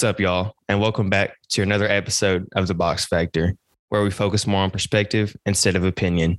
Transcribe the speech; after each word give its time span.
What's 0.00 0.08
up, 0.08 0.18
y'all? 0.18 0.54
And 0.66 0.80
welcome 0.80 1.10
back 1.10 1.36
to 1.50 1.60
another 1.60 1.86
episode 1.86 2.48
of 2.56 2.68
The 2.68 2.72
Box 2.72 3.04
Factor, 3.04 3.54
where 3.90 4.02
we 4.02 4.10
focus 4.10 4.46
more 4.46 4.62
on 4.62 4.70
perspective 4.70 5.36
instead 5.44 5.76
of 5.76 5.84
opinion. 5.84 6.38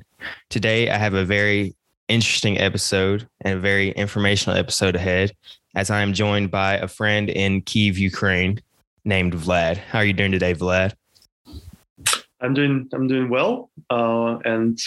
Today, 0.50 0.90
I 0.90 0.98
have 0.98 1.14
a 1.14 1.24
very 1.24 1.76
interesting 2.08 2.58
episode 2.58 3.30
and 3.42 3.60
a 3.60 3.62
very 3.62 3.92
informational 3.92 4.58
episode 4.58 4.96
ahead, 4.96 5.34
as 5.76 5.92
I 5.92 6.02
am 6.02 6.14
joined 6.14 6.50
by 6.50 6.78
a 6.78 6.88
friend 6.88 7.30
in 7.30 7.62
Kiev, 7.62 8.00
Ukraine, 8.00 8.60
named 9.06 9.34
Vlad. 9.34 9.78
How 9.78 10.00
are 10.00 10.06
you 10.06 10.14
doing 10.14 10.32
today, 10.32 10.56
Vlad? 10.56 10.94
I'm 12.40 12.56
doing 12.56 12.90
I'm 12.94 13.08
doing 13.08 13.30
well, 13.30 13.70
uh, 13.92 14.40
and 14.44 14.80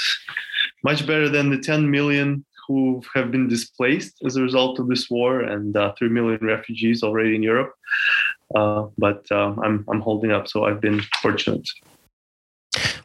much 0.82 1.06
better 1.06 1.28
than 1.28 1.48
the 1.48 1.58
10 1.58 1.88
million 1.88 2.44
who 2.66 3.02
have 3.14 3.30
been 3.30 3.46
displaced 3.46 4.22
as 4.24 4.36
a 4.36 4.42
result 4.42 4.78
of 4.78 4.88
this 4.88 5.10
war, 5.10 5.42
and 5.42 5.76
uh, 5.76 5.92
three 5.96 6.08
million 6.08 6.40
refugees 6.42 7.04
already 7.04 7.36
in 7.36 7.42
Europe. 7.42 7.72
Uh, 8.54 8.86
but 8.98 9.26
uh, 9.30 9.54
I'm 9.62 9.84
I'm 9.88 10.00
holding 10.00 10.32
up, 10.32 10.48
so 10.48 10.64
I've 10.64 10.80
been 10.80 11.00
fortunate. 11.20 11.68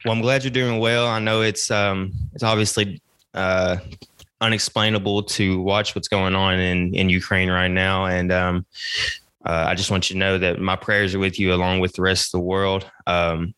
Well, 0.03 0.13
I'm 0.13 0.21
glad 0.21 0.43
you're 0.43 0.52
doing 0.52 0.80
well. 0.80 1.07
I 1.07 1.20
know 1.20 1.41
it's 1.41 1.70
um, 1.71 2.11
it's 2.34 2.43
obviously 2.43 3.02
uh, 3.34 3.77
unexplainable 4.41 5.23
to 5.23 5.61
watch 5.61 5.95
what's 5.95 6.07
going 6.07 6.35
on 6.35 6.59
in 6.59 6.94
in 6.94 7.09
Ukraine 7.09 7.49
right 7.49 7.67
now, 7.71 8.05
and 8.05 8.31
um, 8.31 8.66
uh, 9.45 9.66
I 9.67 9.75
just 9.75 9.91
want 9.91 10.09
you 10.09 10.16
to 10.16 10.20
know 10.20 10.38
that 10.38 10.59
my 10.59 10.75
prayers 10.75 11.16
are 11.16 11.20
with 11.20 11.39
you 11.39 11.53
along 11.53 11.80
with 11.80 11.94
the 11.94 12.02
rest 12.02 12.27
of 12.27 12.39
the 12.39 12.45
world. 12.45 12.89
Um, 13.08 13.53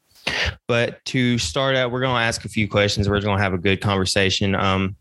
but 0.67 1.03
to 1.05 1.37
start 1.37 1.75
out, 1.75 1.91
we're 1.91 2.01
going 2.01 2.15
to 2.15 2.21
ask 2.21 2.45
a 2.45 2.49
few 2.49 2.67
questions. 2.67 3.09
We're 3.09 3.21
going 3.21 3.37
to 3.37 3.43
have 3.43 3.53
a 3.53 3.57
good 3.57 3.81
conversation. 3.81 4.53
Um, 4.55 4.95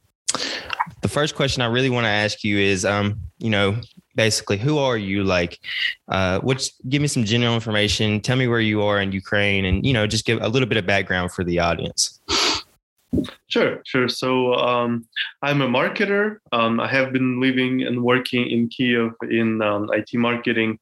the 1.02 1.08
first 1.08 1.34
question 1.34 1.62
I 1.62 1.66
really 1.66 1.90
want 1.90 2.05
to 2.05 2.10
ask 2.10 2.42
you 2.42 2.58
is, 2.58 2.84
um, 2.84 3.20
you 3.38 3.50
know, 3.50 3.77
basically, 4.14 4.58
who 4.58 4.78
are 4.78 4.97
you? 4.97 5.25
Like, 5.25 5.61
uh, 6.08 6.41
what's 6.41 6.72
give 6.89 7.03
me 7.03 7.08
some 7.08 7.25
general 7.25 7.55
information. 7.55 8.20
Tell 8.20 8.36
me 8.36 8.48
where 8.48 8.61
you 8.61 8.83
are 8.83 9.00
in 9.00 9.12
Ukraine, 9.12 9.64
and 9.64 9.84
you 9.84 9.92
know, 9.92 10.06
just 10.06 10.25
give 10.25 10.41
a 10.42 10.48
little 10.48 10.69
bit 10.69 10.78
of 10.78 10.86
background 10.86 11.33
for 11.33 11.44
the 11.44 11.58
audience. 11.58 12.20
Sure, 13.48 13.83
sure. 13.84 14.08
So 14.08 14.55
um, 14.55 15.06
I'm 15.42 15.61
a 15.62 15.67
marketer. 15.67 16.39
Um, 16.52 16.78
I 16.78 16.86
have 16.89 17.12
been 17.12 17.41
living 17.41 17.83
and 17.83 18.05
working 18.05 18.48
in 18.48 18.69
Kiev 18.69 19.12
in 19.28 19.61
um, 19.61 19.91
IT 19.92 20.14
marketing 20.14 20.78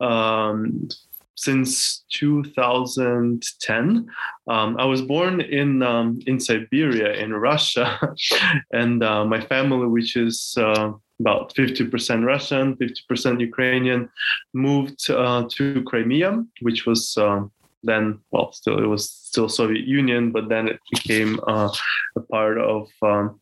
um, 0.00 0.88
since 1.36 2.02
2010. 2.10 4.08
Um, 4.48 4.76
I 4.76 4.84
was 4.84 5.02
born 5.02 5.40
in 5.40 5.82
um, 5.84 6.20
in 6.26 6.40
Siberia 6.40 7.12
in 7.12 7.32
Russia, 7.32 8.00
and 8.72 9.04
uh, 9.04 9.24
my 9.24 9.40
family, 9.40 9.86
which 9.86 10.16
is 10.16 10.56
uh, 10.58 10.92
about 11.20 11.54
50% 11.54 12.24
Russian, 12.24 12.76
50% 12.76 13.40
Ukrainian, 13.40 14.08
moved 14.54 15.10
uh, 15.10 15.44
to 15.50 15.82
Crimea, 15.82 16.44
which 16.60 16.86
was 16.86 17.16
uh, 17.16 17.40
then 17.82 18.20
well 18.30 18.52
still 18.52 18.78
it 18.78 18.86
was 18.86 19.10
still 19.10 19.48
soviet 19.48 19.84
union 19.86 20.30
but 20.32 20.48
then 20.48 20.68
it 20.68 20.78
became 20.90 21.38
uh, 21.46 21.70
a 22.16 22.20
part 22.20 22.58
of 22.58 22.88
um, 23.02 23.38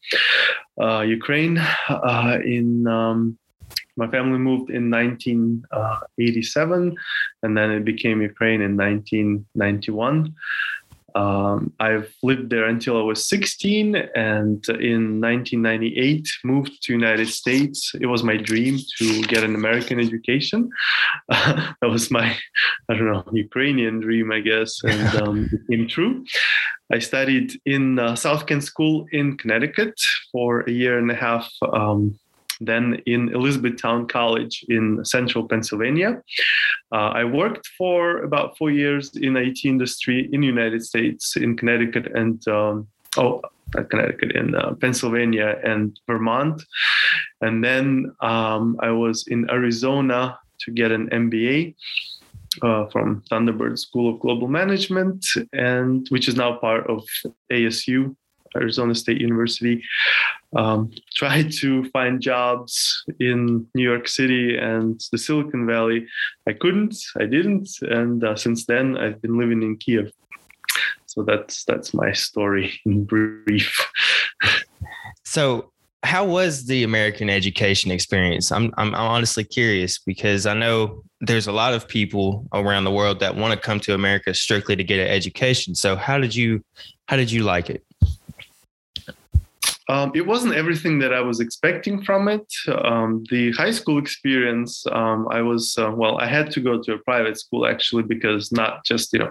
uh, 0.80 1.00
ukraine 1.00 1.58
uh, 1.88 2.38
in 2.44 2.86
um, 2.86 3.36
my 3.96 4.06
family 4.08 4.38
moved 4.38 4.70
in 4.70 4.90
1987 4.90 6.94
and 7.42 7.56
then 7.56 7.70
it 7.70 7.84
became 7.84 8.20
ukraine 8.20 8.60
in 8.60 8.76
1991 8.76 10.34
um, 11.16 11.72
I've 11.80 12.14
lived 12.22 12.50
there 12.50 12.66
until 12.66 12.98
I 12.98 13.02
was 13.02 13.26
16, 13.26 13.96
and 13.96 14.62
in 14.68 15.20
1998 15.22 16.28
moved 16.44 16.82
to 16.82 16.92
United 16.92 17.28
States. 17.28 17.92
It 17.98 18.06
was 18.06 18.22
my 18.22 18.36
dream 18.36 18.78
to 18.98 19.22
get 19.22 19.42
an 19.42 19.54
American 19.54 19.98
education. 19.98 20.68
Uh, 21.30 21.72
that 21.80 21.88
was 21.88 22.10
my, 22.10 22.36
I 22.90 22.94
don't 22.94 23.10
know, 23.10 23.24
Ukrainian 23.32 24.00
dream, 24.00 24.30
I 24.30 24.40
guess, 24.40 24.78
and 24.84 25.08
um, 25.22 25.48
it 25.50 25.60
came 25.70 25.88
true. 25.88 26.24
I 26.92 26.98
studied 26.98 27.58
in 27.64 27.98
uh, 27.98 28.14
South 28.14 28.46
Kent 28.46 28.64
School 28.64 29.06
in 29.10 29.38
Connecticut 29.38 29.98
for 30.30 30.60
a 30.60 30.70
year 30.70 30.98
and 30.98 31.10
a 31.10 31.14
half. 31.14 31.50
Um, 31.72 32.18
then 32.60 33.00
in 33.06 33.34
Elizabethtown 33.34 34.06
College 34.06 34.64
in 34.68 35.04
central 35.04 35.46
Pennsylvania. 35.46 36.22
Uh, 36.92 37.10
I 37.20 37.24
worked 37.24 37.66
for 37.78 38.22
about 38.22 38.56
four 38.56 38.70
years 38.70 39.16
in 39.16 39.36
IT 39.36 39.64
industry 39.64 40.28
in 40.32 40.40
the 40.40 40.46
United 40.46 40.82
States, 40.84 41.36
in 41.36 41.56
Connecticut 41.56 42.06
and 42.14 42.46
um, 42.48 42.88
oh, 43.16 43.42
not 43.74 43.90
Connecticut, 43.90 44.32
in 44.32 44.54
uh, 44.54 44.74
Pennsylvania 44.74 45.58
and 45.64 45.98
Vermont. 46.06 46.62
And 47.40 47.62
then 47.62 48.12
um, 48.20 48.76
I 48.80 48.90
was 48.90 49.26
in 49.26 49.50
Arizona 49.50 50.38
to 50.60 50.70
get 50.70 50.92
an 50.92 51.08
MBA. 51.10 51.74
Uh, 52.62 52.86
from 52.86 53.22
Thunderbird 53.30 53.78
School 53.78 54.14
of 54.14 54.18
Global 54.18 54.48
Management, 54.48 55.26
and 55.52 56.06
which 56.08 56.26
is 56.26 56.36
now 56.36 56.56
part 56.56 56.88
of 56.88 57.04
ASU, 57.52 58.16
Arizona 58.54 58.94
State 58.94 59.20
University. 59.20 59.82
Um, 60.54 60.90
tried 61.14 61.52
to 61.60 61.88
find 61.90 62.20
jobs 62.20 63.04
in 63.20 63.66
New 63.74 63.82
York 63.82 64.08
City 64.08 64.56
and 64.56 65.00
the 65.12 65.18
Silicon 65.18 65.66
Valley. 65.66 66.06
I 66.46 66.52
couldn't, 66.52 66.96
I 67.18 67.26
didn't, 67.26 67.68
and 67.82 68.22
uh, 68.22 68.36
since 68.36 68.66
then 68.66 68.96
I've 68.96 69.20
been 69.22 69.38
living 69.38 69.62
in 69.62 69.76
Kiev. 69.76 70.12
So 71.06 71.22
that's 71.22 71.64
that's 71.64 71.94
my 71.94 72.12
story 72.12 72.78
in 72.84 73.04
brief. 73.04 73.80
so 75.24 75.72
how 76.06 76.24
was 76.24 76.66
the 76.66 76.84
American 76.84 77.28
education 77.28 77.90
experience? 77.90 78.52
I'm, 78.52 78.72
I'm, 78.76 78.94
I'm 78.94 79.00
honestly 79.00 79.44
curious 79.44 79.98
because 79.98 80.46
I 80.46 80.54
know 80.54 81.02
there's 81.20 81.48
a 81.48 81.52
lot 81.52 81.74
of 81.74 81.88
people 81.88 82.46
around 82.52 82.84
the 82.84 82.90
world 82.90 83.20
that 83.20 83.34
want 83.34 83.52
to 83.52 83.58
come 83.58 83.80
to 83.80 83.94
America 83.94 84.32
strictly 84.32 84.76
to 84.76 84.84
get 84.84 85.00
an 85.00 85.08
education. 85.08 85.74
So 85.74 85.96
how 85.96 86.18
did 86.18 86.34
you 86.34 86.62
how 87.08 87.16
did 87.16 87.30
you 87.30 87.42
like 87.42 87.70
it? 87.70 87.84
Um, 89.88 90.12
it 90.14 90.26
wasn't 90.26 90.54
everything 90.54 90.98
that 90.98 91.12
I 91.12 91.20
was 91.20 91.40
expecting 91.40 92.02
from 92.02 92.28
it. 92.28 92.46
Um, 92.84 93.24
the 93.30 93.52
high 93.52 93.70
school 93.70 93.98
experience, 93.98 94.84
um, 94.90 95.28
I 95.30 95.42
was, 95.42 95.76
uh, 95.78 95.92
well, 95.94 96.18
I 96.18 96.26
had 96.26 96.50
to 96.52 96.60
go 96.60 96.82
to 96.82 96.94
a 96.94 96.98
private 96.98 97.38
school 97.38 97.66
actually 97.66 98.02
because 98.02 98.50
not 98.50 98.84
just, 98.84 99.12
you 99.12 99.20
know, 99.20 99.30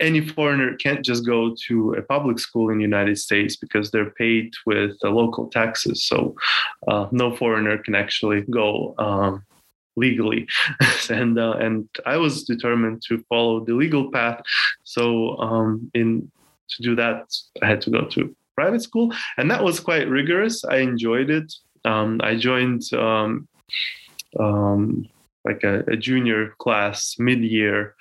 any 0.00 0.20
foreigner 0.20 0.76
can't 0.76 1.04
just 1.04 1.26
go 1.26 1.54
to 1.66 1.94
a 1.94 2.02
public 2.02 2.38
school 2.38 2.70
in 2.70 2.78
the 2.78 2.84
United 2.84 3.18
States 3.18 3.56
because 3.56 3.90
they're 3.90 4.10
paid 4.10 4.52
with 4.66 4.96
uh, 5.04 5.10
local 5.10 5.48
taxes. 5.48 6.04
So 6.04 6.36
uh, 6.86 7.08
no 7.10 7.34
foreigner 7.34 7.78
can 7.78 7.94
actually 7.94 8.42
go 8.42 8.94
um, 8.98 9.44
legally 9.96 10.46
and 11.10 11.38
uh, 11.38 11.56
and 11.58 11.88
I 12.06 12.16
was 12.16 12.44
determined 12.44 13.02
to 13.08 13.18
follow 13.28 13.64
the 13.64 13.74
legal 13.74 14.12
path 14.12 14.40
so 14.84 15.36
um, 15.38 15.90
in 15.92 16.30
to 16.70 16.82
do 16.82 16.94
that 16.94 17.24
I 17.62 17.66
had 17.66 17.80
to 17.82 17.90
go 17.90 18.04
to 18.04 18.34
private 18.60 18.82
school, 18.82 19.08
and 19.36 19.46
that 19.52 19.62
was 19.62 19.78
quite 19.88 20.06
rigorous. 20.08 20.64
I 20.64 20.78
enjoyed 20.90 21.30
it. 21.30 21.48
Um, 21.84 22.10
I 22.30 22.32
joined 22.48 22.82
um, 22.92 23.46
um, 24.44 25.08
like 25.44 25.62
a, 25.62 25.84
a, 25.94 25.96
junior 25.96 26.40
class 26.58 27.16
mid-year 27.18 27.94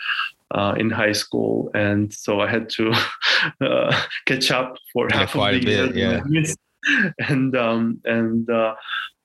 uh, 0.57 0.73
in 0.81 0.89
high 0.89 1.13
school, 1.23 1.69
and 1.75 2.11
so 2.23 2.41
I 2.45 2.47
had 2.55 2.65
to 2.77 2.85
uh, 3.61 3.91
catch 4.25 4.49
up 4.59 4.69
for 4.91 5.07
yeah, 5.09 5.17
half 5.17 5.35
of 5.35 5.41
the 5.51 5.63
year. 5.63 5.87
Bit, 5.87 5.95
yeah. 5.95 6.21
And 7.33 7.51
um, 7.57 7.99
and 8.05 8.49
uh, 8.49 8.73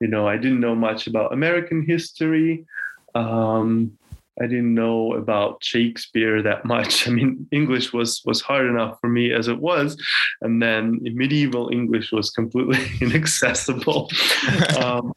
you 0.00 0.09
know, 0.09 0.26
I 0.26 0.37
didn't 0.37 0.60
know 0.66 0.75
much 0.75 1.06
about 1.06 1.32
American 1.32 1.81
history. 1.94 2.66
Um, 3.14 3.97
I 4.41 4.47
didn't 4.47 4.75
know 4.75 5.15
about 5.15 5.62
Shakespeare 5.62 6.43
that 6.43 6.65
much. 6.75 7.06
I 7.06 7.10
mean, 7.10 7.47
English 7.50 7.93
was 7.93 8.22
was 8.25 8.41
hard 8.41 8.66
enough 8.66 8.98
for 9.00 9.09
me 9.09 9.32
as 9.32 9.48
it 9.48 9.58
was, 9.58 9.96
and 10.40 10.62
then 10.62 11.00
medieval 11.02 11.70
English 11.73 12.12
was 12.12 12.31
completely 12.31 12.81
inaccessible. 13.00 14.11
um, 14.82 15.12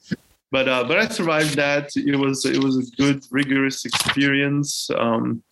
but 0.51 0.67
uh, 0.67 0.83
but 0.83 0.97
I 0.97 1.07
survived 1.07 1.55
that. 1.55 1.89
It 1.95 2.17
was 2.17 2.45
it 2.45 2.63
was 2.63 2.77
a 2.77 3.01
good 3.01 3.23
rigorous 3.31 3.85
experience, 3.85 4.89
um, 4.97 5.43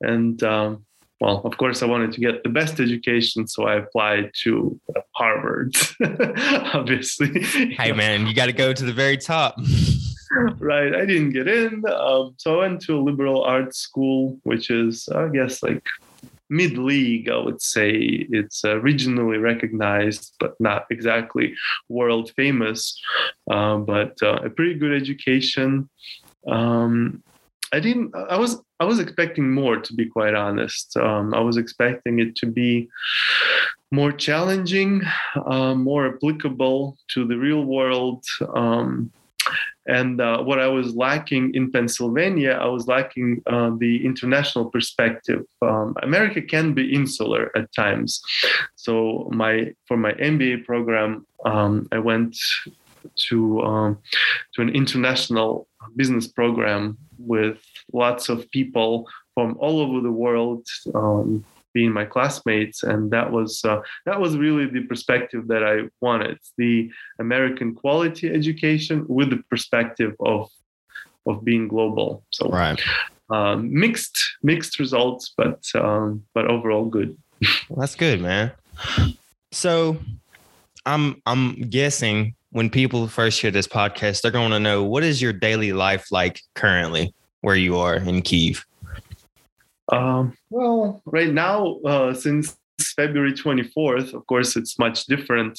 and 0.00 0.42
um, 0.42 0.84
well, 1.20 1.40
of 1.44 1.56
course, 1.56 1.82
I 1.82 1.86
wanted 1.86 2.12
to 2.12 2.20
get 2.20 2.42
the 2.42 2.48
best 2.48 2.80
education, 2.80 3.46
so 3.46 3.64
I 3.64 3.76
applied 3.76 4.32
to 4.42 4.78
Harvard. 5.12 5.76
obviously, 6.74 7.42
hey 7.42 7.92
man, 7.92 8.26
you 8.26 8.34
got 8.34 8.46
to 8.46 8.52
go 8.52 8.72
to 8.72 8.84
the 8.84 8.92
very 8.92 9.16
top. 9.16 9.56
right. 10.58 10.94
I 10.94 11.04
didn't 11.04 11.30
get 11.30 11.48
in. 11.48 11.84
Um, 11.86 12.34
so 12.38 12.56
I 12.56 12.68
went 12.68 12.80
to 12.82 12.96
a 12.96 13.02
liberal 13.02 13.42
arts 13.44 13.78
school, 13.78 14.38
which 14.44 14.70
is, 14.70 15.08
I 15.08 15.28
guess, 15.28 15.62
like 15.62 15.84
mid 16.48 16.78
league, 16.78 17.28
I 17.30 17.38
would 17.38 17.60
say. 17.60 18.26
It's 18.30 18.64
uh, 18.64 18.76
regionally 18.76 19.40
recognized, 19.40 20.34
but 20.38 20.54
not 20.60 20.86
exactly 20.90 21.54
world 21.88 22.30
famous, 22.36 23.00
uh, 23.50 23.78
but 23.78 24.16
uh, 24.22 24.40
a 24.44 24.50
pretty 24.50 24.74
good 24.74 24.92
education. 24.92 25.88
Um, 26.46 27.22
I 27.74 27.80
didn't, 27.80 28.14
I 28.14 28.36
was, 28.36 28.60
I 28.80 28.84
was 28.84 28.98
expecting 28.98 29.50
more, 29.50 29.78
to 29.78 29.94
be 29.94 30.06
quite 30.06 30.34
honest. 30.34 30.94
Um, 30.96 31.32
I 31.32 31.40
was 31.40 31.56
expecting 31.56 32.18
it 32.18 32.36
to 32.36 32.46
be 32.46 32.90
more 33.90 34.12
challenging, 34.12 35.02
uh, 35.46 35.74
more 35.74 36.14
applicable 36.14 36.98
to 37.12 37.26
the 37.26 37.36
real 37.36 37.64
world. 37.64 38.24
Um, 38.54 39.10
and 39.86 40.20
uh, 40.20 40.42
what 40.42 40.60
I 40.60 40.68
was 40.68 40.94
lacking 40.94 41.54
in 41.54 41.70
Pennsylvania, 41.72 42.52
I 42.52 42.66
was 42.66 42.86
lacking 42.86 43.42
uh, 43.46 43.70
the 43.78 44.04
international 44.04 44.70
perspective. 44.70 45.44
Um, 45.60 45.94
America 46.02 46.40
can 46.40 46.72
be 46.72 46.94
insular 46.94 47.50
at 47.56 47.72
times. 47.72 48.20
So 48.76 49.28
my 49.32 49.72
for 49.86 49.96
my 49.96 50.12
MBA 50.12 50.64
program, 50.64 51.26
um, 51.44 51.88
I 51.90 51.98
went 51.98 52.36
to 53.28 53.60
um, 53.62 53.98
to 54.54 54.62
an 54.62 54.68
international 54.68 55.66
business 55.96 56.28
program 56.28 56.96
with 57.18 57.58
lots 57.92 58.28
of 58.28 58.48
people 58.50 59.08
from 59.34 59.56
all 59.58 59.80
over 59.80 60.00
the 60.00 60.12
world 60.12 60.66
um, 60.94 61.44
being 61.72 61.92
my 61.92 62.04
classmates 62.04 62.82
and 62.82 63.10
that 63.10 63.30
was 63.30 63.64
uh, 63.64 63.80
that 64.06 64.20
was 64.20 64.36
really 64.36 64.66
the 64.66 64.82
perspective 64.82 65.48
that 65.48 65.64
i 65.64 65.88
wanted 66.00 66.38
the 66.58 66.90
american 67.18 67.74
quality 67.74 68.28
education 68.32 69.04
with 69.08 69.30
the 69.30 69.42
perspective 69.50 70.14
of 70.20 70.48
of 71.26 71.44
being 71.44 71.68
global. 71.68 72.24
So 72.30 72.48
right. 72.48 72.80
um, 73.30 73.72
mixed 73.72 74.18
mixed 74.42 74.78
results 74.78 75.32
but 75.36 75.64
um, 75.74 76.24
but 76.34 76.46
overall 76.46 76.84
good. 76.84 77.16
Well, 77.68 77.80
that's 77.80 77.94
good 77.94 78.20
man. 78.20 78.52
So 79.50 79.98
i'm 80.84 81.22
i'm 81.26 81.54
guessing 81.70 82.34
when 82.50 82.68
people 82.68 83.06
first 83.06 83.40
hear 83.40 83.52
this 83.52 83.68
podcast 83.68 84.20
they're 84.20 84.32
going 84.32 84.50
to 84.50 84.58
know 84.58 84.82
what 84.82 85.04
is 85.04 85.22
your 85.22 85.32
daily 85.32 85.72
life 85.72 86.10
like 86.10 86.40
currently 86.56 87.14
where 87.42 87.54
you 87.54 87.76
are 87.76 87.94
in 87.94 88.20
kiev 88.20 88.66
um, 89.92 90.36
well, 90.50 91.02
right 91.04 91.32
now, 91.32 91.78
uh, 91.84 92.14
since 92.14 92.56
February 92.96 93.32
24th, 93.32 94.14
of 94.14 94.26
course, 94.26 94.56
it's 94.56 94.78
much 94.78 95.06
different 95.06 95.58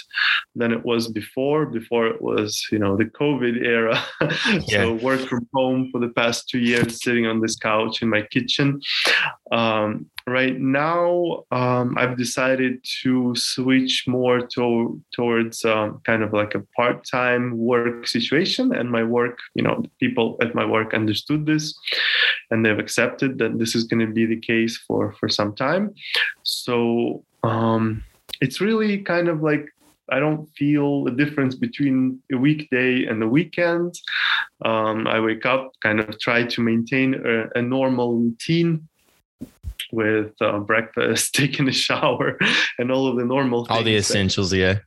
than 0.55 0.71
it 0.71 0.83
was 0.83 1.07
before. 1.07 1.65
Before 1.65 2.07
it 2.07 2.21
was, 2.21 2.65
you 2.71 2.79
know, 2.79 2.97
the 2.97 3.05
COVID 3.05 3.63
era. 3.63 4.01
yeah. 4.67 4.83
so 4.83 4.93
work 4.93 5.21
from 5.21 5.47
home 5.53 5.89
for 5.91 5.99
the 5.99 6.09
past 6.09 6.49
two 6.49 6.59
years, 6.59 7.03
sitting 7.03 7.27
on 7.27 7.41
this 7.41 7.55
couch 7.55 8.01
in 8.01 8.09
my 8.09 8.23
kitchen. 8.23 8.81
Um, 9.51 10.07
right 10.27 10.59
now 10.59 11.43
um, 11.51 11.97
i've 11.97 12.17
decided 12.17 12.83
to 13.01 13.35
switch 13.35 14.05
more 14.07 14.39
to, 14.39 15.01
towards 15.13 15.65
um, 15.65 15.99
kind 16.05 16.23
of 16.23 16.33
like 16.33 16.55
a 16.55 16.63
part-time 16.75 17.57
work 17.57 18.07
situation 18.07 18.73
and 18.73 18.89
my 18.89 19.03
work 19.03 19.39
you 19.55 19.63
know 19.63 19.83
people 19.99 20.37
at 20.41 20.55
my 20.55 20.65
work 20.65 20.93
understood 20.93 21.45
this 21.45 21.73
and 22.51 22.65
they've 22.65 22.79
accepted 22.79 23.37
that 23.37 23.59
this 23.59 23.75
is 23.75 23.83
going 23.83 24.05
to 24.05 24.13
be 24.13 24.25
the 24.25 24.39
case 24.39 24.77
for 24.87 25.13
for 25.19 25.27
some 25.27 25.53
time 25.53 25.93
so 26.43 27.23
um, 27.43 28.03
it's 28.41 28.61
really 28.61 28.99
kind 28.99 29.27
of 29.27 29.41
like 29.41 29.67
I 30.09 30.19
don't 30.19 30.47
feel 30.57 31.07
a 31.07 31.11
difference 31.11 31.55
between 31.55 32.19
a 32.31 32.37
weekday 32.37 33.05
and 33.05 33.21
the 33.21 33.27
weekend. 33.27 33.95
Um, 34.65 35.07
I 35.07 35.19
wake 35.19 35.45
up, 35.45 35.71
kind 35.81 35.99
of 35.99 36.19
try 36.19 36.43
to 36.43 36.61
maintain 36.61 37.15
a, 37.15 37.49
a 37.57 37.61
normal 37.61 38.15
routine 38.17 38.87
with 39.91 40.31
uh, 40.41 40.59
breakfast, 40.59 41.33
taking 41.35 41.67
a 41.67 41.73
shower, 41.73 42.37
and 42.77 42.91
all 42.91 43.07
of 43.07 43.17
the 43.17 43.25
normal 43.25 43.67
all 43.69 43.83
the 43.83 43.95
essentials. 43.95 44.53
Yeah. 44.53 44.79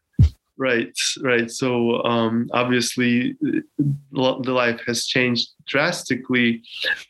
Right, 0.59 0.97
right. 1.21 1.51
So 1.51 2.03
um, 2.05 2.49
obviously, 2.55 3.37
the 3.41 4.53
life 4.53 4.81
has 4.87 5.07
changed 5.07 5.51
drastically. 5.67 6.63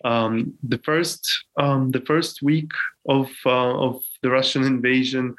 Um, 0.05 0.55
the 0.65 0.79
first, 0.79 1.25
um, 1.57 1.93
the 1.93 2.01
first 2.01 2.43
week 2.43 2.73
of 3.09 3.31
uh, 3.47 3.79
of 3.79 4.03
the 4.23 4.31
Russian 4.31 4.65
invasion, 4.65 5.37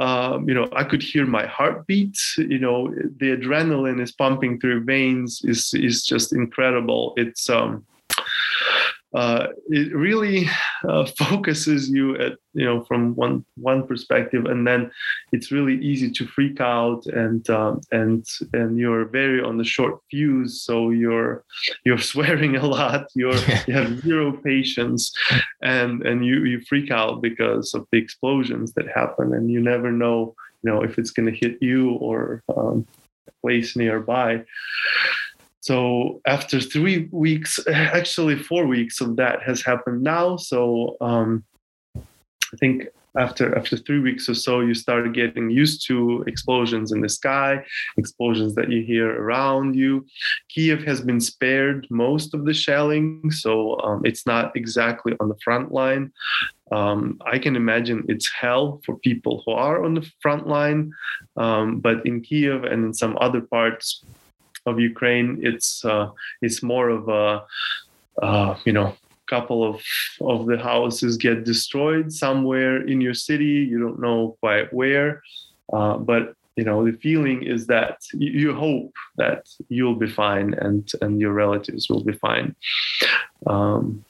um, 0.00 0.48
you 0.48 0.54
know, 0.54 0.68
I 0.74 0.82
could 0.82 1.02
hear 1.02 1.26
my 1.26 1.46
heartbeat. 1.46 2.18
You 2.38 2.58
know, 2.58 2.88
the 2.88 3.36
adrenaline 3.36 4.00
is 4.00 4.10
pumping 4.10 4.58
through 4.58 4.82
veins. 4.82 5.40
is 5.44 5.72
is 5.74 6.04
just 6.04 6.32
incredible. 6.32 7.14
It's 7.16 7.48
um, 7.48 7.86
uh, 9.14 9.46
it 9.68 9.94
really 9.94 10.48
uh, 10.88 11.06
focuses 11.18 11.88
you 11.88 12.16
at 12.16 12.32
you 12.52 12.64
know 12.64 12.84
from 12.84 13.14
one 13.14 13.44
one 13.56 13.86
perspective, 13.86 14.46
and 14.46 14.66
then 14.66 14.90
it's 15.32 15.52
really 15.52 15.76
easy 15.84 16.10
to 16.10 16.26
freak 16.26 16.60
out 16.60 17.06
and 17.06 17.48
um, 17.48 17.80
and 17.92 18.26
and 18.52 18.76
you're 18.78 19.04
very 19.04 19.40
on 19.40 19.56
the 19.56 19.64
short 19.64 20.00
fuse, 20.10 20.62
so 20.62 20.90
you're 20.90 21.44
you're 21.84 21.98
swearing 22.12 22.56
a 22.56 22.66
lot, 22.66 23.06
you're 23.14 23.34
you 23.66 23.74
have 23.74 24.00
zero 24.00 24.32
patience, 24.32 25.12
and 25.62 26.04
and 26.06 26.26
you 26.26 26.44
you 26.44 26.60
freak 26.68 26.90
out 26.90 27.22
because 27.22 27.72
of 27.74 27.86
the 27.92 27.98
explosions 27.98 28.72
that 28.74 28.88
happen, 28.88 29.32
and 29.32 29.50
you 29.50 29.60
never 29.60 29.92
know 29.92 30.34
you 30.62 30.70
know 30.70 30.82
if 30.82 30.98
it's 30.98 31.10
going 31.10 31.32
to 31.32 31.38
hit 31.38 31.58
you 31.60 31.92
or 31.92 32.42
um, 32.56 32.86
place 33.42 33.76
nearby. 33.76 34.42
So 35.64 36.20
after 36.26 36.60
three 36.60 37.08
weeks, 37.10 37.58
actually 37.72 38.36
four 38.36 38.66
weeks 38.66 39.00
of 39.00 39.16
that 39.16 39.42
has 39.44 39.62
happened 39.62 40.02
now. 40.02 40.36
So 40.36 40.98
um, 41.00 41.42
I 41.96 42.56
think 42.60 42.88
after 43.16 43.56
after 43.56 43.78
three 43.78 44.00
weeks 44.00 44.28
or 44.28 44.34
so, 44.34 44.60
you 44.60 44.74
start 44.74 45.10
getting 45.14 45.48
used 45.48 45.86
to 45.86 46.22
explosions 46.26 46.92
in 46.92 47.00
the 47.00 47.08
sky, 47.08 47.64
explosions 47.96 48.54
that 48.56 48.70
you 48.70 48.82
hear 48.82 49.08
around 49.22 49.74
you. 49.74 50.04
Kiev 50.50 50.84
has 50.84 51.00
been 51.00 51.20
spared 51.20 51.86
most 51.88 52.34
of 52.34 52.44
the 52.44 52.52
shelling, 52.52 53.30
so 53.30 53.80
um, 53.80 54.02
it's 54.04 54.26
not 54.26 54.54
exactly 54.54 55.14
on 55.18 55.30
the 55.30 55.38
front 55.42 55.72
line. 55.72 56.12
Um, 56.72 57.18
I 57.24 57.38
can 57.38 57.56
imagine 57.56 58.04
it's 58.08 58.30
hell 58.38 58.82
for 58.84 58.98
people 58.98 59.42
who 59.46 59.52
are 59.52 59.82
on 59.82 59.94
the 59.94 60.06
front 60.20 60.46
line, 60.46 60.92
um, 61.38 61.80
but 61.80 62.04
in 62.04 62.20
Kiev 62.20 62.64
and 62.64 62.84
in 62.84 62.92
some 62.92 63.16
other 63.18 63.40
parts 63.40 64.04
of 64.66 64.80
Ukraine, 64.80 65.38
it's 65.42 65.84
uh, 65.84 66.10
it's 66.42 66.62
more 66.62 66.88
of 66.88 67.08
a 67.08 67.44
uh, 68.22 68.56
you 68.64 68.72
know 68.72 68.96
couple 69.26 69.64
of 69.64 69.82
of 70.20 70.46
the 70.46 70.58
houses 70.58 71.16
get 71.16 71.44
destroyed 71.44 72.12
somewhere 72.12 72.86
in 72.86 73.00
your 73.00 73.14
city. 73.14 73.66
You 73.70 73.78
don't 73.80 74.00
know 74.00 74.36
quite 74.40 74.72
where, 74.72 75.22
uh, 75.72 75.96
but 75.98 76.34
you 76.56 76.64
know 76.64 76.84
the 76.84 76.96
feeling 76.98 77.42
is 77.42 77.66
that 77.66 77.98
you, 78.12 78.54
hope 78.54 78.92
that 79.16 79.48
you'll 79.68 79.96
be 79.96 80.08
fine 80.08 80.54
and 80.54 80.90
and 81.00 81.20
your 81.20 81.32
relatives 81.32 81.88
will 81.88 82.04
be 82.04 82.12
fine. 82.12 82.54
Um, 83.46 84.04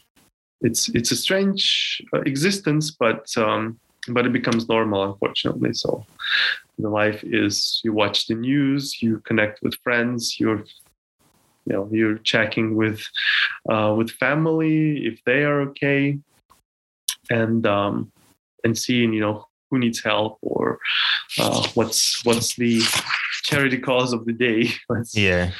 it's 0.60 0.88
it's 0.90 1.10
a 1.10 1.16
strange 1.16 2.02
uh, 2.12 2.20
existence, 2.20 2.90
but 2.90 3.26
um, 3.36 3.78
but 4.08 4.26
it 4.26 4.32
becomes 4.32 4.68
normal, 4.68 5.04
unfortunately. 5.04 5.72
So 5.72 6.04
the 6.78 6.88
life 6.88 7.22
is 7.24 7.80
you 7.84 7.92
watch 7.92 8.26
the 8.26 8.34
news, 8.34 9.02
you 9.02 9.20
connect 9.20 9.62
with 9.62 9.74
friends, 9.82 10.38
you're 10.38 10.64
you 11.66 11.72
know 11.72 11.88
you're 11.90 12.18
checking 12.18 12.76
with 12.76 13.02
uh, 13.70 13.94
with 13.96 14.10
family 14.10 15.06
if 15.06 15.22
they 15.24 15.44
are 15.44 15.62
okay, 15.62 16.18
and 17.30 17.66
um, 17.66 18.12
and 18.64 18.76
seeing 18.76 19.12
you 19.12 19.20
know 19.20 19.46
who 19.70 19.78
needs 19.78 20.02
help 20.02 20.38
or 20.42 20.78
uh, 21.38 21.66
what's 21.74 22.24
what's 22.24 22.56
the 22.56 22.82
charity 23.44 23.78
cause 23.78 24.12
of 24.12 24.24
the 24.24 24.32
day. 24.32 24.70
yeah 25.12 25.50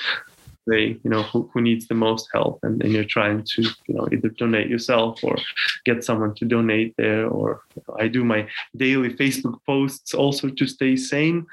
they 0.66 0.98
you 1.02 1.10
know 1.10 1.22
who, 1.22 1.50
who 1.52 1.60
needs 1.60 1.86
the 1.88 1.94
most 1.94 2.28
help. 2.32 2.58
And, 2.62 2.82
and 2.82 2.92
you're 2.92 3.04
trying 3.04 3.44
to 3.54 3.62
you 3.62 3.94
know 3.94 4.08
either 4.12 4.28
donate 4.28 4.68
yourself 4.68 5.22
or 5.22 5.36
get 5.84 6.04
someone 6.04 6.34
to 6.36 6.44
donate 6.44 6.94
there. 6.96 7.26
Or 7.28 7.62
you 7.76 7.82
know, 7.86 7.96
i 7.98 8.08
do 8.08 8.24
my 8.24 8.48
daily 8.76 9.10
facebook 9.10 9.58
posts 9.66 10.14
also 10.14 10.48
to 10.48 10.66
stay 10.66 10.96
sane. 10.96 11.46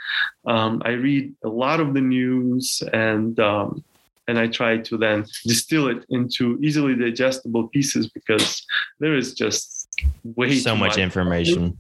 Um, 0.46 0.82
i 0.86 0.92
read 0.92 1.34
a 1.44 1.50
lot 1.50 1.80
of 1.80 1.94
the 1.94 2.02
news 2.02 2.82
and 2.94 3.40
um, 3.40 3.84
and 4.28 4.38
i 4.40 4.48
try 4.48 4.78
to 4.78 4.98
then 4.98 5.26
distill 5.46 5.88
it 5.88 6.06
into 6.10 6.58
easily 6.62 6.96
digestible 6.96 7.68
pieces 7.68 8.10
because 8.10 8.66
there 9.00 9.16
is 9.16 9.34
just 9.34 9.88
way 10.24 10.58
so 10.60 10.76
much, 10.76 10.92
much. 10.92 10.98
information 10.98 11.78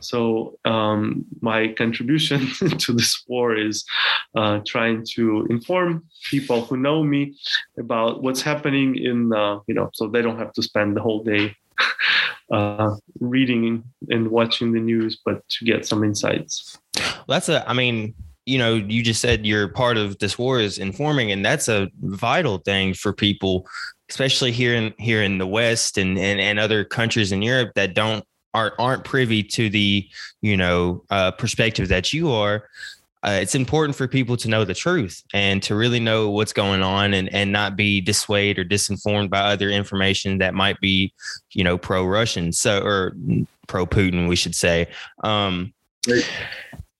so 0.00 0.58
um, 0.64 1.24
my 1.40 1.68
contribution 1.68 2.46
to 2.78 2.92
this 2.92 3.24
war 3.28 3.56
is 3.56 3.84
uh, 4.36 4.60
trying 4.66 5.04
to 5.14 5.46
inform 5.50 6.04
people 6.30 6.62
who 6.64 6.76
know 6.76 7.02
me 7.02 7.34
about 7.78 8.22
what's 8.22 8.42
happening 8.42 8.96
in, 8.96 9.32
uh, 9.32 9.58
you 9.66 9.74
know, 9.74 9.90
so 9.94 10.08
they 10.08 10.22
don't 10.22 10.38
have 10.38 10.52
to 10.54 10.62
spend 10.62 10.96
the 10.96 11.02
whole 11.02 11.22
day 11.22 11.54
uh, 12.52 12.94
reading 13.20 13.82
and 14.10 14.28
watching 14.28 14.72
the 14.72 14.80
news, 14.80 15.20
but 15.24 15.46
to 15.48 15.64
get 15.64 15.86
some 15.86 16.04
insights. 16.04 16.78
Well, 16.96 17.24
that's 17.28 17.48
a, 17.48 17.68
I 17.68 17.72
mean, 17.72 18.14
you 18.46 18.56
know, 18.56 18.74
you 18.76 19.02
just 19.02 19.20
said 19.20 19.44
you're 19.44 19.68
part 19.68 19.98
of 19.98 20.18
this 20.18 20.38
war 20.38 20.58
is 20.58 20.78
informing, 20.78 21.30
and 21.30 21.44
that's 21.44 21.68
a 21.68 21.90
vital 22.00 22.58
thing 22.58 22.94
for 22.94 23.12
people, 23.12 23.68
especially 24.08 24.52
here 24.52 24.74
in 24.74 24.94
here 24.98 25.22
in 25.22 25.36
the 25.36 25.46
West 25.46 25.98
and 25.98 26.18
and, 26.18 26.40
and 26.40 26.58
other 26.58 26.82
countries 26.82 27.30
in 27.30 27.42
Europe 27.42 27.72
that 27.74 27.92
don't 27.92 28.24
aren't 28.54 28.74
aren't 28.78 29.04
privy 29.04 29.42
to 29.42 29.68
the 29.68 30.08
you 30.40 30.56
know 30.56 31.04
uh, 31.10 31.30
perspective 31.32 31.88
that 31.88 32.12
you 32.12 32.30
are 32.30 32.64
uh, 33.24 33.38
it's 33.42 33.54
important 33.54 33.96
for 33.96 34.06
people 34.06 34.36
to 34.36 34.48
know 34.48 34.64
the 34.64 34.74
truth 34.74 35.22
and 35.34 35.62
to 35.62 35.74
really 35.74 35.98
know 35.98 36.30
what's 36.30 36.52
going 36.52 36.82
on 36.82 37.14
and, 37.14 37.32
and 37.34 37.50
not 37.50 37.76
be 37.76 38.00
dissuaded 38.00 38.58
or 38.58 38.68
disinformed 38.68 39.28
by 39.28 39.40
other 39.40 39.70
information 39.70 40.38
that 40.38 40.54
might 40.54 40.80
be, 40.80 41.12
you 41.52 41.64
know, 41.64 41.76
pro 41.76 42.04
Russian. 42.06 42.52
So, 42.52 42.80
or 42.80 43.16
pro 43.66 43.86
Putin, 43.86 44.28
we 44.28 44.36
should 44.36 44.54
say. 44.54 44.86
Um, 45.24 45.72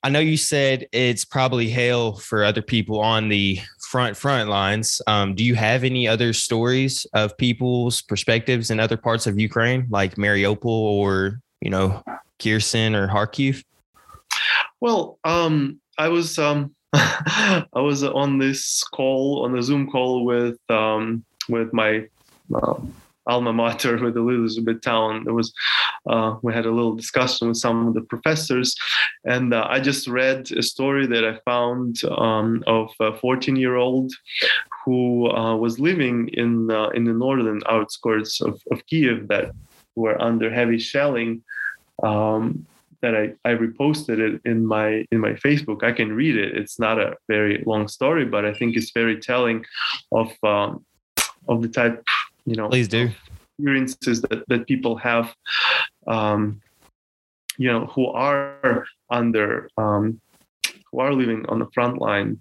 I 0.03 0.11
know 0.11 0.19
you 0.19 0.37
said 0.37 0.89
it's 0.93 1.25
probably 1.25 1.69
hell 1.69 2.15
for 2.15 2.45
other 2.45 2.63
people 2.63 3.01
on 3.01 3.29
the 3.29 3.61
front 3.89 4.17
front 4.17 4.51
lines. 4.51 5.01
Um, 5.07 5.35
do 5.35 5.43
you 5.43 5.55
have 5.55 5.83
any 5.83 6.07
other 6.07 6.35
stories 6.35 7.07
of 7.15 7.37
people's 7.39 8.03
perspectives 8.03 8.71
in 8.71 8.79
other 8.79 8.99
parts 8.99 9.27
of 9.27 9.39
Ukraine, 9.39 9.87
like 9.89 10.17
Mariupol 10.17 10.67
or 10.67 11.41
you 11.63 11.71
know 11.71 12.03
Kherson 12.39 12.95
or 12.95 13.09
Kharkiv? 13.09 13.65
Well, 14.81 15.19
um, 15.25 15.81
I 15.97 16.09
was 16.09 16.39
um, 16.39 16.75
I 16.93 17.65
was 17.75 18.05
on 18.05 18.39
this 18.39 18.85
call 18.85 19.45
on 19.45 19.57
a 19.57 19.63
Zoom 19.63 19.91
call 19.91 20.25
with 20.25 20.59
um, 20.69 21.25
with 21.49 21.73
my 21.73 22.07
uh, 22.55 22.75
alma 23.29 23.53
mater 23.53 24.03
with 24.03 24.17
Elizabethtown. 24.17 25.25
There 25.25 25.35
was 25.35 25.53
uh, 26.07 26.37
we 26.43 26.53
had 26.55 26.67
a 26.67 26.71
little 26.71 26.95
discussion 26.95 27.49
with 27.49 27.59
some 27.59 27.87
of 27.87 27.95
the 27.95 28.01
professors, 28.01 28.75
and 29.25 29.55
uh, 29.55 29.67
I 29.69 29.81
just 29.81 30.09
read 30.09 30.51
a 30.53 30.63
story 30.63 31.07
that 31.07 31.25
I 31.25 31.39
found 31.45 32.03
um, 32.05 32.65
of 32.67 32.91
a 33.01 33.15
14 33.15 33.57
year 33.57 33.77
old 33.77 34.13
who 34.85 35.31
uh, 35.31 35.57
was 35.57 35.79
living 35.79 36.29
in 36.33 36.71
uh, 36.71 36.89
in 36.89 37.05
the 37.05 37.13
northern 37.13 37.61
outskirts 37.69 38.41
of, 38.41 38.61
of 38.71 38.85
Kiev 38.87 39.29
that 39.29 39.53
were 39.95 40.21
under 40.21 40.51
heavy 40.51 40.79
shelling. 40.79 41.43
Um, 42.03 42.67
that 43.01 43.15
I, 43.15 43.33
I 43.49 43.55
reposted 43.55 44.19
it 44.19 44.41
in 44.45 44.67
my 44.67 45.07
in 45.13 45.21
my 45.21 45.35
Facebook. 45.35 45.85
I 45.85 45.93
can 45.93 46.13
read 46.13 46.37
it. 46.37 46.57
It's 46.57 46.79
not 46.81 46.99
a 46.99 47.17
very 47.29 47.63
long 47.65 47.87
story, 47.87 48.25
but 48.25 48.45
I 48.45 48.53
think 48.53 48.77
it's 48.77 48.91
very 48.91 49.21
telling 49.21 49.65
of 50.11 50.33
um, 50.43 50.85
of 51.49 51.63
the 51.63 51.69
type 51.69 52.05
you 52.49 52.57
know 52.57 52.69
please 52.69 52.89
do 52.89 53.11
experiences 53.59 54.23
that, 54.23 54.43
that 54.49 54.67
people 54.67 54.97
have 54.97 55.35
um, 56.07 56.61
you 57.59 57.71
know 57.71 57.87
who 57.87 58.07
are 58.07 58.87
under 59.11 59.69
um, 59.77 60.21
who 60.91 61.01
are 61.01 61.13
living 61.13 61.45
on 61.49 61.59
the 61.59 61.69
front 61.75 61.99
line 61.99 62.41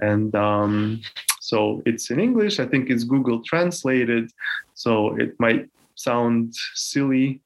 and 0.00 0.34
um, 0.34 1.00
so 1.40 1.82
it's 1.86 2.10
in 2.10 2.18
english 2.18 2.58
i 2.58 2.66
think 2.66 2.90
it's 2.90 3.04
google 3.04 3.40
translated 3.42 4.30
so 4.74 5.16
it 5.16 5.32
might 5.38 5.68
sound 5.94 6.52
silly 6.74 7.40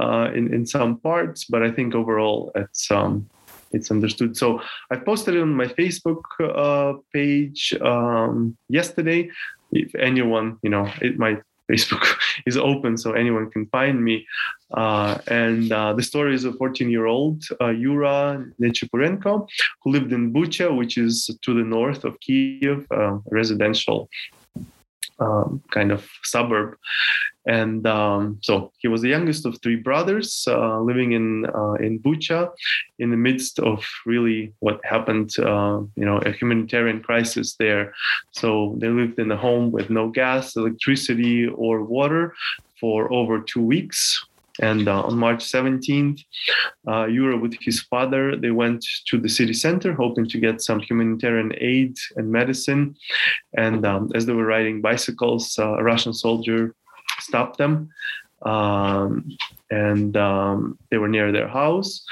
uh, 0.00 0.28
in, 0.34 0.52
in 0.52 0.66
some 0.66 0.98
parts 0.98 1.44
but 1.44 1.62
i 1.62 1.70
think 1.70 1.94
overall 1.94 2.50
it's 2.56 2.90
um, 2.90 3.28
it's 3.74 3.90
understood. 3.90 4.36
So 4.36 4.60
I 4.90 4.96
posted 4.96 5.34
it 5.34 5.42
on 5.42 5.52
my 5.52 5.66
Facebook 5.66 6.22
uh, 6.40 6.98
page 7.12 7.74
um, 7.82 8.56
yesterday. 8.68 9.30
If 9.74 9.94
anyone, 9.94 10.58
you 10.62 10.70
know, 10.70 10.90
it 11.02 11.18
my 11.18 11.40
Facebook 11.70 12.04
is 12.46 12.56
open, 12.56 12.96
so 12.96 13.12
anyone 13.12 13.50
can 13.50 13.66
find 13.66 14.02
me. 14.02 14.26
Uh, 14.72 15.18
and 15.28 15.72
uh, 15.72 15.92
the 15.92 16.02
story 16.02 16.34
is 16.34 16.44
a 16.44 16.50
14-year-old 16.52 17.42
uh, 17.60 17.70
Yura 17.70 18.44
Nechipurenko 18.60 19.46
who 19.82 19.90
lived 19.90 20.12
in 20.12 20.32
Bucha, 20.32 20.76
which 20.76 20.98
is 20.98 21.30
to 21.42 21.54
the 21.54 21.64
north 21.64 22.04
of 22.04 22.18
Kiev, 22.20 22.86
uh, 22.90 23.18
residential 23.30 24.08
um, 25.20 25.62
kind 25.70 25.92
of 25.92 26.08
suburb. 26.22 26.76
And 27.46 27.86
um, 27.86 28.38
so 28.40 28.72
he 28.78 28.88
was 28.88 29.02
the 29.02 29.10
youngest 29.10 29.44
of 29.44 29.60
three 29.60 29.76
brothers 29.76 30.46
uh, 30.48 30.80
living 30.80 31.12
in 31.12 31.46
uh, 31.54 31.74
in 31.74 31.98
Bucha, 31.98 32.50
in 32.98 33.10
the 33.10 33.18
midst 33.18 33.58
of 33.58 33.84
really 34.06 34.54
what 34.60 34.80
happened, 34.84 35.30
uh, 35.38 35.80
you 35.94 36.06
know, 36.06 36.18
a 36.18 36.32
humanitarian 36.32 37.02
crisis 37.02 37.56
there. 37.56 37.92
So 38.30 38.76
they 38.78 38.88
lived 38.88 39.18
in 39.18 39.30
a 39.30 39.36
home 39.36 39.72
with 39.72 39.90
no 39.90 40.08
gas, 40.08 40.56
electricity, 40.56 41.46
or 41.46 41.84
water 41.84 42.34
for 42.80 43.12
over 43.12 43.40
two 43.40 43.62
weeks. 43.62 44.24
And 44.60 44.88
uh, 44.88 45.02
on 45.02 45.18
March 45.18 45.40
17th, 45.40 46.20
uh, 46.86 47.06
Yura 47.06 47.36
with 47.36 47.56
his 47.60 47.80
father, 47.82 48.36
they 48.36 48.52
went 48.52 48.84
to 49.08 49.18
the 49.18 49.28
city 49.28 49.52
center 49.52 49.92
hoping 49.92 50.28
to 50.28 50.38
get 50.38 50.60
some 50.60 50.80
humanitarian 50.80 51.52
aid 51.58 51.96
and 52.16 52.30
medicine. 52.30 52.96
And 53.56 53.84
um, 53.84 54.12
as 54.14 54.26
they 54.26 54.32
were 54.32 54.46
riding 54.46 54.80
bicycles, 54.80 55.58
uh, 55.58 55.78
a 55.78 55.82
Russian 55.82 56.14
soldier 56.14 56.74
stopped 57.18 57.58
them. 57.58 57.90
Um, 58.42 59.36
and 59.70 60.16
um, 60.16 60.78
they 60.90 60.98
were 60.98 61.08
near 61.08 61.32
their 61.32 61.48
house. 61.48 62.04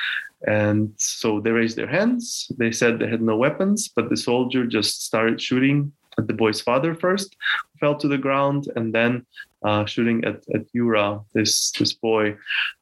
And 0.47 0.93
so 0.97 1.41
they 1.41 1.51
raised 1.51 1.77
their 1.77 1.87
hands. 1.87 2.51
They 2.59 2.73
said 2.73 2.99
they 2.99 3.09
had 3.09 3.23
no 3.23 3.37
weapons, 3.37 3.89
but 3.95 4.11
the 4.11 4.17
soldier 4.17 4.67
just 4.67 5.05
started 5.05 5.41
shooting 5.41 5.93
at 6.19 6.27
the 6.27 6.35
boy's 6.35 6.61
father 6.61 6.95
first, 6.95 7.37
fell 7.81 7.97
to 7.97 8.09
the 8.09 8.19
ground, 8.19 8.69
and 8.77 8.95
then 8.95 9.25
uh, 9.65 9.85
shooting 9.85 10.25
at, 10.25 10.43
at 10.55 10.67
Yura, 10.73 11.21
this 11.35 11.71
this 11.73 11.93
boy, 11.93 12.37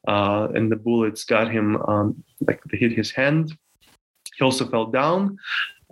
uh, 0.09 0.49
and 0.55 0.71
the 0.71 0.77
bullets 0.77 1.25
got 1.25 1.51
him 1.51 1.77
um, 1.83 2.23
like 2.47 2.63
they 2.65 2.79
hit 2.79 2.93
his 2.93 3.11
hand. 3.11 3.57
He 4.37 4.45
also 4.45 4.67
fell 4.67 4.87
down. 4.87 5.37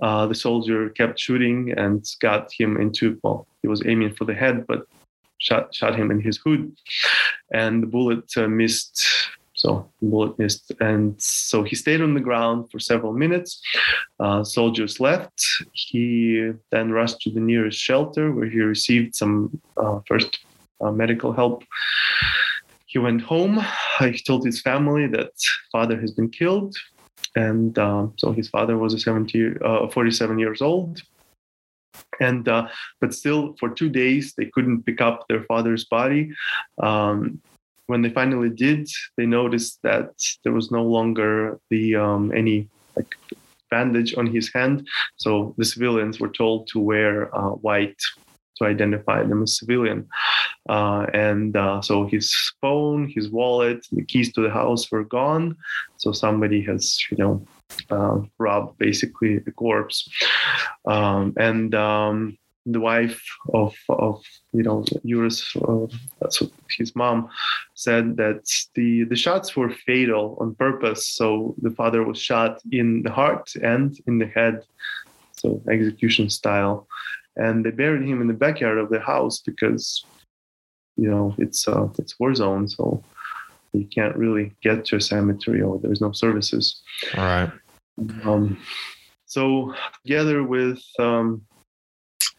Uh, 0.00 0.26
the 0.26 0.34
soldier 0.34 0.90
kept 0.90 1.18
shooting 1.18 1.72
and 1.76 2.06
got 2.20 2.52
him 2.52 2.80
into 2.80 3.18
well, 3.22 3.46
he 3.62 3.68
was 3.68 3.82
aiming 3.86 4.14
for 4.14 4.24
the 4.24 4.34
head, 4.34 4.66
but 4.66 4.86
shot 5.38 5.74
shot 5.74 5.94
him 5.96 6.10
in 6.10 6.20
his 6.20 6.38
hood, 6.38 6.72
and 7.52 7.82
the 7.82 7.86
bullet 7.86 8.24
uh, 8.36 8.48
missed. 8.48 9.06
So 9.58 9.90
bullet 10.00 10.38
missed, 10.38 10.70
and 10.78 11.20
so 11.20 11.64
he 11.64 11.74
stayed 11.74 12.00
on 12.00 12.14
the 12.14 12.20
ground 12.20 12.70
for 12.70 12.78
several 12.78 13.12
minutes. 13.12 13.60
Uh, 14.20 14.44
soldiers 14.44 15.00
left. 15.00 15.44
He 15.72 16.52
then 16.70 16.92
rushed 16.92 17.20
to 17.22 17.30
the 17.30 17.40
nearest 17.40 17.80
shelter 17.80 18.30
where 18.30 18.48
he 18.48 18.60
received 18.60 19.16
some 19.16 19.60
uh, 19.76 19.98
first 20.06 20.38
uh, 20.80 20.92
medical 20.92 21.32
help. 21.32 21.64
He 22.86 23.00
went 23.00 23.20
home. 23.20 23.58
He 23.98 24.22
told 24.24 24.46
his 24.46 24.60
family 24.62 25.08
that 25.08 25.32
father 25.72 26.00
has 26.00 26.12
been 26.12 26.30
killed, 26.30 26.76
and 27.34 27.76
um, 27.80 28.14
so 28.16 28.30
his 28.30 28.48
father 28.48 28.78
was 28.78 28.94
a 28.94 29.00
70, 29.00 29.54
uh, 29.64 29.88
47 29.88 30.38
years 30.38 30.62
old 30.62 31.02
and 32.20 32.48
uh, 32.48 32.68
but 33.00 33.12
still 33.12 33.56
for 33.58 33.68
two 33.68 33.88
days 33.88 34.34
they 34.36 34.46
couldn't 34.46 34.84
pick 34.84 35.00
up 35.00 35.26
their 35.28 35.42
father's 35.44 35.84
body 35.84 36.30
um, 36.80 37.40
when 37.88 38.02
they 38.02 38.10
finally 38.10 38.50
did 38.50 38.88
they 39.16 39.26
noticed 39.26 39.80
that 39.82 40.10
there 40.44 40.52
was 40.52 40.70
no 40.70 40.84
longer 40.84 41.58
the 41.70 41.96
um, 41.96 42.32
any 42.32 42.68
like 42.96 43.14
bandage 43.70 44.16
on 44.16 44.26
his 44.26 44.50
hand. 44.52 44.86
So 45.16 45.54
the 45.58 45.64
civilians 45.64 46.20
were 46.20 46.30
told 46.30 46.68
to 46.68 46.78
wear 46.78 47.34
uh, 47.36 47.50
white 47.66 48.00
to 48.56 48.64
identify 48.64 49.22
them 49.22 49.42
as 49.42 49.58
civilian. 49.58 50.08
Uh, 50.68 51.06
and 51.14 51.56
uh, 51.56 51.80
so 51.80 52.06
his 52.06 52.34
phone 52.60 53.08
his 53.08 53.30
wallet 53.30 53.86
the 53.92 54.04
keys 54.04 54.32
to 54.32 54.42
the 54.42 54.50
house 54.50 54.90
were 54.90 55.04
gone. 55.04 55.56
So 55.96 56.12
somebody 56.12 56.60
has 56.62 56.98
you 57.10 57.16
know 57.16 57.46
uh, 57.90 58.18
robbed 58.38 58.78
basically 58.78 59.36
a 59.36 59.52
corpse. 59.52 60.08
Um, 60.86 61.34
and 61.38 61.74
um, 61.74 62.38
the 62.72 62.80
wife 62.80 63.22
of 63.54 63.74
of 63.88 64.22
you 64.52 64.62
know 64.62 64.84
Yura's 65.02 65.56
uh, 65.66 65.86
that's 66.20 66.40
what 66.40 66.50
his 66.76 66.94
mom 66.94 67.28
said 67.74 68.16
that 68.16 68.44
the 68.74 69.04
the 69.04 69.16
shots 69.16 69.56
were 69.56 69.70
fatal 69.70 70.36
on 70.40 70.54
purpose. 70.54 71.06
So 71.06 71.54
the 71.62 71.70
father 71.70 72.04
was 72.04 72.20
shot 72.20 72.60
in 72.70 73.02
the 73.02 73.10
heart 73.10 73.52
and 73.62 73.98
in 74.06 74.18
the 74.18 74.26
head, 74.26 74.64
so 75.32 75.62
execution 75.70 76.30
style, 76.30 76.86
and 77.36 77.64
they 77.64 77.70
buried 77.70 78.06
him 78.06 78.20
in 78.20 78.28
the 78.28 78.34
backyard 78.34 78.78
of 78.78 78.90
the 78.90 79.00
house 79.00 79.40
because 79.40 80.04
you 80.96 81.10
know 81.10 81.34
it's 81.38 81.66
uh, 81.66 81.88
it's 81.98 82.18
war 82.20 82.34
zone. 82.34 82.68
So 82.68 83.02
you 83.72 83.86
can't 83.86 84.16
really 84.16 84.52
get 84.62 84.84
to 84.86 84.96
a 84.96 85.00
cemetery 85.00 85.60
or 85.62 85.78
there's 85.78 86.00
no 86.00 86.12
services. 86.12 86.82
All 87.16 87.24
right. 87.24 87.52
Um, 88.24 88.58
so 89.26 89.74
together 90.04 90.42
with 90.42 90.82
um, 90.98 91.42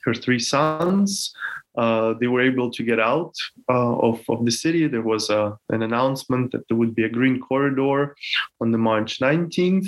her 0.06 0.14
three 0.14 0.40
sons, 0.40 1.34
uh, 1.78 2.14
they 2.20 2.28
were 2.28 2.42
able 2.42 2.70
to 2.72 2.84
get 2.84 3.00
out 3.00 3.34
uh, 3.70 3.98
of, 4.00 4.22
of 4.30 4.46
the 4.46 4.52
city. 4.52 4.88
There 4.88 5.02
was 5.02 5.30
a, 5.30 5.58
an 5.70 5.84
announcement 5.84 6.52
that 6.52 6.68
there 6.68 6.78
would 6.78 6.96
be 6.96 7.06
a 7.06 7.10
green 7.10 7.40
corridor 7.40 8.16
on 8.60 8.72
the 8.72 8.78
March 8.78 9.20
19th, 9.20 9.88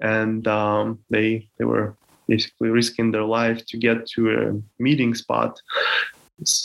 and 0.00 0.46
um, 0.48 0.98
they 1.10 1.48
they 1.58 1.64
were 1.64 1.96
basically 2.28 2.70
risking 2.70 3.10
their 3.10 3.24
life 3.24 3.64
to 3.66 3.76
get 3.76 4.06
to 4.06 4.30
a 4.30 4.82
meeting 4.82 5.14
spot 5.14 5.60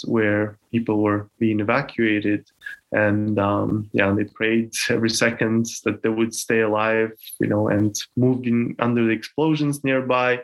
where 0.05 0.57
people 0.71 1.01
were 1.01 1.29
being 1.39 1.59
evacuated 1.59 2.45
and 2.91 3.39
um, 3.39 3.89
yeah 3.93 4.11
they 4.11 4.25
prayed 4.25 4.71
every 4.89 5.09
second 5.09 5.65
that 5.85 6.01
they 6.03 6.09
would 6.09 6.33
stay 6.33 6.61
alive 6.61 7.11
you 7.39 7.47
know 7.47 7.67
and 7.69 7.95
moving 8.15 8.75
under 8.79 9.05
the 9.05 9.11
explosions 9.11 9.83
nearby. 9.83 10.39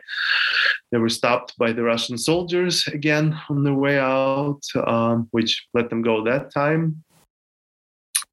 They 0.90 0.98
were 0.98 1.10
stopped 1.10 1.56
by 1.58 1.72
the 1.72 1.82
russian 1.82 2.16
soldiers 2.16 2.86
again 2.86 3.38
on 3.50 3.64
their 3.64 3.74
way 3.74 3.98
out 3.98 4.62
um, 4.86 5.28
which 5.30 5.66
let 5.74 5.90
them 5.90 6.02
go 6.02 6.24
that 6.24 6.52
time. 6.52 7.04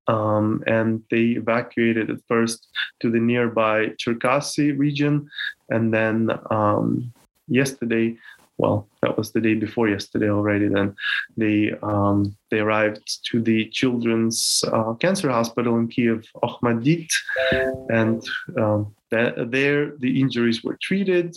Um, 0.07 0.63
and 0.67 1.01
they 1.10 1.34
evacuated 1.41 2.10
at 2.12 2.19
first 2.27 2.67
to 3.01 3.10
the 3.10 3.19
nearby 3.19 3.88
Cherkasy 3.98 4.77
region, 4.77 5.27
and 5.69 5.91
then 5.91 6.29
um, 6.51 7.12
yesterday 7.48 8.15
well, 8.57 8.88
that 9.01 9.17
was 9.17 9.31
the 9.31 9.41
day 9.41 9.53
before 9.53 9.89
yesterday 9.89 10.29
already. 10.29 10.67
Then 10.67 10.95
they 11.35 11.74
um, 11.83 12.35
they 12.50 12.59
arrived 12.59 13.19
to 13.31 13.41
the 13.41 13.69
children's 13.69 14.63
uh, 14.71 14.93
cancer 14.93 15.29
hospital 15.29 15.77
in 15.77 15.88
Kiev, 15.88 16.25
Okhmatdyt, 16.43 17.12
and 17.89 18.24
um, 18.57 18.95
there 19.09 19.93
the 20.00 20.21
injuries 20.21 20.63
were 20.63 20.77
treated 20.81 21.35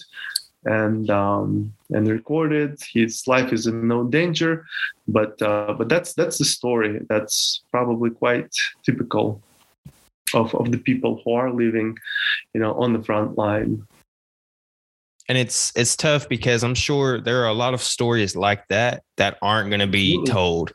and 0.65 1.11
um, 1.11 1.73
and 1.91 2.09
recorded. 2.09 2.81
His 2.93 3.27
life 3.27 3.53
is 3.53 3.67
in 3.67 3.89
no 3.89 4.05
danger, 4.05 4.67
but 5.07 5.41
uh, 5.43 5.75
but 5.77 5.89
that's 5.89 6.15
that's 6.15 6.39
the 6.39 6.45
story. 6.45 7.01
That's 7.09 7.63
probably 7.71 8.11
quite 8.11 8.53
typical 8.85 9.43
of 10.35 10.55
of 10.55 10.71
the 10.71 10.79
people 10.79 11.21
who 11.25 11.33
are 11.33 11.53
living, 11.53 11.97
you 12.55 12.61
know, 12.61 12.75
on 12.75 12.93
the 12.93 13.03
front 13.03 13.37
line. 13.37 13.87
And 15.29 15.37
it's 15.37 15.73
it's 15.77 15.95
tough 15.95 16.29
because 16.29 16.63
I'm 16.63 16.75
sure 16.75 17.21
there 17.21 17.43
are 17.43 17.49
a 17.49 17.55
lot 17.55 17.75
of 17.75 17.83
stories 17.83 18.35
like 18.35 18.67
that 18.69 19.03
that 19.17 19.39
aren't 19.43 19.71
going 19.71 19.81
to 19.81 19.87
be 19.87 20.25
told. 20.25 20.73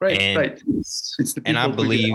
Right, 0.00 0.20
and, 0.20 0.38
right. 0.38 0.62
It's, 0.78 1.16
it's 1.18 1.34
and 1.44 1.58
I 1.58 1.68
believe 1.68 2.14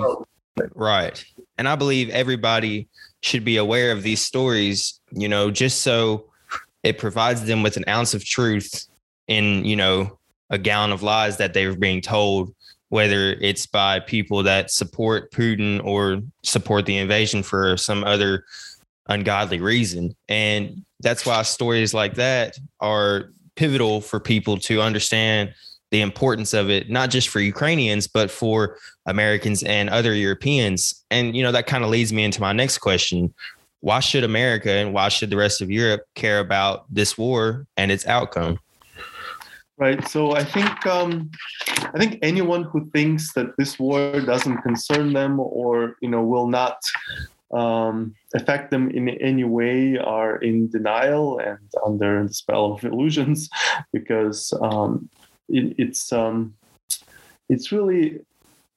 right, 0.75 1.25
and 1.57 1.67
I 1.67 1.75
believe 1.75 2.09
everybody 2.09 2.87
should 3.21 3.43
be 3.43 3.57
aware 3.57 3.91
of 3.91 4.03
these 4.03 4.21
stories. 4.21 4.99
You 5.11 5.27
know, 5.27 5.49
just 5.49 5.81
so 5.81 6.29
it 6.83 6.99
provides 6.99 7.45
them 7.45 7.63
with 7.63 7.77
an 7.77 7.85
ounce 7.87 8.13
of 8.13 8.23
truth 8.23 8.87
in 9.27 9.65
you 9.65 9.75
know 9.75 10.19
a 10.51 10.59
gallon 10.59 10.91
of 10.91 11.01
lies 11.01 11.37
that 11.37 11.53
they 11.53 11.65
were 11.65 11.75
being 11.75 12.01
told 12.01 12.53
whether 12.89 13.31
it's 13.41 13.65
by 13.65 13.99
people 13.99 14.43
that 14.43 14.71
support 14.71 15.31
Putin 15.31 15.83
or 15.83 16.21
support 16.43 16.85
the 16.85 16.97
invasion 16.97 17.43
for 17.43 17.75
some 17.77 18.03
other 18.03 18.45
ungodly 19.07 19.59
reason. 19.59 20.15
And 20.27 20.83
that's 21.01 21.25
why 21.25 21.41
stories 21.43 21.93
like 21.93 22.15
that 22.15 22.57
are 22.79 23.31
pivotal 23.55 24.01
for 24.01 24.19
people 24.19 24.57
to 24.57 24.81
understand 24.81 25.53
the 25.91 26.01
importance 26.01 26.53
of 26.53 26.69
it, 26.69 26.89
not 26.89 27.09
just 27.09 27.29
for 27.29 27.39
Ukrainians, 27.39 28.07
but 28.07 28.31
for 28.31 28.77
Americans 29.05 29.63
and 29.63 29.89
other 29.89 30.13
Europeans. 30.13 31.05
And, 31.11 31.35
you 31.35 31.43
know, 31.43 31.51
that 31.51 31.67
kind 31.67 31.83
of 31.83 31.89
leads 31.89 32.11
me 32.11 32.23
into 32.23 32.41
my 32.41 32.51
next 32.51 32.79
question 32.79 33.33
why 33.85 33.99
should 33.99 34.23
America 34.23 34.71
and 34.71 34.95
why 34.95 35.09
should 35.09 35.29
the 35.29 35.37
rest 35.37 35.61
of 35.61 35.69
Europe 35.69 36.01
care 36.15 36.39
about 36.39 36.85
this 36.91 37.19
war 37.19 37.67
and 37.77 37.91
its 37.91 38.03
outcome? 38.07 38.57
Right. 39.77 40.07
So 40.07 40.31
I 40.31 40.43
think 40.43 40.87
um, 40.87 41.29
I 41.67 41.99
think 41.99 42.17
anyone 42.23 42.63
who 42.63 42.89
thinks 42.89 43.33
that 43.33 43.55
this 43.59 43.77
war 43.77 44.19
doesn't 44.21 44.57
concern 44.63 45.13
them 45.13 45.39
or 45.39 45.97
you 46.01 46.09
know 46.09 46.23
will 46.23 46.47
not 46.47 46.77
um, 47.55 48.13
affect 48.33 48.69
them 48.69 48.89
in 48.91 49.09
any 49.09 49.45
way 49.45 49.97
are 49.97 50.37
in 50.37 50.69
denial 50.69 51.39
and 51.39 51.59
under 51.85 52.27
the 52.27 52.33
spell 52.33 52.73
of 52.73 52.83
illusions 52.83 53.49
because 53.93 54.53
um, 54.61 55.09
it, 55.49 55.75
it's 55.77 56.11
um, 56.11 56.53
it's 57.49 57.71
really 57.71 58.19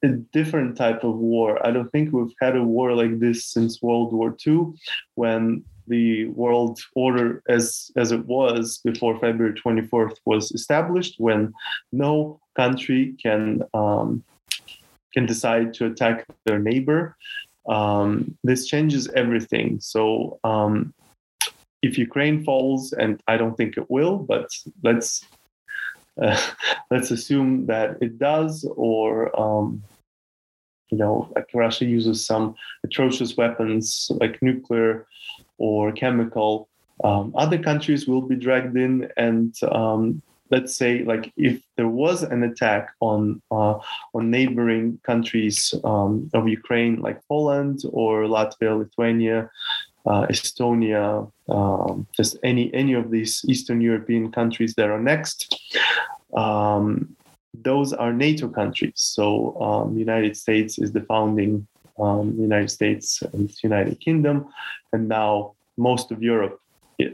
a 0.05 0.09
different 0.09 0.77
type 0.77 1.03
of 1.03 1.17
war. 1.17 1.67
I 1.67 1.73
don't 1.73 1.91
think 1.91 2.13
we've 2.13 2.35
had 2.41 2.57
a 2.57 2.63
war 2.63 2.95
like 2.95 3.19
this 3.19 3.47
since 3.47 3.83
World 3.83 4.13
War 4.13 4.37
II, 4.47 4.75
when 5.17 5.65
the 5.89 6.27
world 6.27 6.79
order 6.95 7.43
as 7.49 7.91
as 7.97 8.13
it 8.13 8.25
was 8.27 8.81
before 8.85 9.19
February 9.19 9.55
24th 9.55 10.17
was 10.25 10.53
established, 10.53 11.15
when 11.19 11.53
no 11.91 12.41
country 12.55 13.17
can 13.21 13.63
um, 13.75 14.23
can 15.13 15.27
decide 15.27 15.75
to 15.75 15.87
attack 15.87 16.27
their 16.45 16.59
neighbor. 16.59 17.17
Um, 17.69 18.37
this 18.45 18.67
changes 18.67 19.09
everything. 19.09 19.79
So 19.81 20.39
um, 20.45 20.95
if 21.83 21.99
Ukraine 21.99 22.45
falls, 22.45 22.93
and 22.93 23.23
I 23.29 23.37
don't 23.37 23.57
think 23.57 23.77
it 23.77 23.91
will, 23.91 24.19
but 24.19 24.49
let's 24.83 25.25
uh, 26.23 26.41
let's 26.91 27.11
assume 27.13 27.67
that 27.67 27.97
it 28.01 28.19
does, 28.19 28.69
or 28.77 29.09
um, 29.41 29.83
you 30.91 30.99
know, 30.99 31.31
like 31.37 31.49
Russia 31.55 31.85
uses 31.85 32.27
some 32.27 32.55
atrocious 32.85 33.37
weapons 33.37 34.11
like 34.21 34.43
nuclear 34.43 35.07
or 35.59 35.93
chemical. 35.93 36.69
Um, 37.05 37.33
other 37.37 37.59
countries 37.59 38.09
will 38.09 38.23
be 38.23 38.35
dragged 38.35 38.77
in, 38.77 39.09
and 39.17 39.55
um, 39.71 40.21
let's 40.51 40.75
say, 40.75 41.05
like 41.05 41.33
if 41.37 41.61
there 41.77 41.89
was 41.89 42.23
an 42.23 42.43
attack 42.43 42.91
on 43.01 43.43
uh, 43.51 43.79
on 44.15 44.31
neighboring 44.31 44.99
countries 45.05 45.75
um, 45.85 46.31
of 46.35 46.49
Ukraine, 46.49 47.01
like 47.01 47.21
Poland 47.29 47.83
or 47.93 48.25
Latvia, 48.25 48.79
Lithuania, 48.79 49.51
uh, 50.07 50.27
Estonia, 50.27 51.31
um, 51.49 52.07
just 52.17 52.37
any 52.43 52.73
any 52.75 52.95
of 52.95 53.11
these 53.11 53.45
Eastern 53.47 53.81
European 53.81 54.31
countries 54.33 54.75
that 54.75 54.89
are 54.91 55.01
next. 55.01 55.39
Um, 56.37 57.17
those 57.55 57.93
are 57.93 58.13
NATO 58.13 58.49
countries. 58.49 58.93
So 58.97 59.61
um, 59.61 59.99
United 59.99 60.37
States 60.37 60.79
is 60.79 60.93
the 60.93 61.03
founding 61.03 61.67
um, 61.99 62.35
United 62.39 62.71
States 62.71 63.23
and 63.33 63.51
United 63.63 64.01
Kingdom, 64.01 64.47
and 64.93 65.09
now 65.09 65.55
most 65.77 66.11
of 66.13 66.23
Europe 66.23 66.61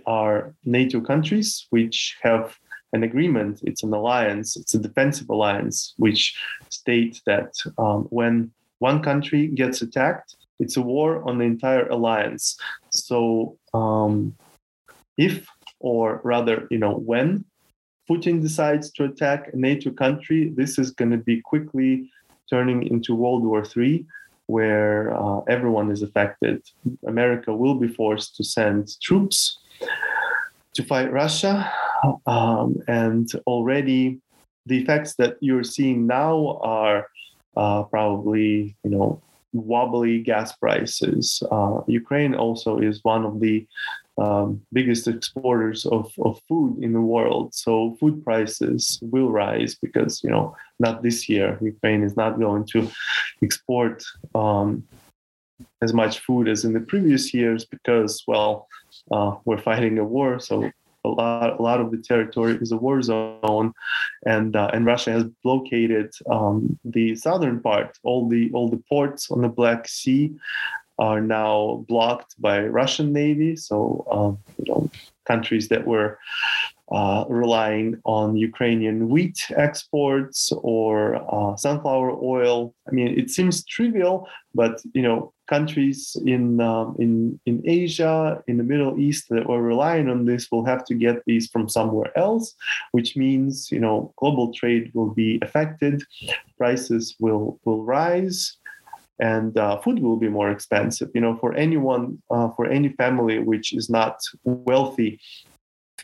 are 0.07 0.55
NATO 0.65 1.01
countries 1.01 1.67
which 1.71 2.17
have 2.23 2.57
an 2.95 3.03
agreement. 3.03 3.61
It's 3.65 3.83
an 3.83 3.93
alliance. 3.93 4.57
It's 4.57 4.75
a 4.75 4.79
defensive 4.79 5.29
alliance 5.29 5.95
which 5.99 6.23
states 6.71 7.21
that 7.27 7.53
um, 7.77 8.05
when 8.19 8.53
one 8.79 9.03
country 9.03 9.49
gets 9.49 9.83
attacked, 9.83 10.37
it's 10.61 10.77
a 10.77 10.81
war 10.81 11.29
on 11.29 11.39
the 11.39 11.45
entire 11.45 11.87
alliance. 11.89 12.57
So 12.91 13.59
um, 13.75 14.35
if 15.19 15.47
or 15.81 16.21
rather, 16.25 16.67
you 16.71 16.79
know, 16.79 16.95
when 16.95 17.45
Putin 18.09 18.41
decides 18.41 18.91
to 18.93 19.05
attack 19.05 19.51
a 19.53 19.57
NATO 19.57 19.91
country, 19.91 20.51
this 20.57 20.79
is 20.79 20.93
going 20.93 21.11
to 21.11 21.19
be 21.19 21.41
quickly 21.41 22.11
turning 22.49 22.87
into 22.87 23.15
World 23.15 23.45
War 23.45 23.65
III, 23.77 24.07
where 24.47 25.15
uh, 25.15 25.41
everyone 25.49 25.91
is 25.91 26.03
affected. 26.03 26.63
America 27.07 27.55
will 27.55 27.75
be 27.75 27.89
forced 27.89 28.37
to 28.37 28.45
send 28.45 28.99
troops 29.01 29.59
to 30.75 30.85
fight 30.85 31.13
Russia. 31.13 31.73
Um, 32.27 32.83
and 32.87 33.31
already 33.47 34.21
the 34.67 34.79
effects 34.83 35.15
that 35.17 35.37
you're 35.41 35.65
seeing 35.65 36.07
now 36.07 36.59
are 36.63 37.09
uh, 37.57 37.85
probably, 37.85 38.77
you 38.85 38.91
know, 38.91 39.23
wobbly 39.53 40.21
gas 40.21 40.53
prices. 40.57 41.43
Uh, 41.51 41.81
Ukraine 41.87 42.35
also 42.35 42.79
is 42.79 43.01
one 43.05 43.25
of 43.25 43.41
the 43.41 43.67
um, 44.19 44.61
biggest 44.73 45.09
exporters 45.09 45.87
of, 45.87 46.13
of 46.19 46.41
food 46.49 46.83
in 46.83 46.93
the 46.93 47.01
world. 47.01 47.55
So 47.55 47.97
food 48.01 48.25
prices 48.25 48.99
will 49.03 49.31
rise 49.31 49.77
because, 49.81 50.23
you 50.23 50.31
know, 50.31 50.57
not 50.79 51.03
this 51.03 51.29
year. 51.29 51.59
Ukraine 51.61 52.03
is 52.03 52.17
not 52.17 52.39
going 52.39 52.67
to 52.67 52.89
export 53.43 54.05
um, 54.35 54.85
as 55.83 55.93
much 55.93 56.21
food 56.21 56.49
as 56.49 56.65
in 56.65 56.73
the 56.73 56.81
previous 56.81 57.33
years 57.33 57.65
because, 57.65 58.23
well, 58.27 58.69
uh, 59.11 59.37
we're 59.45 59.59
fighting 59.59 59.99
a 59.99 60.05
war. 60.05 60.39
So 60.39 60.71
a 61.05 61.09
lot, 61.09 61.59
a 61.59 61.63
lot 61.63 61.81
of 61.81 61.91
the 61.91 61.99
territory 61.99 62.57
is 62.61 62.73
a 62.73 62.77
war 62.77 63.03
zone, 63.03 63.73
and 64.27 64.57
uh, 64.57 64.71
and 64.73 64.87
Russia 64.87 65.13
has 65.13 65.25
blockaded 65.43 66.13
um, 66.31 66.79
the 66.85 67.15
southern 67.15 67.61
part. 67.61 67.99
All 68.03 68.29
the 68.29 68.51
all 68.53 68.69
the 68.69 68.83
ports 68.89 69.31
on 69.31 69.43
the 69.43 69.49
Black 69.49 69.87
Sea 69.87 70.35
are 70.99 71.21
now 71.21 71.85
blocked 71.89 72.41
by 72.41 72.65
Russian 72.65 73.13
Navy. 73.13 73.57
So, 73.57 74.07
um, 74.11 74.39
you 74.59 74.73
know, 74.73 74.91
countries 75.25 75.69
that 75.69 75.87
were 75.87 76.19
uh, 76.93 77.25
relying 77.29 78.01
on 78.05 78.37
Ukrainian 78.37 79.09
wheat 79.09 79.39
exports 79.57 80.53
or 80.63 81.17
uh, 81.35 81.57
sunflower 81.57 82.13
oil. 82.23 82.75
I 82.87 82.91
mean, 82.93 83.19
it 83.19 83.31
seems 83.31 83.65
trivial, 83.65 84.29
but 84.55 84.83
you 84.93 85.03
know, 85.03 85.33
countries 85.49 86.17
in 86.27 86.61
um, 86.61 86.95
in 86.99 87.41
in 87.47 87.63
Asia, 87.65 88.43
in 88.47 88.59
the 88.59 88.65
Middle 88.65 88.99
East 88.99 89.29
that 89.31 89.49
were 89.49 89.63
relying 89.63 90.09
on 90.11 90.27
this 90.27 90.51
will 90.51 90.65
have 90.65 90.85
to 90.87 90.95
get 90.95 91.23
these 91.27 91.49
from 91.49 91.69
somewhere 91.69 92.17
else, 92.19 92.55
which 92.93 93.17
means 93.17 93.73
you 93.73 93.81
know, 93.81 94.13
global 94.17 94.53
trade 94.53 94.91
will 94.95 95.11
be 95.11 95.39
affected, 95.43 96.03
prices 96.59 97.17
will 97.19 97.59
will 97.65 97.83
rise 97.83 98.59
and 99.21 99.57
uh, 99.57 99.79
food 99.79 100.01
will 100.01 100.17
be 100.17 100.29
more 100.29 100.51
expensive 100.51 101.09
you 101.15 101.21
know 101.21 101.37
for 101.37 101.55
anyone 101.55 102.21
uh, 102.33 102.49
for 102.57 102.67
any 102.67 102.89
family 102.89 103.39
which 103.39 103.73
is 103.73 103.89
not 103.89 104.19
wealthy 104.43 105.21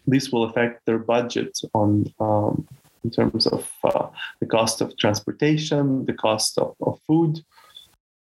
this 0.06 0.30
will 0.30 0.44
affect 0.44 0.84
their 0.86 0.98
budget 0.98 1.58
on 1.74 2.12
um, 2.20 2.66
in 3.04 3.10
terms 3.10 3.46
of 3.46 3.70
uh, 3.84 4.06
the 4.40 4.46
cost 4.46 4.80
of 4.80 4.96
transportation 4.96 6.04
the 6.06 6.12
cost 6.12 6.58
of, 6.58 6.74
of 6.82 6.98
food 7.06 7.40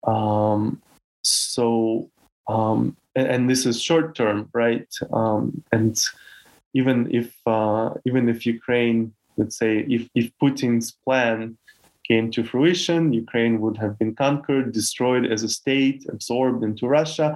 um, 0.06 0.80
so 1.22 2.10
um, 2.48 2.96
and, 3.14 3.26
and, 3.28 3.50
this 3.50 3.66
is 3.66 3.80
short 3.80 4.14
term 4.14 4.48
right 4.54 4.88
um, 5.12 5.62
and 5.72 6.02
even 6.74 7.12
if 7.12 7.34
uh, 7.46 7.90
even 8.04 8.28
if 8.28 8.46
ukraine 8.46 9.12
let's 9.36 9.56
say 9.56 9.80
if, 9.88 10.08
if 10.14 10.30
putin's 10.42 10.92
plan 11.04 11.56
came 12.10 12.28
to 12.32 12.42
fruition, 12.42 13.12
Ukraine 13.12 13.60
would 13.62 13.76
have 13.76 13.94
been 14.00 14.14
conquered, 14.26 14.72
destroyed 14.72 15.24
as 15.34 15.44
a 15.44 15.48
state, 15.60 16.00
absorbed 16.14 16.64
into 16.68 16.88
Russia. 16.88 17.28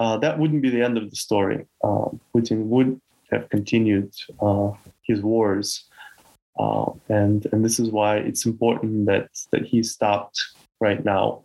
Uh, 0.00 0.16
that 0.24 0.38
wouldn't 0.38 0.62
be 0.62 0.70
the 0.70 0.82
end 0.88 0.96
of 0.96 1.10
the 1.10 1.20
story. 1.26 1.60
Uh, 1.86 2.08
Putin 2.32 2.60
would 2.72 2.90
have 3.30 3.48
continued 3.48 4.12
uh, 4.40 4.72
his 5.02 5.22
wars. 5.22 5.84
Uh, 6.58 6.90
and 7.08 7.46
and 7.52 7.64
this 7.64 7.78
is 7.78 7.90
why 7.90 8.16
it's 8.16 8.44
important 8.44 9.06
that 9.06 9.28
that 9.52 9.64
he 9.64 9.82
stopped 9.82 10.40
right 10.80 11.04
now, 11.04 11.42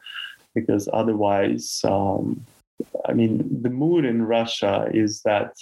because 0.55 0.89
otherwise, 0.91 1.81
um, 1.83 2.43
I 3.07 3.13
mean, 3.13 3.61
the 3.61 3.69
mood 3.69 4.05
in 4.05 4.23
Russia 4.23 4.89
is 4.91 5.21
that 5.21 5.53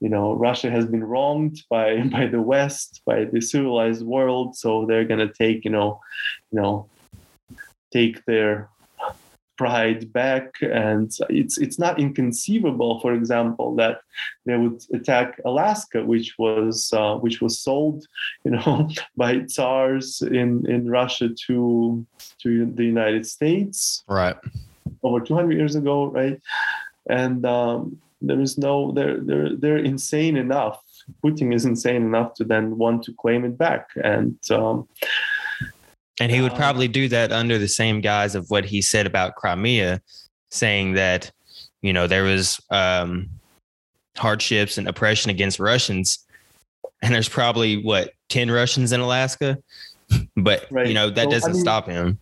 you 0.00 0.10
know 0.10 0.34
Russia 0.34 0.70
has 0.70 0.84
been 0.84 1.04
wronged 1.04 1.62
by 1.70 2.02
by 2.12 2.26
the 2.26 2.42
West, 2.42 3.00
by 3.06 3.24
the 3.24 3.40
civilized 3.40 4.04
world, 4.04 4.54
so 4.56 4.84
they're 4.84 5.06
gonna 5.06 5.32
take 5.32 5.64
you 5.64 5.70
know, 5.70 6.00
you 6.52 6.60
know, 6.60 6.86
take 7.90 8.22
their 8.26 8.68
pride 9.56 10.12
back. 10.12 10.54
And 10.62 11.12
it's 11.28 11.58
it's 11.58 11.78
not 11.78 11.98
inconceivable 11.98 13.00
for 13.00 13.12
example 13.12 13.74
that 13.76 14.00
they 14.46 14.56
would 14.56 14.82
attack 14.92 15.40
alaska 15.44 16.04
which 16.04 16.34
was 16.38 16.92
uh, 16.92 17.16
which 17.16 17.40
was 17.40 17.58
sold 17.60 18.06
you 18.44 18.52
know 18.52 18.88
by 19.16 19.40
tsars 19.40 20.22
in 20.22 20.68
in 20.68 20.90
russia 20.90 21.28
to 21.46 22.04
to 22.38 22.66
the 22.74 22.84
united 22.84 23.26
states 23.26 24.04
right. 24.08 24.36
over 25.02 25.20
200 25.20 25.52
years 25.56 25.74
ago 25.74 26.06
right? 26.06 26.40
And 27.08 27.44
um, 27.44 28.00
there 28.22 28.40
is 28.40 28.56
no 28.56 28.92
they're 28.92 29.20
they're 29.20 29.56
they're 29.56 29.78
insane 29.78 30.36
enough. 30.36 30.82
Putin 31.22 31.54
is 31.54 31.66
insane 31.66 32.02
enough 32.02 32.34
to 32.34 32.44
then 32.44 32.78
want 32.78 33.02
to 33.04 33.12
claim 33.12 33.44
it 33.44 33.58
back. 33.58 33.90
And 34.02 34.38
um, 34.50 34.88
and 36.20 36.30
he 36.30 36.40
would 36.40 36.54
probably 36.54 36.88
do 36.88 37.08
that 37.08 37.32
under 37.32 37.58
the 37.58 37.68
same 37.68 38.00
guise 38.00 38.34
of 38.34 38.48
what 38.48 38.64
he 38.64 38.80
said 38.80 39.06
about 39.06 39.34
Crimea, 39.34 40.00
saying 40.50 40.94
that, 40.94 41.32
you 41.82 41.92
know, 41.92 42.06
there 42.06 42.22
was 42.22 42.60
um, 42.70 43.28
hardships 44.16 44.78
and 44.78 44.88
oppression 44.88 45.30
against 45.30 45.58
Russians. 45.58 46.24
And 47.02 47.14
there's 47.14 47.28
probably 47.28 47.82
what, 47.82 48.12
10 48.28 48.50
Russians 48.50 48.92
in 48.92 49.00
Alaska? 49.00 49.58
But, 50.36 50.66
right. 50.70 50.86
you 50.86 50.94
know, 50.94 51.10
that 51.10 51.24
so, 51.24 51.30
doesn't 51.30 51.50
I 51.50 51.54
mean, 51.54 51.62
stop 51.62 51.88
him. 51.88 52.18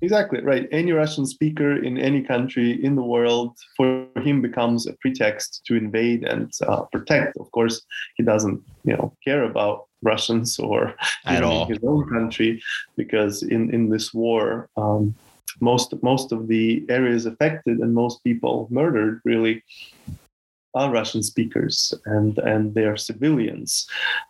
Exactly, 0.00 0.40
right. 0.42 0.68
Any 0.72 0.92
Russian 0.92 1.26
speaker 1.26 1.82
in 1.82 1.98
any 1.98 2.22
country 2.22 2.84
in 2.84 2.94
the 2.94 3.02
world 3.02 3.56
for 3.76 4.06
him 4.16 4.42
becomes 4.42 4.86
a 4.86 4.92
pretext 5.00 5.62
to 5.66 5.76
invade 5.76 6.24
and 6.24 6.52
uh, 6.66 6.82
protect. 6.92 7.36
Of 7.38 7.50
course, 7.52 7.82
he 8.16 8.22
doesn't, 8.22 8.62
you 8.84 8.96
know, 8.96 9.12
care 9.24 9.44
about 9.44 9.86
Russians 10.02 10.58
or 10.58 10.94
at 11.26 11.42
all 11.42 11.66
his 11.66 11.78
own 11.82 12.08
country, 12.08 12.62
because 12.96 13.42
in 13.42 13.72
in 13.72 13.88
this 13.88 14.12
war, 14.12 14.68
um, 14.76 15.14
most 15.60 15.94
most 16.02 16.32
of 16.32 16.48
the 16.48 16.84
areas 16.88 17.26
affected 17.26 17.78
and 17.78 17.94
most 17.94 18.22
people 18.24 18.68
murdered 18.70 19.20
really 19.24 19.62
are 20.74 20.90
Russian 20.90 21.22
speakers 21.22 21.94
and 22.04 22.38
and 22.38 22.74
they 22.74 22.84
are 22.84 22.96
civilians. 22.96 23.86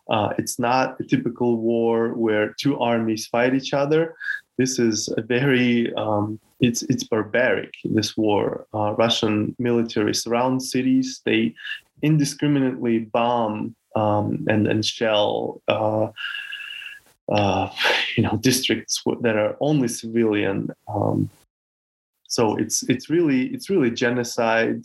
Uh, 0.08 0.34
it's 0.38 0.58
not 0.58 1.00
a 1.00 1.04
typical 1.04 1.56
war 1.56 2.14
where 2.14 2.54
two 2.60 2.78
armies 2.78 3.26
fight 3.26 3.54
each 3.54 3.72
other. 3.72 4.14
This 4.56 4.78
is 4.78 5.08
a 5.16 5.22
very 5.22 5.92
um, 5.94 6.38
it's 6.60 6.82
it's 6.84 7.04
barbaric. 7.04 7.72
This 7.84 8.16
war, 8.16 8.66
uh, 8.72 8.94
Russian 8.96 9.54
military 9.58 10.14
surround 10.14 10.62
cities. 10.62 11.20
They 11.24 11.54
indiscriminately 12.02 13.00
bomb 13.00 13.74
um, 13.96 14.44
and 14.48 14.66
and 14.66 14.84
shell 14.84 15.60
uh, 15.68 16.08
uh, 17.28 17.70
you 18.16 18.22
know 18.22 18.36
districts 18.36 19.02
that 19.22 19.36
are 19.36 19.56
only 19.60 19.88
civilian. 19.88 20.70
Um, 20.88 21.30
so 22.28 22.56
it's 22.56 22.82
it's 22.84 23.10
really 23.10 23.46
it's 23.54 23.70
really 23.70 23.90
genocide. 23.90 24.82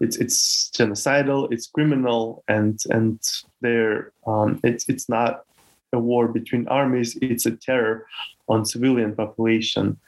It's 0.00 0.16
it's 0.16 0.70
genocidal. 0.70 1.52
It's 1.52 1.66
criminal, 1.66 2.44
and 2.48 2.78
and 2.90 3.20
there 3.60 4.12
um, 4.26 4.60
it's 4.62 4.88
it's 4.88 5.08
not 5.08 5.44
a 5.92 5.98
war 5.98 6.28
between 6.28 6.68
armies. 6.68 7.16
It's 7.22 7.46
a 7.46 7.52
terror 7.52 8.06
on 8.48 8.64
civilian 8.64 9.14
population. 9.14 9.98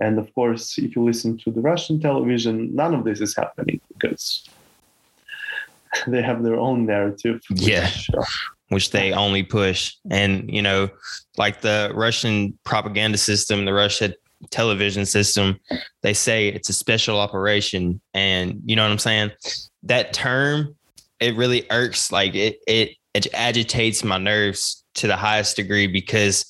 And 0.00 0.18
of 0.18 0.34
course, 0.34 0.78
if 0.78 0.96
you 0.96 1.04
listen 1.04 1.36
to 1.38 1.50
the 1.50 1.60
Russian 1.60 2.00
television, 2.00 2.74
none 2.74 2.94
of 2.94 3.04
this 3.04 3.20
is 3.20 3.36
happening 3.36 3.80
because 3.92 4.48
they 6.06 6.22
have 6.22 6.42
their 6.42 6.56
own 6.56 6.86
narrative. 6.86 7.40
Which, 7.50 7.62
yeah. 7.62 7.90
Uh, 8.16 8.24
which 8.68 8.90
they 8.90 9.12
only 9.12 9.42
push. 9.42 9.94
And, 10.10 10.50
you 10.50 10.62
know, 10.62 10.88
like 11.36 11.60
the 11.60 11.92
Russian 11.94 12.58
propaganda 12.64 13.18
system, 13.18 13.64
the 13.64 13.72
Russia 13.72 14.14
television 14.50 15.04
system, 15.04 15.58
they 16.02 16.14
say 16.14 16.48
it's 16.48 16.70
a 16.70 16.72
special 16.72 17.18
operation. 17.18 18.00
And 18.14 18.62
you 18.64 18.76
know 18.76 18.82
what 18.82 18.92
I'm 18.92 18.98
saying? 18.98 19.32
That 19.82 20.12
term, 20.12 20.76
it 21.18 21.36
really 21.36 21.66
irks, 21.70 22.10
like 22.10 22.34
it, 22.34 22.58
it, 22.66 22.96
it 23.12 23.26
agitates 23.34 24.04
my 24.04 24.18
nerves 24.18 24.84
to 25.00 25.06
the 25.06 25.16
highest 25.16 25.56
degree 25.56 25.86
because 25.86 26.44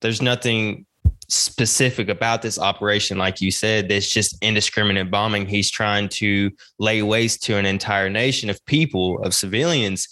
there's 0.00 0.22
nothing 0.22 0.86
specific 1.28 2.08
about 2.08 2.42
this 2.42 2.58
operation, 2.58 3.18
like 3.18 3.40
you 3.40 3.50
said, 3.50 3.88
that's 3.88 4.08
just 4.08 4.36
indiscriminate 4.42 5.10
bombing. 5.10 5.46
He's 5.46 5.70
trying 5.70 6.08
to 6.10 6.50
lay 6.78 7.02
waste 7.02 7.42
to 7.44 7.56
an 7.56 7.66
entire 7.66 8.08
nation 8.08 8.50
of 8.50 8.64
people, 8.66 9.20
of 9.22 9.34
civilians. 9.34 10.08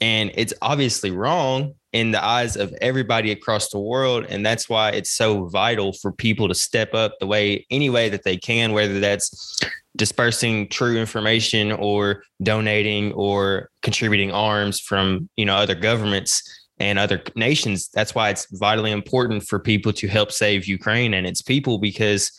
And 0.00 0.30
it's 0.34 0.52
obviously 0.60 1.10
wrong 1.10 1.74
in 1.92 2.10
the 2.10 2.22
eyes 2.22 2.56
of 2.56 2.74
everybody 2.82 3.32
across 3.32 3.70
the 3.70 3.78
world. 3.78 4.26
And 4.28 4.44
that's 4.44 4.68
why 4.68 4.90
it's 4.90 5.12
so 5.12 5.46
vital 5.46 5.94
for 5.94 6.12
people 6.12 6.48
to 6.48 6.54
step 6.54 6.92
up 6.92 7.14
the 7.18 7.26
way, 7.26 7.64
any 7.70 7.88
way 7.88 8.10
that 8.10 8.24
they 8.24 8.36
can, 8.36 8.72
whether 8.72 9.00
that's 9.00 9.58
dispersing 9.96 10.68
true 10.68 10.98
information 10.98 11.72
or 11.72 12.22
donating 12.42 13.12
or 13.12 13.70
contributing 13.80 14.30
arms 14.30 14.78
from, 14.78 15.30
you 15.36 15.46
know, 15.46 15.56
other 15.56 15.74
governments 15.74 16.65
and 16.78 16.98
other 16.98 17.22
nations. 17.34 17.88
That's 17.88 18.14
why 18.14 18.30
it's 18.30 18.46
vitally 18.52 18.90
important 18.90 19.46
for 19.46 19.58
people 19.58 19.92
to 19.94 20.08
help 20.08 20.30
save 20.30 20.66
Ukraine 20.66 21.14
and 21.14 21.26
its 21.26 21.42
people 21.42 21.78
because 21.78 22.32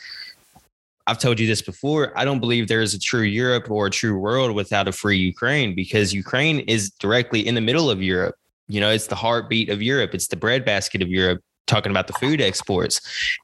I've 1.07 1.17
told 1.17 1.39
you 1.39 1.47
this 1.47 1.61
before. 1.61 2.11
I 2.17 2.25
don't 2.25 2.39
believe 2.39 2.67
there 2.67 2.81
is 2.81 2.93
a 2.93 2.99
true 2.99 3.21
Europe 3.21 3.71
or 3.71 3.87
a 3.87 3.91
true 3.91 4.17
world 4.19 4.53
without 4.53 4.87
a 4.87 4.91
free 4.91 5.17
Ukraine 5.17 5.73
because 5.73 6.13
Ukraine 6.13 6.59
is 6.59 6.91
directly 6.91 7.47
in 7.47 7.55
the 7.55 7.61
middle 7.61 7.89
of 7.89 8.01
Europe. 8.03 8.35
You 8.67 8.81
know, 8.81 8.91
it's 8.91 9.07
the 9.07 9.15
heartbeat 9.15 9.69
of 9.69 9.81
Europe, 9.81 10.13
it's 10.13 10.27
the 10.27 10.35
breadbasket 10.35 11.01
of 11.01 11.07
Europe, 11.07 11.41
talking 11.65 11.91
about 11.91 12.07
the 12.07 12.13
food 12.13 12.41
exports. 12.41 12.99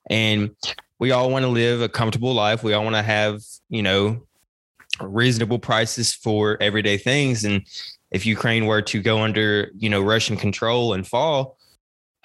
And 0.09 0.51
we 0.99 1.11
all 1.11 1.31
want 1.31 1.43
to 1.43 1.49
live 1.49 1.81
a 1.81 1.87
comfortable 1.87 2.33
life. 2.33 2.63
We 2.63 2.73
all 2.73 2.83
want 2.83 2.97
to 2.97 3.01
have, 3.01 3.41
you 3.69 3.81
know, 3.81 4.21
reasonable 5.01 5.59
prices 5.59 6.13
for 6.13 6.61
everyday 6.61 6.97
things. 6.97 7.45
And 7.45 7.65
if 8.13 8.25
Ukraine 8.25 8.67
were 8.67 8.81
to 8.83 9.01
go 9.01 9.19
under, 9.21 9.71
you 9.75 9.89
know, 9.89 10.01
Russian 10.01 10.37
control 10.37 10.93
and 10.93 11.05
fall, 11.05 11.57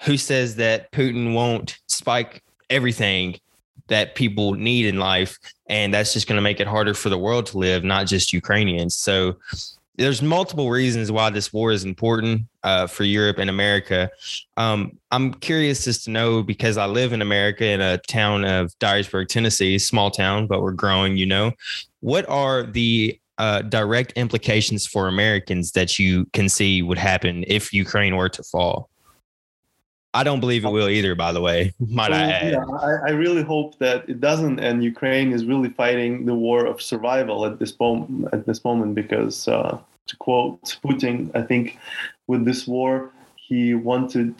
who 0.03 0.15
says 0.15 0.55
that 0.55 0.91
Putin 0.91 1.33
won't 1.33 1.77
spike 1.87 2.43
everything 2.69 3.37
that 3.87 4.15
people 4.15 4.53
need 4.53 4.85
in 4.85 4.99
life 4.99 5.37
and 5.67 5.93
that's 5.93 6.13
just 6.13 6.27
going 6.27 6.37
to 6.37 6.41
make 6.41 6.59
it 6.59 6.67
harder 6.67 6.93
for 6.93 7.09
the 7.09 7.17
world 7.17 7.47
to 7.47 7.57
live, 7.57 7.83
not 7.83 8.07
just 8.07 8.31
Ukrainians. 8.31 8.95
So 8.95 9.37
there's 9.97 10.21
multiple 10.21 10.69
reasons 10.69 11.11
why 11.11 11.29
this 11.29 11.51
war 11.51 11.71
is 11.71 11.83
important 11.83 12.43
uh, 12.63 12.87
for 12.87 13.03
Europe 13.03 13.37
and 13.37 13.49
America. 13.49 14.09
Um, 14.55 14.97
I'm 15.11 15.33
curious 15.33 15.83
just 15.83 16.05
to 16.05 16.11
know 16.11 16.41
because 16.41 16.77
I 16.77 16.85
live 16.85 17.11
in 17.11 17.21
America 17.21 17.65
in 17.65 17.81
a 17.81 17.97
town 17.97 18.45
of 18.45 18.77
Dyersburg, 18.79 19.27
Tennessee, 19.27 19.77
small 19.77 20.09
town, 20.09 20.47
but 20.47 20.61
we're 20.61 20.71
growing. 20.71 21.17
You 21.17 21.25
know, 21.25 21.51
what 21.99 22.27
are 22.29 22.63
the 22.63 23.19
uh, 23.39 23.61
direct 23.63 24.11
implications 24.13 24.85
for 24.85 25.07
Americans 25.07 25.71
that 25.71 25.97
you 25.97 26.25
can 26.33 26.49
see 26.49 26.81
would 26.81 26.97
happen 26.97 27.45
if 27.47 27.73
Ukraine 27.73 28.15
were 28.17 28.29
to 28.29 28.43
fall? 28.43 28.89
I 30.13 30.23
don't 30.23 30.39
believe 30.39 30.65
it 30.65 30.69
will 30.69 30.89
either, 30.89 31.15
by 31.15 31.31
the 31.31 31.39
way. 31.39 31.73
Might 31.79 32.11
I 32.11 32.21
add? 32.21 32.53
Yeah, 32.53 32.65
I, 32.65 33.09
I, 33.09 33.11
really 33.11 33.43
hope 33.43 33.77
that 33.77 34.09
it 34.09 34.19
doesn't, 34.19 34.59
and 34.59 34.83
Ukraine 34.83 35.31
is 35.31 35.45
really 35.45 35.69
fighting 35.69 36.25
the 36.25 36.33
war 36.33 36.65
of 36.65 36.81
survival 36.81 37.45
at 37.45 37.59
this 37.59 37.79
moment. 37.79 38.27
At 38.33 38.45
this 38.45 38.63
moment, 38.65 38.95
because 38.95 39.47
uh, 39.47 39.77
to 40.07 40.15
quote 40.17 40.77
Putin, 40.83 41.29
I 41.35 41.43
think 41.43 41.77
with 42.27 42.43
this 42.43 42.67
war, 42.67 43.11
he 43.35 43.75
wanted 43.75 44.33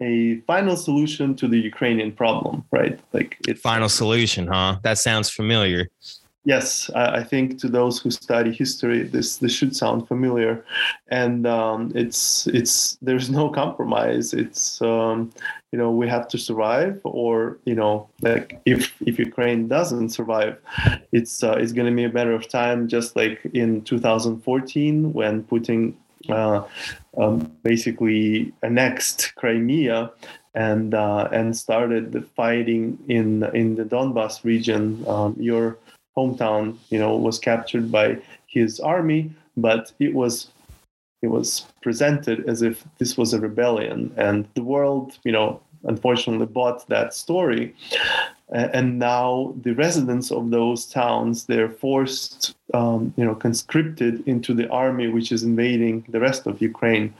a 0.00 0.40
final 0.40 0.76
solution 0.76 1.34
to 1.36 1.48
the 1.48 1.58
Ukrainian 1.58 2.12
problem, 2.12 2.64
right? 2.70 3.00
Like 3.12 3.38
it. 3.48 3.58
Final 3.58 3.88
solution, 3.88 4.46
huh? 4.46 4.76
That 4.82 4.98
sounds 4.98 5.30
familiar 5.30 5.88
yes, 6.44 6.90
I, 6.94 7.22
think 7.22 7.58
to 7.60 7.68
those 7.68 7.98
who 7.98 8.10
study 8.10 8.52
history, 8.52 9.02
this 9.02 9.38
this 9.38 9.52
should 9.52 9.74
sound 9.74 10.06
familiar, 10.06 10.64
and 11.08 11.46
um, 11.46 11.92
it's 11.94 12.46
it's 12.48 12.98
there's 13.02 13.30
no 13.30 13.48
compromise. 13.48 14.34
It's 14.34 14.80
um, 14.82 15.32
you 15.72 15.78
know 15.78 15.90
we 15.90 16.08
have 16.08 16.28
to 16.28 16.38
survive, 16.38 17.00
or 17.04 17.58
you 17.64 17.74
know 17.74 18.08
like 18.20 18.60
if 18.64 18.94
if 19.02 19.18
Ukraine 19.18 19.68
doesn't 19.68 20.10
survive, 20.10 20.58
it's 21.12 21.42
uh, 21.42 21.52
it's 21.52 21.72
going 21.72 21.90
to 21.90 21.96
be 21.96 22.04
a 22.04 22.12
matter 22.12 22.32
of 22.32 22.48
time, 22.48 22.88
just 22.88 23.16
like 23.16 23.40
in 23.52 23.82
2014 23.82 25.12
when 25.12 25.42
Putin 25.44 25.94
uh, 26.28 26.62
um, 27.16 27.52
basically 27.62 28.52
annexed 28.62 29.34
Crimea 29.36 30.10
and 30.54 30.94
uh, 30.94 31.28
and 31.32 31.56
started 31.56 32.12
the 32.12 32.22
fighting 32.22 32.98
in 33.08 33.42
in 33.54 33.76
the 33.76 33.84
Donbas 33.84 34.44
region. 34.44 35.04
Um, 35.08 35.36
your 35.38 35.78
hometown, 36.16 36.76
you 36.90 36.98
know, 36.98 37.16
was 37.16 37.38
captured 37.38 37.90
by 37.90 38.18
his 38.46 38.80
army, 38.80 39.32
but 39.56 39.92
it 39.98 40.14
was 40.14 40.48
it 41.22 41.28
was 41.28 41.66
presented 41.82 42.46
as 42.48 42.60
if 42.60 42.84
this 42.98 43.16
was 43.16 43.32
a 43.32 43.40
rebellion, 43.40 44.12
and 44.16 44.46
the 44.54 44.62
world, 44.62 45.18
you 45.24 45.32
know, 45.32 45.60
unfortunately 45.84 46.46
bought 46.46 46.86
that 46.88 47.14
story. 47.14 47.74
And 48.50 48.98
now 48.98 49.54
the 49.62 49.72
residents 49.72 50.30
of 50.30 50.50
those 50.50 50.86
towns 50.86 51.46
they're 51.46 51.70
forced, 51.70 52.54
um, 52.74 53.12
you 53.16 53.24
know, 53.24 53.34
conscripted 53.34 54.22
into 54.28 54.52
the 54.52 54.68
army 54.68 55.08
which 55.08 55.32
is 55.32 55.42
invading 55.42 56.04
the 56.10 56.20
rest 56.20 56.46
of 56.46 56.60
Ukraine 56.60 57.14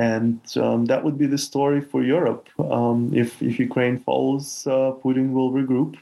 and 0.00 0.40
um, 0.56 0.86
that 0.86 1.04
would 1.04 1.18
be 1.18 1.26
the 1.26 1.36
story 1.36 1.82
for 1.82 2.02
Europe. 2.02 2.48
Um, 2.58 2.98
if 3.12 3.42
if 3.42 3.58
Ukraine 3.58 3.98
falls, 3.98 4.66
uh, 4.66 4.92
Putin 5.02 5.26
will 5.36 5.50
regroup. 5.60 5.92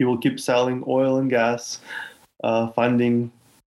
He 0.00 0.06
will 0.06 0.16
keep 0.16 0.40
selling 0.40 0.82
oil 0.88 1.18
and 1.18 1.28
gas, 1.28 1.78
uh, 2.42 2.68
funding 2.68 3.30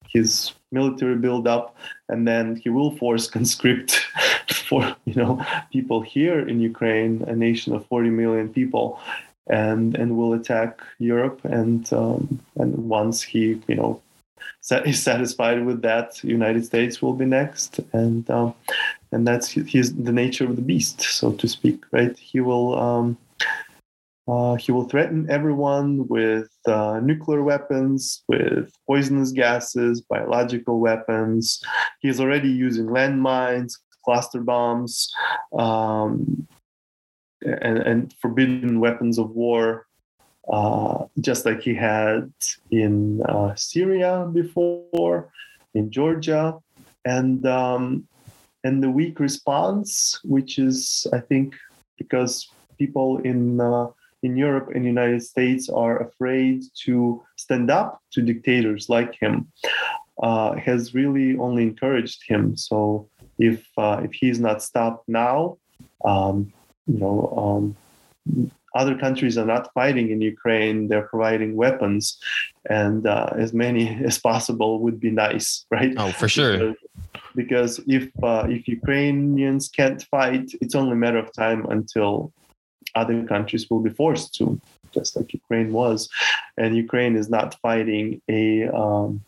his 0.08 0.54
military 0.72 1.18
buildup, 1.18 1.76
and 2.08 2.26
then 2.26 2.56
he 2.56 2.70
will 2.70 2.96
force 2.96 3.28
conscript 3.38 4.00
for 4.70 4.96
you 5.04 5.16
know 5.16 5.46
people 5.74 6.00
here 6.00 6.48
in 6.48 6.62
Ukraine, 6.62 7.24
a 7.28 7.36
nation 7.36 7.76
of 7.76 7.86
40 7.88 8.10
million 8.10 8.48
people, 8.48 9.02
and 9.48 9.96
and 9.96 10.16
will 10.16 10.32
attack 10.32 10.80
Europe. 10.98 11.44
And 11.44 11.92
um, 11.92 12.40
and 12.56 12.72
once 12.88 13.22
he 13.22 13.62
you 13.68 13.76
know 13.76 14.02
is 14.72 15.04
satisfied 15.12 15.66
with 15.66 15.82
that, 15.82 16.24
United 16.24 16.64
States 16.64 17.02
will 17.02 17.18
be 17.24 17.26
next, 17.26 17.82
and 17.92 18.30
um, 18.30 18.56
and 19.12 19.28
that's 19.28 19.50
his 19.50 19.94
the 19.94 20.14
nature 20.14 20.46
of 20.46 20.56
the 20.56 20.68
beast, 20.72 21.02
so 21.02 21.34
to 21.34 21.50
speak. 21.50 21.84
Right? 21.92 22.18
He 22.18 22.40
will 22.40 22.80
um, 22.80 23.18
uh, 24.28 24.56
he 24.56 24.72
will 24.72 24.88
threaten 24.88 25.30
everyone 25.30 26.08
with 26.08 26.50
uh, 26.66 27.00
nuclear 27.04 27.44
weapons, 27.44 28.24
with 28.28 28.72
poisonous 28.88 29.32
gases, 29.32 30.02
biological 30.02 30.80
weapons. 30.80 31.62
He's 32.00 32.20
already 32.20 32.50
using 32.50 32.88
landmines, 32.88 33.74
cluster 34.06 34.42
bombs, 34.42 35.14
um, 35.58 36.48
and, 37.42 37.78
and 37.80 38.14
forbidden 38.22 38.80
weapons 38.80 39.18
of 39.18 39.32
war 39.32 39.88
uh, 40.52 41.06
just 41.22 41.46
like 41.46 41.62
he 41.62 41.74
had 41.74 42.32
in 42.72 43.22
uh, 43.24 43.56
Syria 43.56 44.30
before, 44.32 45.30
in 45.74 45.90
Georgia, 45.90 46.58
and 47.06 47.46
um, 47.46 48.08
and 48.64 48.84
the 48.84 48.90
weak 48.90 49.20
response, 49.20 50.20
which 50.24 50.60
is 50.60 51.08
I 51.14 51.20
think 51.20 51.56
because 51.98 52.50
people 52.78 53.20
in 53.20 53.62
uh, 53.62 53.88
in 54.24 54.38
Europe 54.38 54.70
and 54.74 54.86
United 54.86 55.22
States 55.22 55.70
are 55.70 56.02
afraid 56.02 56.64
to 56.86 57.22
stand 57.36 57.70
up 57.70 58.02
to 58.14 58.22
dictators 58.22 58.90
like 58.90 59.14
him, 59.14 59.52
uh, 60.22 60.54
has 60.56 60.94
really 60.94 61.38
only 61.38 61.64
encouraged 61.64 62.24
him. 62.28 62.56
So 62.56 63.10
if 63.38 63.66
uh, 63.78 64.02
if 64.04 64.14
he's 64.14 64.40
not 64.40 64.64
stopped 64.64 65.08
now, 65.08 65.58
um, 66.04 66.52
you 66.88 67.00
know. 67.00 67.18
Um, 67.38 67.76
other 68.76 68.98
countries 68.98 69.38
are 69.38 69.46
not 69.46 69.72
fighting 69.74 70.10
in 70.10 70.20
Ukraine; 70.22 70.88
they're 70.88 71.08
providing 71.08 71.56
weapons, 71.56 72.18
and 72.70 73.06
uh, 73.06 73.30
as 73.38 73.54
many 73.54 73.88
as 74.06 74.18
possible 74.18 74.80
would 74.80 75.00
be 75.00 75.12
nice, 75.12 75.66
right? 75.70 75.94
Oh, 75.98 76.12
for 76.12 76.28
sure. 76.28 76.54
Because, 76.58 76.76
because 77.36 77.80
if 77.88 78.10
uh, 78.24 78.48
if 78.50 78.68
Ukrainians 78.68 79.70
can't 79.70 80.02
fight, 80.04 80.52
it's 80.62 80.74
only 80.74 80.94
a 80.94 81.02
matter 81.06 81.20
of 81.20 81.32
time 81.34 81.66
until 81.68 82.34
other 82.96 83.24
countries 83.26 83.70
will 83.70 83.82
be 83.82 83.90
forced 83.90 84.36
to, 84.36 84.60
just 84.94 85.16
like 85.16 85.34
Ukraine 85.34 85.72
was, 85.74 86.10
and 86.58 86.76
Ukraine 86.76 87.16
is 87.16 87.30
not 87.30 87.56
fighting 87.62 88.22
a 88.30 88.68
um, 88.68 89.22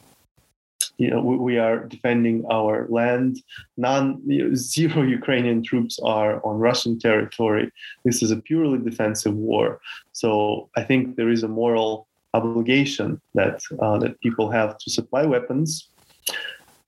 you 0.97 1.09
know, 1.09 1.21
we, 1.21 1.57
are 1.57 1.79
defending 1.85 2.45
our 2.49 2.87
land. 2.89 3.41
None, 3.77 4.21
you 4.25 4.47
know, 4.49 4.55
zero 4.55 5.01
Ukrainian 5.19 5.61
troops 5.61 5.99
are 6.03 6.45
on 6.45 6.59
Russian 6.59 6.97
territory. 6.97 7.71
This 8.03 8.23
is 8.23 8.31
a 8.31 8.37
purely 8.37 8.79
defensive 8.79 9.35
war. 9.35 9.81
So 10.13 10.69
I 10.77 10.83
think 10.83 11.15
there 11.15 11.29
is 11.29 11.43
a 11.43 11.47
moral 11.47 12.07
obligation 12.33 13.21
that 13.33 13.61
uh, 13.79 13.97
that 13.99 14.19
people 14.21 14.49
have 14.51 14.77
to 14.77 14.89
supply 14.89 15.25
weapons, 15.25 15.89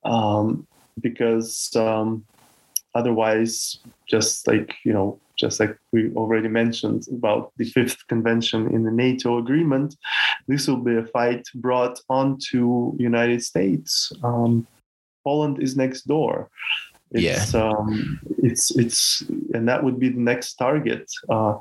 um, 0.03 0.67
because 1.01 1.75
um, 1.75 2.25
otherwise, 2.99 3.79
just 4.13 4.47
like 4.47 4.69
you 4.85 4.93
know, 4.93 5.19
just 5.37 5.59
like 5.59 5.77
we 5.93 6.11
already 6.13 6.47
mentioned 6.47 7.07
about 7.11 7.51
the 7.57 7.65
fifth 7.65 8.07
convention 8.07 8.59
in 8.75 8.83
the 8.83 8.91
NATO 8.91 9.37
agreement, 9.37 9.95
this 10.47 10.67
will 10.67 10.83
be 10.89 10.95
a 10.97 11.05
fight 11.05 11.43
brought 11.55 11.99
onto 12.09 12.95
United 12.97 13.43
States. 13.43 14.11
Um, 14.23 14.67
Poland 15.23 15.61
is 15.61 15.75
next 15.75 16.07
door. 16.07 16.49
It's, 17.11 17.53
yeah. 17.53 17.61
Um, 17.63 18.19
it's 18.43 18.75
it's 18.75 19.23
and 19.53 19.67
that 19.69 19.83
would 19.83 19.99
be 19.99 20.09
the 20.09 20.25
next 20.31 20.55
target. 20.55 21.05
Uh, 21.29 21.55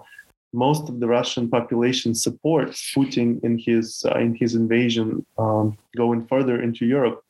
most 0.52 0.88
of 0.88 1.00
the 1.00 1.06
Russian 1.06 1.48
population 1.48 2.14
supports 2.14 2.92
Putin 2.96 3.42
in 3.44 3.58
his 3.58 4.04
uh, 4.10 4.18
in 4.18 4.34
his 4.34 4.54
invasion 4.54 5.24
um, 5.38 5.76
going 5.96 6.26
further 6.26 6.60
into 6.62 6.86
Europe, 6.86 7.20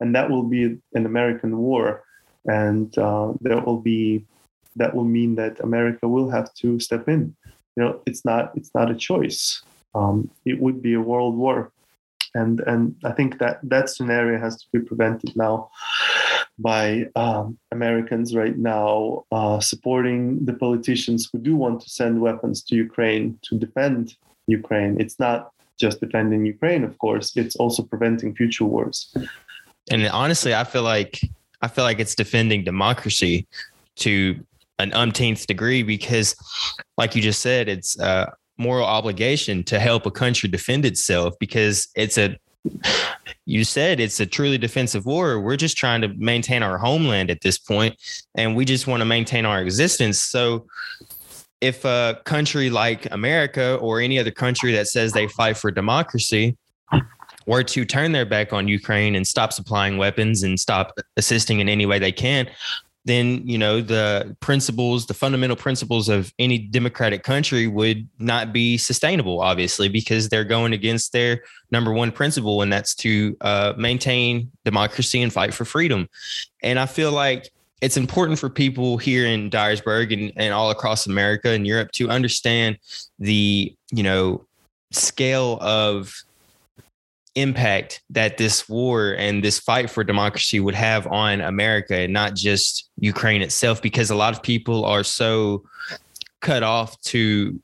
and 0.00 0.14
that 0.14 0.30
will 0.30 0.42
be 0.42 0.62
an 0.94 1.06
American 1.06 1.56
war, 1.58 2.03
and 2.46 2.96
uh, 2.98 3.32
there 3.40 3.60
will 3.60 3.80
be 3.80 4.24
that 4.76 4.94
will 4.94 5.04
mean 5.04 5.36
that 5.36 5.60
America 5.60 6.08
will 6.08 6.28
have 6.28 6.52
to 6.54 6.80
step 6.80 7.08
in. 7.08 7.34
You 7.76 7.82
know, 7.82 8.00
it's 8.06 8.24
not 8.24 8.52
it's 8.56 8.70
not 8.74 8.90
a 8.90 8.94
choice. 8.94 9.62
Um, 9.94 10.30
it 10.44 10.60
would 10.60 10.82
be 10.82 10.94
a 10.94 11.00
world 11.00 11.36
war, 11.36 11.72
and 12.34 12.60
and 12.60 12.96
I 13.04 13.12
think 13.12 13.38
that 13.38 13.60
that 13.62 13.88
scenario 13.88 14.38
has 14.38 14.56
to 14.56 14.66
be 14.72 14.80
prevented 14.80 15.36
now 15.36 15.70
by 16.58 17.08
um, 17.16 17.58
Americans 17.72 18.34
right 18.34 18.56
now 18.56 19.24
uh, 19.32 19.58
supporting 19.60 20.44
the 20.44 20.52
politicians 20.52 21.28
who 21.32 21.38
do 21.38 21.56
want 21.56 21.80
to 21.82 21.90
send 21.90 22.20
weapons 22.20 22.62
to 22.64 22.76
Ukraine 22.76 23.38
to 23.42 23.58
defend 23.58 24.14
Ukraine. 24.46 25.00
It's 25.00 25.18
not 25.18 25.50
just 25.78 26.00
defending 26.00 26.46
Ukraine, 26.46 26.84
of 26.84 26.96
course. 26.98 27.36
It's 27.36 27.56
also 27.56 27.82
preventing 27.82 28.34
future 28.34 28.64
wars. 28.64 29.12
And 29.90 30.06
honestly, 30.08 30.54
I 30.54 30.64
feel 30.64 30.82
like 30.82 31.20
I 31.62 31.68
feel 31.68 31.84
like 31.84 32.00
it's 32.00 32.14
defending 32.14 32.64
democracy 32.64 33.46
to 33.96 34.44
an 34.78 34.92
umpteenth 34.92 35.46
degree 35.46 35.82
because, 35.82 36.34
like 36.98 37.14
you 37.14 37.22
just 37.22 37.40
said, 37.40 37.68
it's 37.68 37.98
a 37.98 38.32
moral 38.58 38.84
obligation 38.84 39.64
to 39.64 39.78
help 39.78 40.06
a 40.06 40.10
country 40.10 40.48
defend 40.48 40.84
itself 40.84 41.34
because 41.38 41.88
it's 41.94 42.18
a 42.18 42.36
you 43.44 43.62
said 43.62 44.00
it's 44.00 44.20
a 44.20 44.26
truly 44.26 44.56
defensive 44.56 45.04
war. 45.04 45.40
We're 45.40 45.56
just 45.56 45.76
trying 45.76 46.00
to 46.00 46.08
maintain 46.08 46.62
our 46.62 46.78
homeland 46.78 47.30
at 47.30 47.42
this 47.42 47.58
point, 47.58 47.96
and 48.34 48.56
we 48.56 48.64
just 48.64 48.86
want 48.86 49.00
to 49.02 49.04
maintain 49.04 49.44
our 49.44 49.60
existence. 49.60 50.18
So, 50.20 50.66
if 51.60 51.84
a 51.84 52.20
country 52.24 52.70
like 52.70 53.10
America 53.12 53.76
or 53.76 54.00
any 54.00 54.18
other 54.18 54.30
country 54.30 54.72
that 54.72 54.86
says 54.88 55.12
they 55.12 55.28
fight 55.28 55.56
for 55.56 55.70
democracy 55.70 56.56
were 57.46 57.62
to 57.62 57.84
turn 57.84 58.12
their 58.12 58.26
back 58.26 58.52
on 58.52 58.68
Ukraine 58.68 59.14
and 59.14 59.26
stop 59.26 59.52
supplying 59.52 59.96
weapons 59.96 60.42
and 60.42 60.58
stop 60.58 60.98
assisting 61.16 61.60
in 61.60 61.68
any 61.68 61.86
way 61.86 61.98
they 61.98 62.12
can, 62.12 62.48
then 63.04 63.46
you 63.46 63.58
know 63.58 63.80
the 63.80 64.36
principles 64.40 65.06
the 65.06 65.14
fundamental 65.14 65.56
principles 65.56 66.08
of 66.08 66.32
any 66.38 66.58
democratic 66.58 67.22
country 67.22 67.66
would 67.66 68.08
not 68.18 68.52
be 68.52 68.76
sustainable 68.76 69.40
obviously 69.40 69.88
because 69.88 70.28
they're 70.28 70.44
going 70.44 70.72
against 70.72 71.12
their 71.12 71.42
number 71.70 71.92
one 71.92 72.10
principle 72.10 72.62
and 72.62 72.72
that's 72.72 72.94
to 72.94 73.36
uh, 73.42 73.74
maintain 73.76 74.50
democracy 74.64 75.22
and 75.22 75.32
fight 75.32 75.52
for 75.52 75.64
freedom. 75.64 76.08
And 76.62 76.78
i 76.78 76.86
feel 76.86 77.12
like 77.12 77.50
it's 77.80 77.96
important 77.96 78.38
for 78.38 78.48
people 78.48 78.96
here 78.96 79.26
in 79.26 79.50
dyersburg 79.50 80.12
and, 80.12 80.32
and 80.36 80.54
all 80.54 80.70
across 80.70 81.06
america 81.06 81.50
and 81.50 81.66
europe 81.66 81.90
to 81.92 82.08
understand 82.08 82.78
the 83.18 83.74
you 83.90 84.02
know 84.02 84.44
scale 84.90 85.58
of 85.60 86.24
impact 87.34 88.02
that 88.10 88.38
this 88.38 88.68
war 88.68 89.14
and 89.18 89.42
this 89.42 89.58
fight 89.58 89.90
for 89.90 90.04
democracy 90.04 90.60
would 90.60 90.74
have 90.74 91.06
on 91.08 91.40
America 91.40 91.96
and 91.96 92.12
not 92.12 92.34
just 92.34 92.90
Ukraine 92.98 93.42
itself, 93.42 93.82
because 93.82 94.10
a 94.10 94.14
lot 94.14 94.34
of 94.34 94.42
people 94.42 94.84
are 94.84 95.02
so 95.02 95.64
cut 96.40 96.62
off 96.62 97.00
to, 97.00 97.60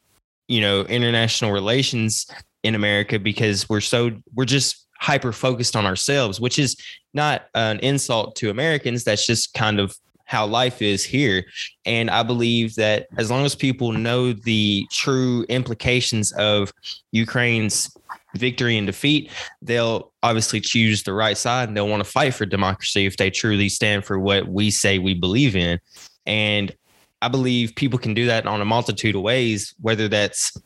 you 0.48 0.60
know, 0.60 0.82
international 0.82 1.52
relations 1.52 2.26
in 2.62 2.74
America 2.74 3.18
because 3.18 3.68
we're 3.68 3.80
so, 3.80 4.10
we're 4.34 4.44
just 4.44 4.86
hyper 4.98 5.32
focused 5.32 5.76
on 5.76 5.86
ourselves, 5.86 6.40
which 6.40 6.58
is 6.58 6.76
not 7.14 7.46
an 7.54 7.78
insult 7.80 8.36
to 8.36 8.50
Americans. 8.50 9.04
That's 9.04 9.26
just 9.26 9.54
kind 9.54 9.80
of 9.80 9.96
how 10.24 10.46
life 10.46 10.80
is 10.80 11.02
here. 11.02 11.44
And 11.84 12.08
I 12.08 12.22
believe 12.22 12.76
that 12.76 13.08
as 13.18 13.30
long 13.30 13.44
as 13.44 13.54
people 13.54 13.92
know 13.92 14.32
the 14.32 14.86
true 14.90 15.44
implications 15.48 16.32
of 16.32 16.72
Ukraine's 17.10 17.90
victory 18.34 18.76
and 18.76 18.86
defeat, 18.86 19.30
they'll 19.62 20.12
obviously 20.22 20.60
choose 20.60 21.02
the 21.02 21.12
right 21.12 21.36
side 21.36 21.68
and 21.68 21.76
they'll 21.76 21.88
want 21.88 22.04
to 22.04 22.10
fight 22.10 22.34
for 22.34 22.46
democracy 22.46 23.06
if 23.06 23.16
they 23.16 23.30
truly 23.30 23.68
stand 23.68 24.04
for 24.04 24.18
what 24.18 24.48
we 24.48 24.70
say 24.70 24.98
we 24.98 25.14
believe 25.14 25.56
in. 25.56 25.80
And 26.26 26.74
I 27.22 27.28
believe 27.28 27.74
people 27.74 27.98
can 27.98 28.14
do 28.14 28.26
that 28.26 28.46
on 28.46 28.60
a 28.60 28.64
multitude 28.64 29.14
of 29.14 29.22
ways, 29.22 29.74
whether 29.80 30.08
that's, 30.08 30.56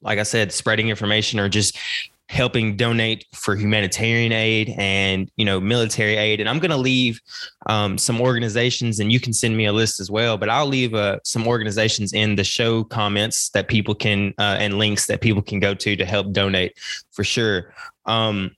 like 0.00 0.18
I 0.18 0.22
said, 0.22 0.52
spreading 0.52 0.88
information 0.88 1.40
or 1.40 1.48
just 1.48 1.78
helping 2.28 2.76
donate 2.76 3.24
for 3.32 3.54
humanitarian 3.54 4.32
aid 4.32 4.74
and 4.78 5.30
you 5.36 5.44
know 5.44 5.60
military 5.60 6.16
aid. 6.16 6.40
And 6.40 6.48
I'm 6.48 6.58
going 6.58 6.70
to 6.70 6.76
leave 6.76 7.20
um, 7.66 7.98
some 7.98 8.20
organizations, 8.20 9.00
and 9.00 9.12
you 9.12 9.20
can 9.20 9.32
send 9.32 9.56
me 9.56 9.66
a 9.66 9.72
list 9.72 10.00
as 10.00 10.10
well. 10.10 10.36
But 10.36 10.48
I'll 10.48 10.66
leave 10.66 10.94
uh, 10.94 11.18
some 11.24 11.46
organizations 11.46 12.12
in 12.12 12.36
the 12.36 12.44
show 12.44 12.84
comments 12.84 13.50
that 13.50 13.68
people 13.68 13.94
can 13.94 14.34
uh, 14.38 14.56
and 14.58 14.78
links 14.78 15.06
that 15.06 15.20
people 15.20 15.42
can 15.42 15.60
go 15.60 15.74
to 15.74 15.96
to 15.96 16.04
help 16.04 16.32
donate 16.32 16.76
for 17.12 17.24
sure. 17.24 17.74
Um, 18.06 18.56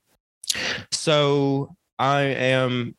so 0.91 1.75
I 1.97 2.21
am 2.21 2.95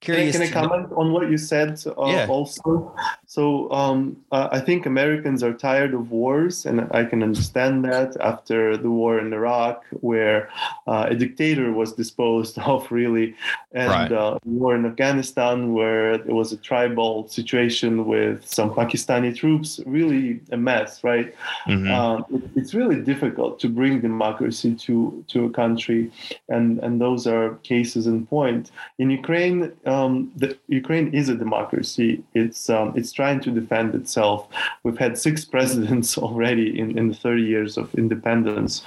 curious. 0.00 0.32
Can 0.32 0.42
I, 0.42 0.46
can 0.46 0.56
I 0.56 0.68
comment 0.68 0.92
on 0.96 1.12
what 1.12 1.30
you 1.30 1.36
said 1.36 1.80
uh, 1.86 2.06
yeah. 2.06 2.26
also? 2.28 2.94
So 3.38 3.70
um, 3.70 4.16
uh, 4.32 4.48
I 4.50 4.58
think 4.58 4.84
Americans 4.84 5.44
are 5.44 5.52
tired 5.52 5.94
of 5.94 6.10
wars, 6.10 6.66
and 6.66 6.88
I 6.90 7.04
can 7.04 7.22
understand 7.22 7.84
that 7.84 8.16
after 8.20 8.76
the 8.76 8.90
war 8.90 9.20
in 9.20 9.32
Iraq, 9.32 9.84
where 10.00 10.50
uh, 10.88 11.06
a 11.08 11.14
dictator 11.14 11.70
was 11.70 11.92
disposed 11.92 12.58
of, 12.72 12.90
really, 12.90 13.36
and 13.70 13.90
right. 13.90 14.10
uh, 14.10 14.40
war 14.44 14.74
in 14.74 14.84
Afghanistan, 14.84 15.72
where 15.72 16.14
it 16.14 16.26
was 16.26 16.52
a 16.52 16.56
tribal 16.56 17.28
situation 17.28 18.06
with 18.06 18.44
some 18.44 18.74
Pakistani 18.74 19.32
troops, 19.36 19.78
really 19.86 20.40
a 20.50 20.56
mess, 20.56 21.04
right? 21.04 21.32
Mm-hmm. 21.68 21.92
Um, 21.92 22.24
it, 22.34 22.42
it's 22.56 22.74
really 22.74 23.00
difficult 23.00 23.60
to 23.60 23.68
bring 23.68 24.00
democracy 24.00 24.74
to 24.86 25.24
to 25.28 25.44
a 25.44 25.50
country, 25.50 26.10
and 26.48 26.80
and 26.80 27.00
those 27.00 27.28
are 27.28 27.54
cases 27.62 28.08
in 28.08 28.26
point. 28.26 28.72
In 28.98 29.10
Ukraine, 29.10 29.70
um, 29.86 30.32
the, 30.34 30.58
Ukraine 30.66 31.14
is 31.14 31.28
a 31.28 31.36
democracy. 31.36 32.24
It's 32.34 32.68
um, 32.68 32.94
it's 32.96 33.12
trying 33.12 33.27
to 33.36 33.50
defend 33.50 33.94
itself. 33.94 34.48
We've 34.82 34.98
had 34.98 35.18
six 35.18 35.44
presidents 35.54 36.18
already 36.18 36.78
in, 36.78 36.96
in 36.98 37.08
the 37.08 37.14
30 37.14 37.42
years 37.42 37.76
of 37.76 37.94
independence, 37.94 38.82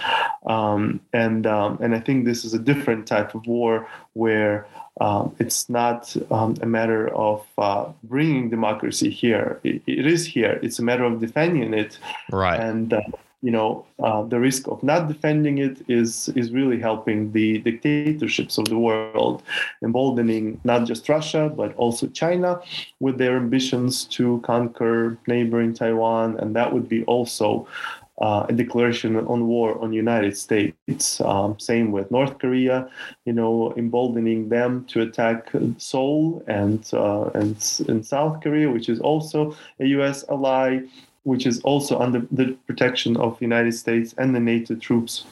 um, 0.46 1.00
and 1.14 1.46
um, 1.46 1.78
and 1.82 1.96
I 1.96 2.00
think 2.00 2.26
this 2.26 2.46
is 2.46 2.54
a 2.54 2.60
different 2.60 3.08
type 3.08 3.36
of 3.36 3.46
war 3.48 3.88
where 4.14 4.68
um, 5.00 5.36
it's 5.40 5.70
not 5.70 6.16
um, 6.32 6.56
a 6.62 6.66
matter 6.66 7.08
of 7.16 7.46
uh, 7.58 7.92
bringing 8.04 8.50
democracy 8.50 9.10
here. 9.10 9.60
It, 9.64 9.82
it 9.88 10.06
is 10.06 10.26
here. 10.26 10.60
It's 10.62 10.80
a 10.80 10.84
matter 10.84 11.06
of 11.06 11.20
defending 11.20 11.74
it. 11.74 11.98
Right. 12.32 12.60
And 12.60 12.94
uh, 12.94 13.02
you 13.42 13.52
know, 13.52 13.86
uh, 14.00 14.22
the 14.24 14.40
risk 14.40 14.68
of 14.68 14.84
not 14.84 15.08
defending 15.08 15.58
it 15.58 15.84
is 15.88 16.30
is 16.30 16.52
really 16.52 16.80
helping 16.80 17.32
the 17.32 17.58
dictatorships 17.60 18.58
of 18.58 18.66
the 18.66 18.78
world, 18.78 19.42
emboldening 19.84 20.60
not 20.64 20.86
just 20.86 21.10
Russia 21.10 21.52
but 21.56 21.76
also 21.76 22.08
China 22.08 22.62
with 23.00 23.18
their 23.18 23.38
ambitions 23.38 24.06
to 24.06 24.40
conquer 24.44 25.18
neighboring 25.28 25.74
Taiwan, 25.74 26.38
and 26.40 26.56
that 26.56 26.72
would 26.72 26.88
be 26.88 27.04
also 27.06 27.68
uh, 28.22 28.46
a 28.48 28.54
declaration 28.54 29.16
on 29.18 29.48
war 29.48 29.82
on 29.82 29.92
United 29.92 30.38
States. 30.38 31.20
Um, 31.22 31.60
same 31.60 31.92
with 31.92 32.12
North 32.12 32.38
Korea, 32.38 32.88
you 33.26 33.34
know, 33.34 33.74
emboldening 33.76 34.50
them 34.50 34.86
to 34.86 35.02
attack 35.02 35.52
Seoul 35.78 36.44
and 36.48 36.88
uh, 36.94 37.32
and 37.34 37.56
in 37.88 38.04
South 38.04 38.42
Korea, 38.42 38.70
which 38.70 38.88
is 38.88 39.00
also 39.00 39.56
a 39.80 39.86
U.S. 39.98 40.24
ally 40.30 40.82
which 41.24 41.46
is 41.46 41.62
also 41.62 42.00
under 42.00 42.26
the 42.32 42.58
protection 42.68 43.18
of 43.18 43.38
the 43.38 43.46
United 43.46 43.74
States 43.74 44.14
and 44.18 44.36
the 44.36 44.40
NATO 44.40 44.76
troops. 44.76 45.26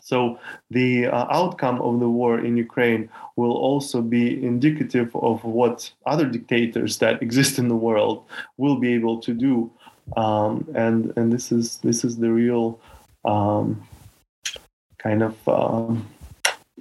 So 0.00 0.38
the 0.70 1.06
uh, 1.06 1.26
outcome 1.30 1.80
of 1.82 2.00
the 2.00 2.08
war 2.08 2.40
in 2.40 2.56
Ukraine 2.56 3.08
will 3.36 3.52
also 3.52 4.02
be 4.02 4.44
indicative 4.44 5.14
of 5.14 5.44
what 5.44 5.90
other 6.06 6.26
dictators 6.26 6.98
that 6.98 7.22
exist 7.26 7.58
in 7.58 7.68
the 7.68 7.76
world 7.76 8.24
will 8.56 8.76
be 8.76 8.92
able 8.94 9.18
to 9.20 9.32
do, 9.32 9.70
um, 10.16 10.66
and 10.74 11.12
and 11.16 11.32
this 11.32 11.52
is 11.52 11.78
this 11.78 12.04
is 12.04 12.16
the 12.16 12.30
real 12.30 12.80
um, 13.24 13.80
kind 14.98 15.22
of. 15.22 15.36
Um, 15.48 16.08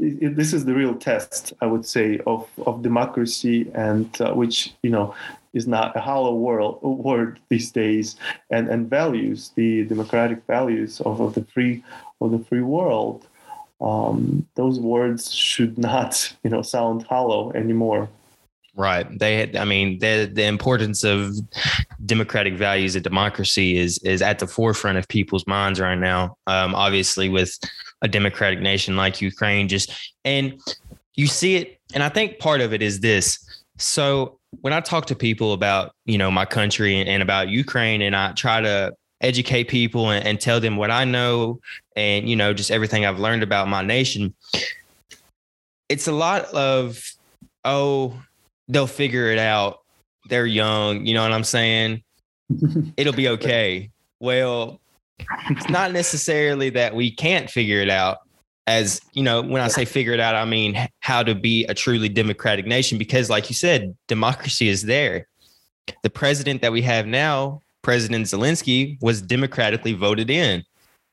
it, 0.01 0.35
this 0.35 0.53
is 0.53 0.63
the 0.63 0.73
real 0.73 0.95
test, 0.95 1.51
I 1.59 1.65
would 1.65 1.85
say, 1.85 2.19
of, 2.25 2.47
of 2.65 2.81
democracy, 2.81 3.69
and 3.75 4.09
uh, 4.21 4.33
which 4.33 4.73
you 4.81 4.89
know 4.89 5.13
is 5.53 5.67
not 5.67 5.95
a 5.95 5.99
hollow 5.99 6.35
world, 6.35 6.81
word 6.81 7.39
these 7.49 7.71
days, 7.71 8.15
and, 8.49 8.67
and 8.69 8.89
values 8.89 9.51
the 9.55 9.85
democratic 9.85 10.45
values 10.45 11.01
of, 11.01 11.19
of 11.19 11.33
the 11.33 11.43
free 11.45 11.83
of 12.21 12.31
the 12.31 12.39
free 12.39 12.61
world. 12.61 13.27
Um, 13.81 14.45
those 14.55 14.79
words 14.79 15.31
should 15.31 15.77
not, 15.77 16.33
you 16.43 16.49
know, 16.49 16.61
sound 16.61 17.03
hollow 17.03 17.51
anymore. 17.53 18.09
Right. 18.75 19.07
They 19.17 19.37
had, 19.37 19.55
I 19.55 19.65
mean, 19.65 19.99
the 19.99 20.29
the 20.31 20.45
importance 20.45 21.03
of 21.03 21.35
democratic 22.05 22.55
values 22.55 22.95
and 22.95 23.03
democracy 23.03 23.77
is 23.77 23.97
is 23.99 24.21
at 24.21 24.39
the 24.39 24.47
forefront 24.47 24.97
of 24.97 25.07
people's 25.07 25.45
minds 25.47 25.79
right 25.79 25.97
now. 25.97 26.37
Um, 26.47 26.75
obviously, 26.75 27.29
with 27.29 27.57
a 28.01 28.07
democratic 28.07 28.61
nation 28.61 28.95
like 28.95 29.21
Ukraine, 29.21 29.67
just 29.67 29.91
and 30.23 30.59
you 31.15 31.27
see 31.27 31.57
it, 31.57 31.79
and 31.93 32.03
I 32.03 32.09
think 32.09 32.39
part 32.39 32.61
of 32.61 32.73
it 32.73 32.81
is 32.81 33.01
this. 33.01 33.63
So 33.77 34.38
when 34.61 34.73
I 34.73 34.81
talk 34.81 35.05
to 35.07 35.15
people 35.15 35.53
about, 35.53 35.93
you 36.05 36.17
know, 36.17 36.31
my 36.31 36.45
country 36.45 36.99
and, 36.99 37.07
and 37.07 37.23
about 37.23 37.49
Ukraine, 37.49 38.01
and 38.01 38.15
I 38.15 38.33
try 38.33 38.61
to 38.61 38.93
educate 39.21 39.65
people 39.65 40.09
and, 40.09 40.25
and, 40.25 40.39
tell 40.39 40.59
them 40.59 40.77
what 40.77 40.91
I 40.91 41.03
know 41.03 41.59
and, 41.95 42.29
you 42.29 42.35
know, 42.35 42.53
just 42.53 42.71
everything 42.71 43.05
I've 43.05 43.19
learned 43.19 43.43
about 43.43 43.67
my 43.67 43.81
nation, 43.81 44.33
it's 45.89 46.07
a 46.07 46.11
lot 46.11 46.45
of, 46.53 47.03
oh, 47.65 48.13
they'll 48.67 48.87
figure 48.87 49.29
it 49.31 49.39
out. 49.39 49.79
They're 50.29 50.45
young. 50.45 51.05
You 51.05 51.13
know 51.15 51.23
what 51.23 51.33
I'm 51.33 51.43
saying? 51.43 52.03
It'll 52.97 53.13
be 53.13 53.29
okay. 53.29 53.89
Well, 54.19 54.79
it's 55.49 55.69
not 55.69 55.91
necessarily 55.91 56.69
that 56.71 56.95
we 56.95 57.11
can't 57.11 57.49
figure 57.49 57.81
it 57.81 57.89
out 57.89 58.19
as 58.69 59.01
you 59.13 59.23
know 59.23 59.41
when 59.41 59.61
i 59.61 59.67
say 59.67 59.83
figure 59.83 60.13
it 60.13 60.19
out 60.19 60.35
i 60.35 60.45
mean 60.45 60.87
how 60.99 61.23
to 61.23 61.33
be 61.33 61.65
a 61.65 61.73
truly 61.73 62.07
democratic 62.07 62.67
nation 62.67 62.99
because 62.99 63.29
like 63.29 63.49
you 63.49 63.55
said 63.55 63.97
democracy 64.07 64.69
is 64.69 64.83
there. 64.83 65.27
The 66.03 66.09
president 66.11 66.61
that 66.61 66.71
we 66.71 66.83
have 66.83 67.07
now 67.07 67.63
president 67.81 68.27
zelensky 68.27 69.01
was 69.01 69.23
democratically 69.23 69.93
voted 69.93 70.29
in. 70.29 70.63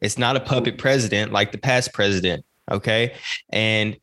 It's 0.02 0.18
not 0.18 0.36
a 0.36 0.40
puppet 0.40 0.76
president 0.76 1.32
like 1.32 1.50
the 1.50 1.58
past 1.58 1.94
president 1.94 2.44
okay? 2.70 3.14
And 3.50 3.96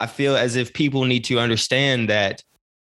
i 0.00 0.06
feel 0.06 0.36
as 0.36 0.56
if 0.56 0.74
people 0.74 1.04
need 1.04 1.24
to 1.24 1.38
understand 1.38 2.10
that 2.10 2.42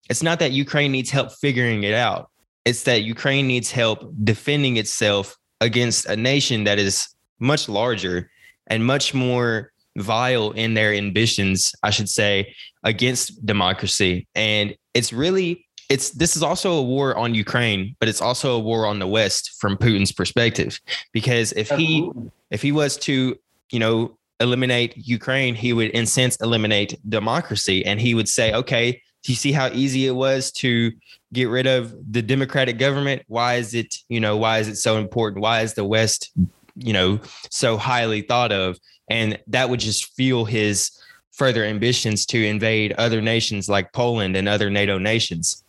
it's 0.09 0.23
not 0.23 0.39
that 0.39 0.51
ukraine 0.51 0.91
needs 0.91 1.09
help 1.09 1.31
figuring 1.31 1.83
it 1.83 1.95
out. 1.95 2.29
It's 2.63 2.83
that 2.83 3.01
ukraine 3.01 3.47
needs 3.47 3.71
help 3.71 4.13
defending 4.23 4.77
itself 4.77 5.35
against 5.61 6.05
a 6.05 6.15
nation 6.15 6.63
that 6.65 6.77
is 6.77 7.07
much 7.39 7.67
larger 7.67 8.29
and 8.67 8.85
much 8.85 9.13
more 9.15 9.70
vile 9.97 10.51
in 10.51 10.73
their 10.73 10.93
ambitions, 10.93 11.73
I 11.83 11.89
should 11.89 12.09
say, 12.09 12.53
against 12.83 13.45
democracy. 13.45 14.27
And 14.35 14.75
it's 14.93 15.13
really 15.13 15.65
it's 15.89 16.11
this 16.11 16.37
is 16.37 16.43
also 16.43 16.71
a 16.73 16.81
war 16.81 17.17
on 17.17 17.35
Ukraine, 17.35 17.95
but 17.99 18.07
it's 18.07 18.21
also 18.21 18.55
a 18.55 18.59
war 18.59 18.85
on 18.85 18.99
the 18.99 19.07
West 19.07 19.57
from 19.59 19.75
Putin's 19.75 20.13
perspective. 20.13 20.79
Because 21.11 21.51
if 21.53 21.69
he 21.69 22.09
if 22.49 22.61
he 22.61 22.71
was 22.71 22.95
to, 22.97 23.35
you 23.71 23.79
know, 23.79 24.17
eliminate 24.39 24.95
Ukraine, 24.97 25.53
he 25.53 25.73
would 25.73 25.91
in 25.91 26.05
sense 26.05 26.35
eliminate 26.37 26.97
democracy. 27.09 27.85
And 27.85 27.99
he 27.99 28.15
would 28.15 28.29
say, 28.29 28.53
okay, 28.53 29.01
do 29.23 29.31
you 29.31 29.35
see 29.35 29.51
how 29.51 29.67
easy 29.67 30.07
it 30.07 30.15
was 30.15 30.51
to 30.53 30.91
get 31.31 31.47
rid 31.49 31.67
of 31.67 31.93
the 32.11 32.21
democratic 32.21 32.77
government? 32.79 33.23
Why 33.27 33.55
is 33.55 33.73
it, 33.73 33.97
you 34.09 34.19
know, 34.19 34.35
why 34.35 34.59
is 34.59 34.67
it 34.67 34.77
so 34.77 34.97
important? 34.97 35.41
Why 35.41 35.61
is 35.61 35.75
the 35.75 35.85
West, 35.85 36.31
you 36.75 36.93
know, 36.93 37.19
so 37.49 37.77
highly 37.77 38.21
thought 38.21 38.51
of? 38.51 38.79
And 39.11 39.39
that 39.47 39.69
would 39.69 39.79
just 39.79 40.13
fuel 40.15 40.45
his 40.45 40.91
further 41.31 41.63
ambitions 41.63 42.25
to 42.27 42.45
invade 42.45 42.93
other 42.93 43.21
nations 43.21 43.67
like 43.69 43.91
Poland 43.93 44.35
and 44.35 44.47
other 44.47 44.69
NATO 44.69 44.97
nations. 44.97 45.63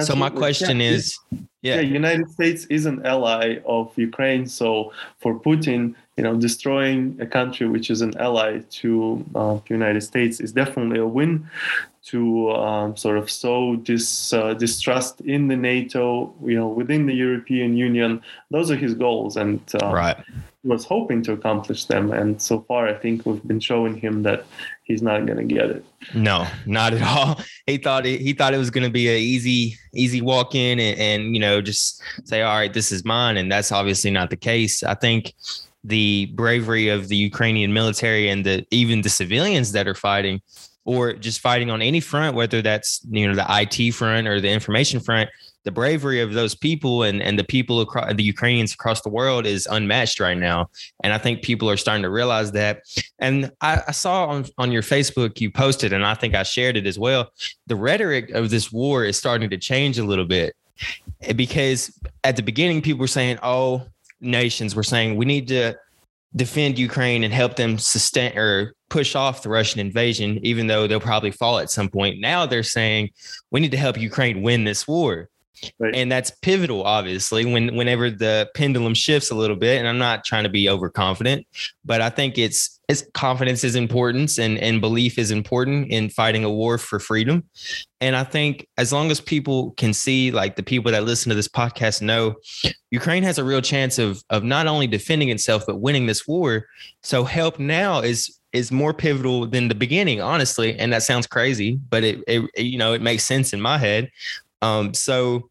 So 0.00 0.16
my 0.16 0.28
question 0.28 0.80
yeah, 0.80 0.90
is, 0.90 1.18
yeah. 1.62 1.76
yeah, 1.76 1.80
United 1.82 2.28
States 2.30 2.64
is 2.66 2.84
an 2.86 3.06
ally 3.06 3.58
of 3.64 3.92
Ukraine. 3.96 4.46
So 4.46 4.92
for 5.20 5.38
Putin, 5.38 5.94
you 6.16 6.22
know, 6.22 6.36
destroying 6.36 7.16
a 7.20 7.26
country 7.26 7.68
which 7.68 7.90
is 7.90 8.00
an 8.00 8.16
ally 8.18 8.60
to 8.70 9.24
uh, 9.34 9.54
the 9.54 9.74
United 9.74 10.00
States 10.02 10.40
is 10.40 10.52
definitely 10.52 10.98
a 10.98 11.06
win 11.06 11.48
to 12.04 12.50
um, 12.52 12.96
sort 12.96 13.16
of 13.16 13.30
sow 13.30 13.76
this 13.76 14.32
uh, 14.32 14.52
distrust 14.54 15.22
in 15.22 15.48
the 15.48 15.56
NATO, 15.56 16.34
you 16.44 16.54
know, 16.54 16.68
within 16.68 17.06
the 17.06 17.14
European 17.14 17.76
Union. 17.76 18.20
Those 18.50 18.70
are 18.70 18.76
his 18.76 18.94
goals, 18.94 19.36
and 19.36 19.60
uh, 19.82 19.90
right. 19.90 20.16
he 20.62 20.68
was 20.68 20.84
hoping 20.84 21.22
to 21.22 21.32
accomplish 21.32 21.86
them. 21.86 22.12
And 22.12 22.40
so 22.40 22.60
far, 22.60 22.86
I 22.88 22.94
think 22.94 23.24
we've 23.24 23.42
been 23.44 23.58
showing 23.58 23.96
him 23.96 24.22
that 24.24 24.44
he's 24.82 25.00
not 25.00 25.24
going 25.24 25.38
to 25.38 25.54
get 25.54 25.70
it. 25.70 25.84
No, 26.14 26.46
not 26.66 26.92
at 26.92 27.02
all. 27.02 27.40
He 27.66 27.78
thought 27.78 28.04
it, 28.04 28.20
he 28.20 28.34
thought 28.34 28.52
it 28.52 28.58
was 28.58 28.68
going 28.68 28.84
to 28.84 28.90
be 28.90 29.08
an 29.08 29.16
easy 29.16 29.78
easy 29.94 30.20
walk 30.20 30.54
in 30.54 30.78
and, 30.78 31.00
and 31.00 31.34
you 31.34 31.40
know 31.40 31.62
just 31.62 32.02
say, 32.24 32.42
all 32.42 32.54
right, 32.54 32.74
this 32.74 32.92
is 32.92 33.06
mine, 33.06 33.38
and 33.38 33.50
that's 33.50 33.72
obviously 33.72 34.10
not 34.10 34.28
the 34.28 34.36
case. 34.36 34.82
I 34.82 34.92
think 34.92 35.32
the 35.84 36.32
bravery 36.34 36.88
of 36.88 37.08
the 37.08 37.16
Ukrainian 37.16 37.72
military 37.72 38.28
and 38.28 38.44
the 38.44 38.66
even 38.70 39.02
the 39.02 39.10
civilians 39.10 39.72
that 39.72 39.86
are 39.86 39.94
fighting 39.94 40.40
or 40.86 41.12
just 41.14 41.40
fighting 41.40 41.70
on 41.70 41.80
any 41.80 42.00
front, 42.00 42.34
whether 42.34 42.60
that's 42.62 43.00
you 43.10 43.28
know 43.28 43.34
the 43.34 43.46
IT 43.48 43.92
front 43.92 44.26
or 44.26 44.40
the 44.40 44.50
information 44.50 45.00
front, 45.00 45.30
the 45.64 45.70
bravery 45.70 46.20
of 46.20 46.32
those 46.32 46.54
people 46.54 47.02
and 47.02 47.22
and 47.22 47.38
the 47.38 47.44
people 47.44 47.80
across 47.80 48.14
the 48.14 48.22
Ukrainians 48.22 48.72
across 48.72 49.00
the 49.02 49.08
world 49.08 49.46
is 49.46 49.66
unmatched 49.70 50.20
right 50.20 50.36
now. 50.36 50.70
And 51.02 51.12
I 51.12 51.18
think 51.18 51.42
people 51.42 51.68
are 51.70 51.76
starting 51.76 52.02
to 52.02 52.10
realize 52.10 52.52
that. 52.52 52.82
And 53.18 53.50
I, 53.60 53.82
I 53.88 53.92
saw 53.92 54.26
on 54.26 54.46
on 54.58 54.72
your 54.72 54.82
Facebook 54.82 55.40
you 55.40 55.50
posted, 55.50 55.92
and 55.92 56.04
I 56.04 56.14
think 56.14 56.34
I 56.34 56.42
shared 56.42 56.76
it 56.76 56.86
as 56.86 56.98
well. 56.98 57.30
The 57.66 57.76
rhetoric 57.76 58.30
of 58.30 58.50
this 58.50 58.70
war 58.70 59.04
is 59.04 59.18
starting 59.18 59.50
to 59.50 59.58
change 59.58 59.98
a 59.98 60.04
little 60.04 60.26
bit 60.26 60.54
because 61.36 61.98
at 62.24 62.36
the 62.36 62.42
beginning 62.42 62.82
people 62.82 63.00
were 63.00 63.06
saying, 63.06 63.38
"Oh, 63.42 63.86
nations 64.20 64.74
were 64.74 64.82
saying 64.82 65.16
we 65.16 65.24
need 65.24 65.48
to 65.48 65.74
defend 66.36 66.78
Ukraine 66.78 67.24
and 67.24 67.32
help 67.32 67.56
them 67.56 67.78
sustain 67.78 68.36
or 68.36 68.74
push 68.90 69.14
off 69.14 69.42
the 69.42 69.48
Russian 69.48 69.80
invasion, 69.80 70.38
even 70.44 70.66
though 70.66 70.86
they'll 70.86 71.00
probably 71.00 71.30
fall 71.30 71.58
at 71.58 71.70
some 71.70 71.88
point. 71.88 72.20
Now 72.20 72.46
they're 72.46 72.62
saying 72.62 73.10
we 73.50 73.60
need 73.60 73.70
to 73.70 73.76
help 73.76 73.98
Ukraine 73.98 74.42
win 74.42 74.64
this 74.64 74.86
war. 74.88 75.28
Right. 75.78 75.94
And 75.94 76.10
that's 76.10 76.30
pivotal, 76.30 76.82
obviously, 76.82 77.44
when 77.44 77.74
whenever 77.74 78.10
the 78.10 78.50
pendulum 78.54 78.94
shifts 78.94 79.30
a 79.30 79.34
little 79.34 79.56
bit. 79.56 79.78
And 79.78 79.88
I'm 79.88 79.98
not 79.98 80.24
trying 80.24 80.44
to 80.44 80.48
be 80.48 80.68
overconfident, 80.68 81.46
but 81.84 82.00
I 82.00 82.10
think 82.10 82.38
it's 82.38 82.80
it's 82.88 83.04
confidence 83.14 83.64
is 83.64 83.76
important 83.76 84.36
and, 84.38 84.58
and 84.58 84.80
belief 84.80 85.18
is 85.18 85.30
important 85.30 85.90
in 85.90 86.10
fighting 86.10 86.44
a 86.44 86.50
war 86.50 86.76
for 86.76 86.98
freedom. 86.98 87.42
And 88.00 88.14
I 88.14 88.24
think 88.24 88.66
as 88.76 88.92
long 88.92 89.10
as 89.10 89.20
people 89.20 89.70
can 89.72 89.94
see, 89.94 90.30
like 90.30 90.56
the 90.56 90.62
people 90.62 90.92
that 90.92 91.04
listen 91.04 91.30
to 91.30 91.34
this 91.34 91.48
podcast 91.48 92.02
know, 92.02 92.34
Ukraine 92.90 93.22
has 93.22 93.38
a 93.38 93.44
real 93.44 93.62
chance 93.62 93.98
of 93.98 94.22
of 94.30 94.44
not 94.44 94.66
only 94.66 94.86
defending 94.86 95.30
itself 95.30 95.64
but 95.66 95.80
winning 95.80 96.06
this 96.06 96.26
war. 96.26 96.66
So 97.02 97.24
help 97.24 97.58
now 97.58 98.00
is 98.00 98.38
is 98.54 98.70
more 98.70 98.94
pivotal 98.94 99.46
than 99.46 99.66
the 99.66 99.74
beginning, 99.74 100.20
honestly. 100.20 100.78
And 100.78 100.92
that 100.92 101.02
sounds 101.02 101.26
crazy, 101.26 101.80
but 101.90 102.04
it, 102.04 102.22
it 102.26 102.64
you 102.64 102.78
know 102.78 102.92
it 102.92 103.02
makes 103.02 103.24
sense 103.24 103.52
in 103.52 103.60
my 103.60 103.78
head. 103.78 104.10
Um, 104.64 104.94
so 104.94 105.50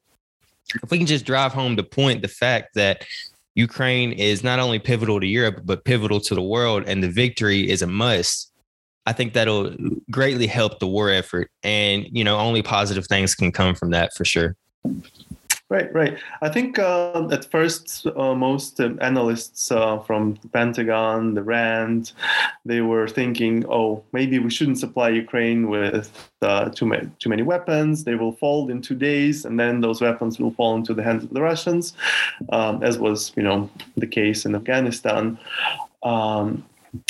if 0.81 0.89
we 0.89 0.97
can 0.97 1.05
just 1.05 1.25
drive 1.25 1.53
home 1.53 1.75
the 1.75 1.83
point, 1.83 2.23
the 2.23 2.27
fact 2.27 2.73
that 2.73 3.05
Ukraine 3.53 4.11
is 4.11 4.43
not 4.43 4.59
only 4.59 4.79
pivotal 4.79 5.19
to 5.19 5.27
Europe, 5.27 5.61
but 5.63 5.85
pivotal 5.85 6.19
to 6.21 6.33
the 6.33 6.41
world, 6.41 6.83
and 6.87 7.03
the 7.03 7.09
victory 7.09 7.69
is 7.69 7.83
a 7.83 7.87
must. 7.87 8.51
I 9.05 9.13
think 9.13 9.33
that'll 9.33 9.75
greatly 10.09 10.47
help 10.47 10.79
the 10.79 10.87
war 10.87 11.11
effort. 11.11 11.51
And, 11.61 12.07
you 12.11 12.23
know, 12.23 12.39
only 12.39 12.63
positive 12.63 13.05
things 13.05 13.35
can 13.35 13.51
come 13.51 13.75
from 13.75 13.91
that 13.91 14.15
for 14.15 14.25
sure. 14.25 14.55
Right, 15.73 15.91
right. 15.91 16.19
I 16.43 16.49
think 16.49 16.77
uh, 16.77 17.27
at 17.31 17.45
first, 17.45 18.05
uh, 18.05 18.35
most 18.35 18.79
um, 18.79 18.99
analysts 19.01 19.71
uh, 19.71 19.97
from 20.01 20.35
the 20.43 20.47
Pentagon, 20.49 21.33
the 21.33 21.41
RAND, 21.41 22.11
they 22.63 22.81
were 22.81 23.07
thinking, 23.07 23.65
oh, 23.67 24.03
maybe 24.11 24.37
we 24.37 24.51
shouldn't 24.51 24.77
supply 24.77 25.09
Ukraine 25.09 25.69
with 25.69 26.29
uh, 26.43 26.69
too, 26.69 26.85
many, 26.85 27.09
too 27.17 27.29
many 27.29 27.41
weapons. 27.41 28.03
They 28.03 28.13
will 28.13 28.33
fall 28.33 28.69
in 28.69 28.83
two 28.83 28.93
days, 28.93 29.45
and 29.45 29.59
then 29.59 29.81
those 29.81 29.99
weapons 29.99 30.39
will 30.39 30.51
fall 30.51 30.75
into 30.75 30.93
the 30.93 31.01
hands 31.01 31.23
of 31.23 31.31
the 31.31 31.41
Russians, 31.41 31.93
um, 32.51 32.83
as 32.83 32.99
was, 32.99 33.31
you 33.35 33.41
know, 33.41 33.67
the 33.97 34.05
case 34.05 34.45
in 34.45 34.53
Afghanistan. 34.53 35.39
Um, 36.03 36.63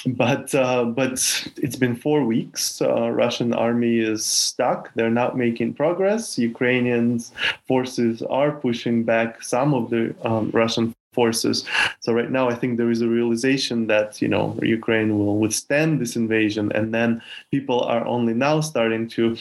but 0.05 0.53
uh, 0.55 0.85
but 0.85 1.11
it's 1.57 1.75
been 1.75 1.95
four 1.95 2.23
weeks. 2.23 2.81
Uh, 2.81 3.09
Russian 3.09 3.53
army 3.53 3.99
is 3.99 4.25
stuck. 4.25 4.93
They're 4.95 5.09
not 5.09 5.37
making 5.37 5.73
progress. 5.73 6.37
Ukrainian 6.37 7.19
forces 7.67 8.21
are 8.23 8.51
pushing 8.51 9.03
back 9.03 9.43
some 9.43 9.73
of 9.73 9.89
the 9.89 10.15
um, 10.23 10.51
Russian 10.51 10.95
forces. 11.13 11.63
So 11.99 12.11
right 12.11 12.31
now, 12.31 12.49
I 12.49 12.55
think 12.55 12.77
there 12.77 12.89
is 12.89 13.01
a 13.01 13.07
realization 13.07 13.87
that 13.87 14.21
you 14.21 14.27
know 14.27 14.57
Ukraine 14.61 15.17
will 15.17 15.37
withstand 15.37 15.99
this 16.01 16.15
invasion, 16.15 16.71
and 16.73 16.93
then 16.93 17.21
people 17.51 17.81
are 17.81 18.05
only 18.05 18.33
now 18.33 18.61
starting 18.61 19.07
to 19.09 19.35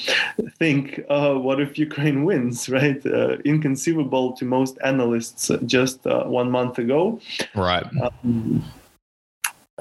think, 0.58 1.00
uh, 1.08 1.34
what 1.34 1.60
if 1.60 1.78
Ukraine 1.78 2.24
wins? 2.24 2.68
Right? 2.72 3.04
Uh, 3.04 3.36
inconceivable 3.44 4.32
to 4.38 4.44
most 4.44 4.78
analysts 4.82 5.50
just 5.66 6.06
uh, 6.06 6.24
one 6.24 6.50
month 6.50 6.78
ago. 6.78 7.20
Right. 7.54 7.84
Um, 8.02 8.64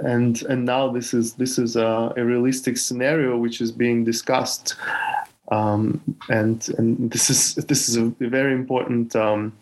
and 0.05 0.41
and 0.43 0.65
now 0.65 0.91
this 0.91 1.13
is 1.13 1.33
this 1.33 1.57
is 1.57 1.75
a, 1.75 2.13
a 2.17 2.23
realistic 2.23 2.77
scenario 2.77 3.37
which 3.37 3.61
is 3.61 3.71
being 3.71 4.03
discussed. 4.03 4.75
Um, 5.51 6.01
and 6.29 6.67
and 6.77 7.11
this 7.11 7.29
is 7.29 7.55
this 7.55 7.89
is 7.89 7.97
a 7.97 8.05
very 8.19 8.53
important 8.53 9.15
um, 9.15 9.53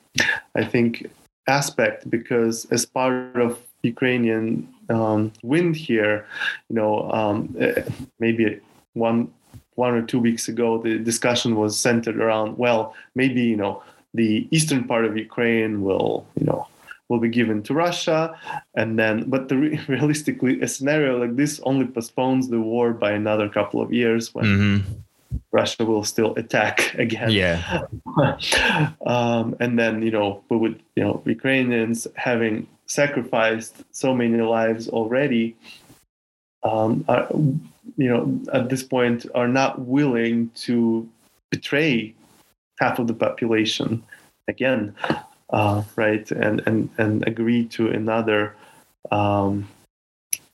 I 0.56 0.64
think 0.64 1.10
aspect 1.48 2.10
because 2.10 2.66
as 2.72 2.86
part 2.86 3.36
of 3.36 3.60
Ukrainian 3.84 4.68
um, 4.90 5.32
win 5.42 5.74
here, 5.74 6.26
you 6.70 6.76
know, 6.76 7.10
um, 7.12 7.56
eh, 7.60 7.84
maybe 8.20 8.60
one 8.94 9.32
one 9.76 9.94
or 9.94 10.02
two 10.02 10.20
weeks 10.20 10.48
ago, 10.48 10.82
the 10.82 11.00
discussion 11.00 11.56
was 11.56 11.78
centered 11.78 12.18
around 12.18 12.58
well, 12.58 12.96
maybe 13.16 13.42
you 13.42 13.56
know 13.56 13.82
the 14.14 14.48
eastern 14.52 14.84
part 14.84 15.06
of 15.06 15.18
Ukraine 15.18 15.82
will 15.82 16.26
you 16.40 16.46
know 16.46 16.68
will 17.10 17.20
be 17.20 17.28
given 17.28 17.62
to 17.64 17.74
Russia, 17.74 18.40
and 18.76 18.98
then 18.98 19.30
but 19.30 19.50
the 19.50 19.56
realistically 19.88 20.62
a 20.62 20.68
scenario 20.68 21.20
like 21.20 21.36
this 21.36 21.60
only 21.64 21.86
postpones 21.86 22.48
the 22.48 22.62
war 22.62 22.94
by 22.94 23.12
another 23.12 23.50
couple 23.50 23.82
of 23.82 23.92
years 23.92 24.34
when. 24.34 24.46
Mm-hmm. 24.46 24.94
Russia 25.52 25.86
will 25.86 26.04
still 26.04 26.34
attack 26.38 26.94
again. 26.98 27.30
Yeah. 27.30 27.84
um, 29.06 29.56
and 29.60 29.78
then, 29.78 30.02
you 30.02 30.10
know, 30.10 30.44
but 30.50 30.58
with, 30.58 30.80
you 30.96 31.04
know, 31.04 31.22
Ukrainians 31.24 32.08
having 32.16 32.68
sacrificed 32.88 33.76
so 33.92 34.16
many 34.16 34.42
lives 34.42 34.90
already, 34.90 35.56
um, 36.64 37.06
are, 37.08 37.28
you 37.96 38.10
know, 38.10 38.42
at 38.54 38.70
this 38.70 38.82
point 38.82 39.28
are 39.36 39.48
not 39.48 39.82
willing 39.82 40.50
to 40.66 41.08
betray 41.52 42.16
half 42.80 42.98
of 42.98 43.06
the 43.06 43.14
population 43.14 44.04
again 44.48 44.96
uh, 45.50 45.84
right, 45.96 46.30
and 46.32 46.62
and 46.66 46.90
and 46.98 47.28
agree 47.28 47.66
to 47.68 47.90
another 47.90 48.56
um, 49.12 49.68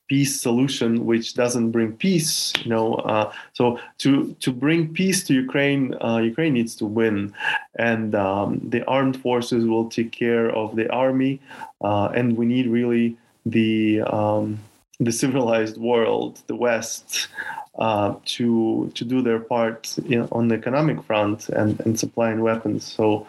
peace 0.08 0.40
solution 0.40 1.06
which 1.06 1.34
doesn't 1.34 1.72
bring 1.72 1.92
peace 1.92 2.54
you 2.64 2.70
know 2.70 2.94
uh, 2.96 3.34
so 3.54 3.80
to 3.98 4.36
to 4.40 4.52
bring 4.52 4.94
peace 4.94 5.24
to 5.24 5.34
ukraine 5.34 5.96
uh, 6.04 6.18
ukraine 6.18 6.54
needs 6.54 6.76
to 6.76 6.86
win. 6.86 7.34
And 7.78 8.16
um, 8.16 8.62
the 8.70 8.86
armed 8.86 9.20
forces 9.20 9.66
will 9.66 9.90
take 9.90 10.12
care 10.12 10.50
of 10.50 10.76
the 10.76 10.90
army 10.92 11.42
uh, 11.82 12.08
and 12.16 12.38
we 12.38 12.46
need 12.46 12.68
really 12.68 13.18
the 13.46 14.02
um, 14.02 14.60
the 15.00 15.12
civilized 15.12 15.78
world 15.78 16.42
the 16.48 16.56
west 16.56 17.28
uh, 17.80 18.16
to 18.24 18.90
to 18.96 19.04
do 19.04 19.22
their 19.22 19.40
part 19.40 19.94
on 20.32 20.48
the 20.48 20.56
economic 20.56 21.04
front 21.04 21.50
and, 21.50 21.80
and 21.82 22.00
supplying 22.00 22.42
weapons. 22.42 22.86
So 22.86 23.28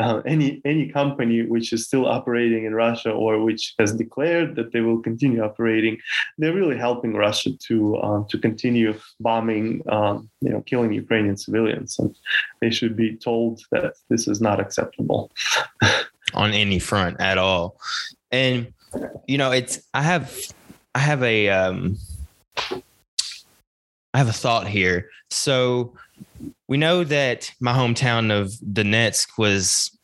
uh, 0.00 0.22
any 0.24 0.62
any 0.64 0.88
company 0.88 1.42
which 1.42 1.72
is 1.72 1.86
still 1.86 2.06
operating 2.06 2.64
in 2.64 2.74
Russia 2.74 3.10
or 3.10 3.42
which 3.42 3.74
has 3.78 3.92
declared 3.92 4.54
that 4.54 4.72
they 4.72 4.82
will 4.82 5.00
continue 5.00 5.42
operating, 5.42 5.98
they're 6.38 6.54
really 6.54 6.76
helping 6.78 7.14
Russia 7.14 7.50
to 7.66 7.96
uh, 7.96 8.24
to 8.28 8.38
continue 8.38 8.94
bombing, 9.18 9.82
um, 9.88 10.30
you 10.40 10.50
know, 10.50 10.60
killing 10.60 10.92
Ukrainian 10.92 11.36
civilians, 11.36 11.98
and 11.98 12.16
they 12.60 12.70
should 12.70 12.96
be 12.96 13.16
told 13.16 13.62
that 13.72 13.94
this 14.08 14.28
is 14.28 14.40
not 14.40 14.60
acceptable 14.60 15.32
on 16.34 16.52
any 16.52 16.78
front 16.78 17.20
at 17.20 17.36
all. 17.36 17.80
And 18.30 18.72
you 19.26 19.38
know, 19.38 19.50
it's 19.50 19.80
I 19.92 20.02
have 20.02 20.32
I 20.98 21.00
have 21.00 21.22
a 21.22 21.48
um, 21.48 21.96
I 22.72 24.18
have 24.18 24.28
a 24.28 24.32
thought 24.32 24.66
here. 24.66 25.08
So 25.30 25.92
we 26.66 26.76
know 26.76 27.04
that 27.04 27.52
my 27.60 27.72
hometown 27.72 28.32
of 28.32 28.48
Donetsk 28.72 29.38
was 29.38 29.96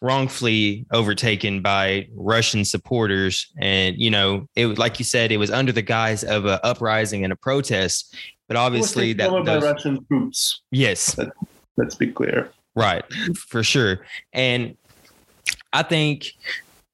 wrongfully 0.00 0.84
overtaken 0.90 1.62
by 1.62 2.08
Russian 2.12 2.64
supporters, 2.64 3.52
and 3.56 3.96
you 3.96 4.10
know, 4.10 4.48
it 4.56 4.66
was 4.66 4.78
like 4.78 4.98
you 4.98 5.04
said, 5.04 5.30
it 5.30 5.36
was 5.36 5.52
under 5.52 5.70
the 5.70 5.80
guise 5.80 6.24
of 6.24 6.44
an 6.44 6.58
uprising 6.64 7.22
and 7.22 7.32
a 7.32 7.36
protest. 7.36 8.16
But 8.48 8.56
obviously, 8.56 9.12
that 9.12 9.30
those, 9.30 9.46
by 9.46 9.58
Russian 9.58 10.04
troops. 10.06 10.60
Yes, 10.72 11.16
Let, 11.16 11.28
let's 11.76 11.94
be 11.94 12.08
clear. 12.08 12.50
Right, 12.74 13.04
for 13.36 13.62
sure. 13.62 14.04
And 14.32 14.76
I 15.72 15.84
think 15.84 16.32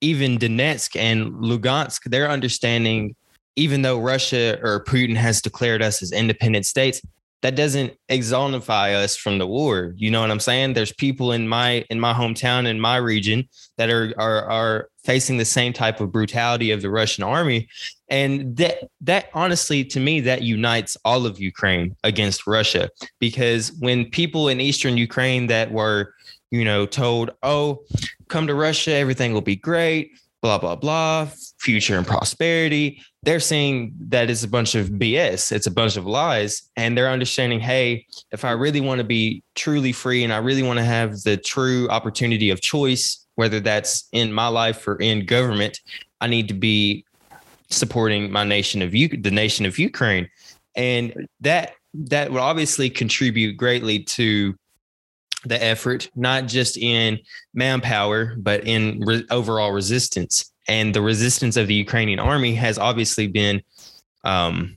even 0.00 0.38
Donetsk 0.38 0.96
and 0.96 1.32
Lugansk, 1.34 2.02
they're 2.06 2.30
understanding 2.30 3.14
even 3.56 3.82
though 3.82 3.98
Russia 3.98 4.58
or 4.62 4.84
Putin 4.84 5.16
has 5.16 5.42
declared 5.42 5.82
us 5.82 6.02
as 6.02 6.12
independent 6.12 6.64
states, 6.66 7.02
that 7.42 7.56
doesn't 7.56 7.94
exonify 8.10 8.94
us 8.94 9.16
from 9.16 9.38
the 9.38 9.46
war. 9.46 9.94
You 9.96 10.10
know 10.10 10.20
what 10.20 10.30
I'm 10.30 10.40
saying? 10.40 10.74
There's 10.74 10.92
people 10.92 11.32
in 11.32 11.48
my 11.48 11.84
in 11.90 11.98
my 11.98 12.12
hometown 12.12 12.66
in 12.66 12.80
my 12.80 12.96
region 12.96 13.48
that 13.76 13.90
are 13.90 14.12
are 14.18 14.44
are 14.50 14.88
facing 15.04 15.38
the 15.38 15.44
same 15.44 15.72
type 15.72 16.00
of 16.00 16.12
brutality 16.12 16.70
of 16.70 16.82
the 16.82 16.90
Russian 16.90 17.24
army, 17.24 17.68
and 18.08 18.56
that 18.56 18.90
that 19.00 19.30
honestly 19.32 19.84
to 19.84 20.00
me 20.00 20.20
that 20.20 20.42
unites 20.42 20.98
all 21.04 21.24
of 21.24 21.40
Ukraine 21.40 21.96
against 22.04 22.46
Russia 22.46 22.90
because 23.18 23.72
when 23.80 24.04
people 24.04 24.48
in 24.48 24.60
eastern 24.60 24.98
Ukraine 24.98 25.46
that 25.46 25.72
were 25.72 26.14
you 26.50 26.64
know 26.64 26.84
told, 26.84 27.30
"Oh, 27.42 27.84
come 28.30 28.46
to 28.46 28.54
Russia, 28.54 28.92
everything 28.92 29.32
will 29.32 29.40
be 29.42 29.56
great." 29.56 30.12
blah 30.42 30.58
blah 30.58 30.74
blah 30.74 31.28
future 31.58 31.98
and 31.98 32.06
prosperity 32.06 33.02
they're 33.22 33.40
saying 33.40 33.92
that 34.00 34.30
it's 34.30 34.42
a 34.42 34.48
bunch 34.48 34.74
of 34.74 34.88
bs 34.88 35.52
it's 35.52 35.66
a 35.66 35.70
bunch 35.70 35.96
of 35.96 36.06
lies 36.06 36.70
and 36.76 36.96
they're 36.96 37.10
understanding 37.10 37.60
hey 37.60 38.06
if 38.32 38.44
i 38.44 38.50
really 38.50 38.80
want 38.80 38.98
to 38.98 39.04
be 39.04 39.42
truly 39.54 39.92
free 39.92 40.24
and 40.24 40.32
i 40.32 40.38
really 40.38 40.62
want 40.62 40.78
to 40.78 40.84
have 40.84 41.20
the 41.22 41.36
true 41.36 41.88
opportunity 41.90 42.50
of 42.50 42.60
choice 42.60 43.26
whether 43.34 43.60
that's 43.60 44.08
in 44.12 44.32
my 44.32 44.48
life 44.48 44.86
or 44.88 44.96
in 44.96 45.26
government 45.26 45.78
i 46.20 46.26
need 46.26 46.48
to 46.48 46.54
be 46.54 47.04
supporting 47.68 48.32
my 48.32 48.42
nation 48.42 48.82
of 48.82 48.94
U- 48.94 49.08
the 49.08 49.30
nation 49.30 49.66
of 49.66 49.78
ukraine 49.78 50.28
and 50.74 51.28
that 51.40 51.72
that 51.92 52.30
would 52.30 52.40
obviously 52.40 52.88
contribute 52.88 53.56
greatly 53.56 53.98
to 54.04 54.54
the 55.44 55.62
effort, 55.62 56.10
not 56.14 56.46
just 56.46 56.76
in 56.76 57.18
manpower, 57.54 58.36
but 58.38 58.66
in 58.66 59.00
re- 59.00 59.24
overall 59.30 59.72
resistance. 59.72 60.52
And 60.68 60.94
the 60.94 61.02
resistance 61.02 61.56
of 61.56 61.66
the 61.66 61.74
Ukrainian 61.74 62.18
army 62.18 62.54
has 62.54 62.78
obviously 62.78 63.26
been 63.26 63.62
um, 64.24 64.76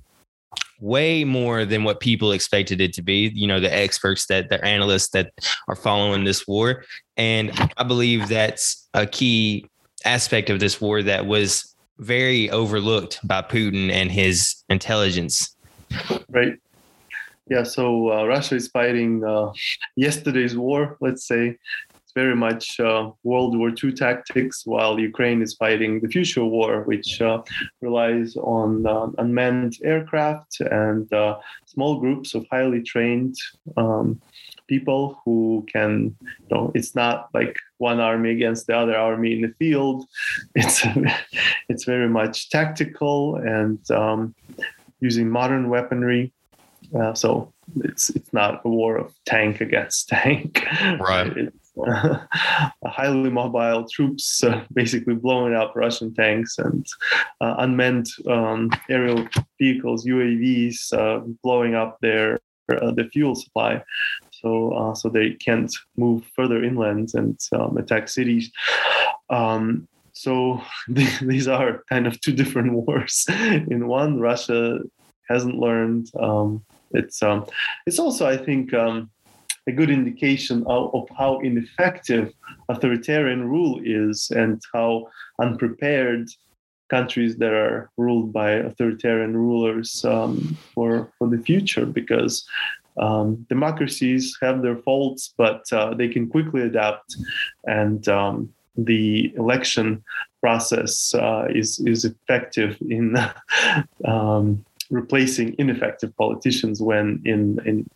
way 0.79 1.23
more 1.23 1.65
than 1.65 1.83
what 1.83 1.99
people 1.99 2.31
expected 2.31 2.81
it 2.81 2.93
to 2.93 3.01
be. 3.01 3.31
You 3.33 3.47
know, 3.47 3.59
the 3.59 3.73
experts 3.73 4.25
that 4.27 4.49
the 4.49 4.63
analysts 4.63 5.09
that 5.09 5.33
are 5.67 5.75
following 5.75 6.23
this 6.23 6.47
war. 6.47 6.83
And 7.17 7.51
I 7.77 7.83
believe 7.83 8.27
that's 8.27 8.89
a 8.93 9.05
key 9.05 9.65
aspect 10.05 10.49
of 10.49 10.59
this 10.59 10.81
war 10.81 11.01
that 11.03 11.25
was 11.25 11.75
very 11.99 12.49
overlooked 12.49 13.19
by 13.25 13.41
Putin 13.41 13.91
and 13.91 14.11
his 14.11 14.63
intelligence. 14.69 15.55
Right. 16.29 16.59
Yeah, 17.49 17.63
so 17.63 18.11
uh, 18.11 18.25
Russia 18.25 18.55
is 18.55 18.69
fighting 18.69 19.23
uh, 19.23 19.51
yesterday's 19.95 20.55
war, 20.55 20.97
let's 21.01 21.27
say. 21.27 21.57
It's 21.93 22.13
very 22.15 22.35
much 22.35 22.79
uh, 22.79 23.11
World 23.23 23.57
War 23.57 23.69
II 23.69 23.91
tactics, 23.91 24.65
while 24.65 24.97
Ukraine 24.97 25.41
is 25.41 25.53
fighting 25.55 25.99
the 25.99 26.07
future 26.07 26.45
war, 26.45 26.83
which 26.83 27.21
uh, 27.21 27.41
relies 27.81 28.37
on 28.37 28.87
uh, 28.87 29.07
unmanned 29.17 29.77
aircraft 29.83 30.61
and 30.61 31.11
uh, 31.11 31.39
small 31.65 31.99
groups 31.99 32.33
of 32.33 32.45
highly 32.49 32.81
trained 32.81 33.35
um, 33.75 34.21
people 34.67 35.19
who 35.25 35.65
can, 35.69 36.15
you 36.21 36.47
know, 36.49 36.71
it's 36.73 36.95
not 36.95 37.27
like 37.33 37.57
one 37.77 37.99
army 37.99 38.31
against 38.31 38.67
the 38.67 38.77
other 38.77 38.95
army 38.95 39.33
in 39.33 39.41
the 39.41 39.53
field. 39.59 40.05
It's, 40.55 40.85
it's 41.67 41.83
very 41.83 42.07
much 42.07 42.49
tactical 42.49 43.35
and 43.35 43.79
um, 43.91 44.33
using 45.01 45.29
modern 45.29 45.67
weaponry 45.67 46.31
uh, 46.99 47.13
so 47.13 47.51
it's 47.83 48.09
it's 48.11 48.31
not 48.33 48.61
a 48.65 48.69
war 48.69 48.97
of 48.97 49.13
tank 49.25 49.61
against 49.61 50.07
tank. 50.09 50.65
Right. 50.99 51.49
Uh, 51.75 52.19
highly 52.85 53.31
mobile 53.31 53.87
troops 53.89 54.43
uh, 54.43 54.63
basically 54.73 55.15
blowing 55.15 55.55
up 55.55 55.73
Russian 55.75 56.13
tanks 56.13 56.59
and 56.59 56.85
uh, 57.41 57.55
unmanned 57.57 58.05
um, 58.29 58.69
aerial 58.91 59.27
vehicles, 59.59 60.05
UAVs, 60.05 60.93
uh, 60.93 61.25
blowing 61.41 61.73
up 61.73 61.97
their 61.99 62.39
uh, 62.71 62.91
the 62.91 63.05
fuel 63.05 63.33
supply. 63.33 63.81
So 64.29 64.93
so 64.95 65.09
they 65.09 65.31
can't 65.31 65.73
move 65.97 66.23
further 66.35 66.63
inland 66.63 67.09
and 67.15 67.39
um, 67.53 67.75
attack 67.77 68.07
cities. 68.07 68.51
Um, 69.31 69.87
so 70.11 70.61
these 70.87 71.47
are 71.47 71.83
kind 71.89 72.05
of 72.05 72.21
two 72.21 72.33
different 72.33 72.73
wars. 72.73 73.25
In 73.29 73.87
one, 73.87 74.19
Russia 74.19 74.77
hasn't 75.27 75.55
learned 75.55 76.11
um, 76.19 76.63
it's 76.93 77.21
um, 77.21 77.45
it's 77.85 77.99
also 77.99 78.27
I 78.27 78.37
think 78.37 78.73
um, 78.73 79.09
a 79.67 79.71
good 79.71 79.89
indication 79.89 80.63
of, 80.67 80.93
of, 80.93 81.07
how 81.17 81.39
ineffective 81.39 82.33
authoritarian 82.69 83.47
rule 83.47 83.79
is 83.83 84.29
and 84.35 84.61
how 84.73 85.07
unprepared 85.39 86.27
countries 86.89 87.37
that 87.37 87.53
are 87.53 87.89
ruled 87.97 88.33
by 88.33 88.51
authoritarian 88.51 89.35
rulers 89.35 90.03
um, 90.05 90.57
for 90.73 91.11
for 91.17 91.27
the 91.27 91.41
future 91.49 91.85
because 91.85 92.45
um, 92.97 93.45
democracies 93.49 94.37
have 94.41 94.61
their 94.61 94.77
faults 94.77 95.33
but 95.37 95.61
uh, 95.71 95.93
they 95.93 96.07
can 96.07 96.27
quickly 96.27 96.61
adapt 96.61 97.15
and 97.65 98.07
um, 98.09 98.53
the 98.77 99.33
election 99.35 100.03
process 100.41 101.13
uh, 101.15 101.45
is 101.49 101.79
is 101.79 102.05
effective 102.05 102.77
in 102.89 103.15
um, 104.05 104.63
replacing 104.93 105.55
ineffective 105.57 106.15
politicians 106.17 106.81
when 106.81 107.21
in 107.25 107.59
in 107.65 107.89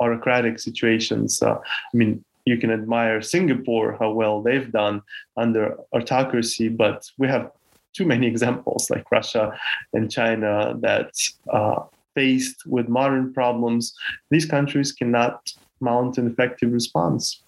autocratic 0.00 0.58
situations. 0.58 1.40
Uh, 1.40 1.58
I 1.92 1.96
mean, 2.00 2.24
you 2.44 2.56
can 2.58 2.70
admire 2.70 3.22
Singapore 3.22 3.96
how 4.00 4.10
well 4.10 4.42
they've 4.42 4.70
done 4.72 5.02
under 5.36 5.76
autocracy, 5.92 6.68
but 6.68 7.08
we 7.18 7.28
have 7.28 7.50
too 7.96 8.04
many 8.04 8.26
examples 8.32 8.90
like 8.90 9.10
Russia 9.12 9.56
and 9.92 10.10
China 10.10 10.74
that 10.80 11.12
uh, 11.52 11.80
faced 12.14 12.66
with 12.66 12.88
modern 12.88 13.32
problems, 13.32 13.94
these 14.30 14.44
countries 14.44 14.92
cannot 14.92 15.52
mount 15.80 16.18
an 16.18 16.26
effective 16.26 16.72
response. 16.72 17.42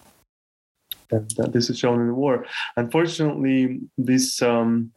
And 1.11 1.31
uh, 1.39 1.47
this 1.47 1.69
is 1.69 1.77
shown 1.77 2.01
in 2.01 2.07
the 2.07 2.13
war. 2.13 2.45
Unfortunately, 2.77 3.79
this 3.97 4.41
um, 4.41 4.91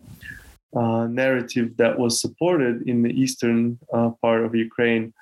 uh, 0.75 1.07
narrative 1.07 1.77
that 1.77 1.99
was 1.99 2.21
supported 2.21 2.89
in 2.89 3.03
the 3.03 3.11
eastern 3.11 3.79
uh, 3.93 4.11
part 4.23 4.45
of 4.45 4.55
Ukraine. 4.55 5.13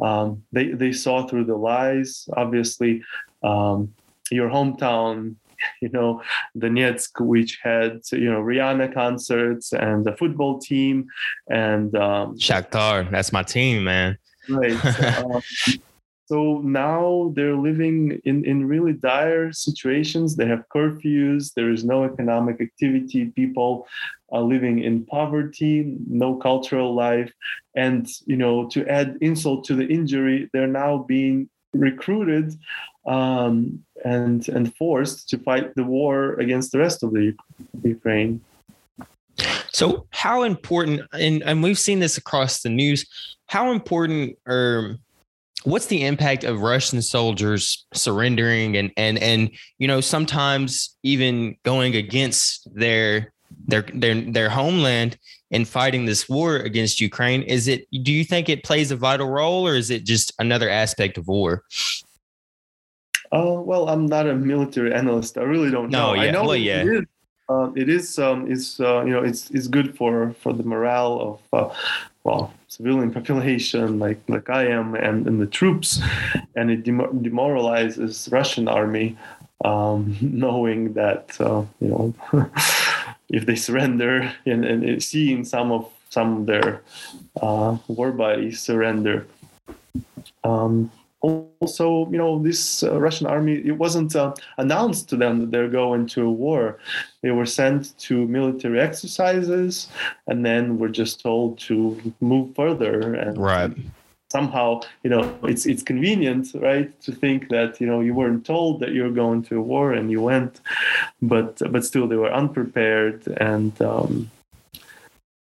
Um, 0.00 0.42
they, 0.52 0.68
they 0.68 0.92
saw 0.92 1.26
through 1.26 1.44
the 1.44 1.56
lies. 1.56 2.28
Obviously, 2.36 3.02
um, 3.42 3.92
your 4.30 4.48
hometown, 4.48 5.36
you 5.82 5.88
know, 5.90 6.22
Donetsk, 6.56 7.20
which 7.20 7.58
had, 7.62 8.00
you 8.12 8.30
know, 8.30 8.40
Rihanna 8.40 8.94
concerts 8.94 9.72
and 9.72 10.04
the 10.04 10.16
football 10.16 10.58
team 10.58 11.06
and 11.48 11.94
um, 11.96 12.36
Shakhtar. 12.38 13.10
That's 13.10 13.32
my 13.32 13.42
team, 13.42 13.84
man. 13.84 14.18
Right. 14.48 14.76
Um, 15.24 15.42
so 16.26 16.60
now 16.64 17.32
they're 17.34 17.56
living 17.56 18.18
in, 18.24 18.44
in 18.46 18.66
really 18.66 18.94
dire 18.94 19.52
situations. 19.52 20.36
They 20.36 20.46
have 20.46 20.64
curfews, 20.74 21.52
there 21.52 21.70
is 21.70 21.84
no 21.84 22.04
economic 22.04 22.62
activity, 22.62 23.26
people 23.26 23.86
are 24.34 24.42
living 24.42 24.80
in 24.80 25.06
poverty, 25.06 25.96
no 26.08 26.34
cultural 26.34 26.92
life. 26.92 27.32
And, 27.76 28.08
you 28.26 28.36
know, 28.36 28.68
to 28.70 28.86
add 28.88 29.16
insult 29.20 29.64
to 29.66 29.76
the 29.76 29.86
injury, 29.86 30.50
they're 30.52 30.66
now 30.66 30.98
being 30.98 31.48
recruited 31.72 32.54
um, 33.06 33.84
and, 34.04 34.48
and 34.48 34.74
forced 34.76 35.28
to 35.28 35.38
fight 35.38 35.74
the 35.76 35.84
war 35.84 36.34
against 36.34 36.72
the 36.72 36.78
rest 36.78 37.04
of 37.04 37.12
the 37.12 37.34
Ukraine. 37.84 38.40
So, 39.70 40.06
how 40.10 40.42
important, 40.42 41.02
and, 41.12 41.42
and 41.42 41.62
we've 41.62 41.78
seen 41.78 42.00
this 42.00 42.16
across 42.16 42.62
the 42.62 42.70
news, 42.70 43.06
how 43.46 43.70
important 43.70 44.36
or 44.46 44.98
what's 45.64 45.86
the 45.86 46.04
impact 46.04 46.44
of 46.44 46.60
Russian 46.60 47.02
soldiers 47.02 47.86
surrendering 47.92 48.76
and 48.76 48.92
and 48.96 49.18
and 49.18 49.50
you 49.78 49.88
know 49.88 50.00
sometimes 50.00 50.96
even 51.02 51.56
going 51.64 51.96
against 51.96 52.68
their 52.74 53.33
their 53.66 53.82
their 53.94 54.14
their 54.20 54.48
homeland 54.48 55.18
in 55.50 55.64
fighting 55.64 56.04
this 56.04 56.28
war 56.28 56.56
against 56.56 57.00
Ukraine. 57.00 57.42
Is 57.42 57.68
it 57.68 57.86
do 58.02 58.12
you 58.12 58.24
think 58.24 58.48
it 58.48 58.64
plays 58.64 58.90
a 58.90 58.96
vital 58.96 59.28
role 59.28 59.66
or 59.66 59.74
is 59.74 59.90
it 59.90 60.04
just 60.04 60.32
another 60.38 60.68
aspect 60.68 61.18
of 61.18 61.28
war? 61.28 61.64
Uh, 63.32 63.60
well 63.60 63.88
I'm 63.88 64.06
not 64.06 64.28
a 64.28 64.34
military 64.34 64.92
analyst. 64.92 65.38
I 65.38 65.42
really 65.42 65.70
don't 65.70 65.90
know. 65.90 66.12
No, 66.12 66.14
yeah. 66.14 66.28
I 66.28 66.30
know 66.30 66.44
well, 66.44 66.56
yeah. 66.56 66.82
it 66.82 66.88
is 66.88 67.04
uh, 67.48 67.70
it 67.74 67.88
is 67.88 68.18
um, 68.18 68.50
is 68.50 68.80
uh, 68.80 69.04
you 69.04 69.12
know 69.12 69.22
it's 69.22 69.50
it's 69.50 69.66
good 69.66 69.96
for 69.96 70.34
for 70.40 70.52
the 70.52 70.62
morale 70.62 71.40
of 71.52 71.68
uh, 71.70 71.74
well 72.24 72.54
civilian 72.68 73.10
population 73.12 73.98
like 73.98 74.18
like 74.28 74.48
I 74.48 74.66
am 74.66 74.94
and, 74.94 75.26
and 75.26 75.40
the 75.40 75.46
troops, 75.46 76.00
and 76.56 76.70
it 76.70 76.84
demoralizes 76.84 78.28
Russian 78.32 78.66
army, 78.66 79.18
um, 79.64 80.16
knowing 80.20 80.94
that 80.94 81.38
uh, 81.40 81.64
you 81.80 81.88
know 81.88 82.14
if 83.30 83.46
they 83.46 83.56
surrender 83.56 84.32
and, 84.46 84.64
and 84.64 85.02
seeing 85.02 85.44
some 85.44 85.72
of 85.72 85.90
some 86.10 86.38
of 86.38 86.46
their 86.46 86.80
uh, 87.42 87.76
war 87.88 88.12
bodies 88.12 88.60
surrender. 88.60 89.26
Um, 90.44 90.90
also, 91.24 92.06
you 92.10 92.18
know, 92.18 92.42
this 92.42 92.82
uh, 92.82 93.00
Russian 93.00 93.26
army, 93.26 93.54
it 93.54 93.78
wasn't 93.78 94.14
uh, 94.14 94.34
announced 94.58 95.08
to 95.08 95.16
them 95.16 95.40
that 95.40 95.50
they're 95.50 95.70
going 95.70 96.06
to 96.08 96.26
a 96.26 96.30
war. 96.30 96.78
They 97.22 97.30
were 97.30 97.46
sent 97.46 97.98
to 98.00 98.26
military 98.28 98.78
exercises 98.78 99.88
and 100.26 100.44
then 100.44 100.78
were 100.78 100.90
just 100.90 101.20
told 101.20 101.58
to 101.60 102.14
move 102.20 102.54
further. 102.54 103.14
And 103.14 103.38
right. 103.38 103.72
Somehow, 104.36 104.80
you 105.04 105.10
know, 105.10 105.22
it's 105.44 105.64
it's 105.64 105.84
convenient, 105.92 106.44
right, 106.54 106.88
to 107.02 107.10
think 107.12 107.48
that 107.50 107.80
you 107.80 107.86
know 107.86 108.00
you 108.00 108.14
weren't 108.20 108.44
told 108.44 108.80
that 108.80 108.90
you're 108.94 109.16
going 109.22 109.40
to 109.48 109.58
a 109.58 109.66
war 109.72 109.92
and 109.92 110.10
you 110.10 110.20
went, 110.32 110.60
but 111.22 111.62
but 111.72 111.84
still 111.84 112.06
they 112.08 112.16
were 112.16 112.32
unprepared 112.42 113.20
and 113.52 113.72
um, 113.80 114.30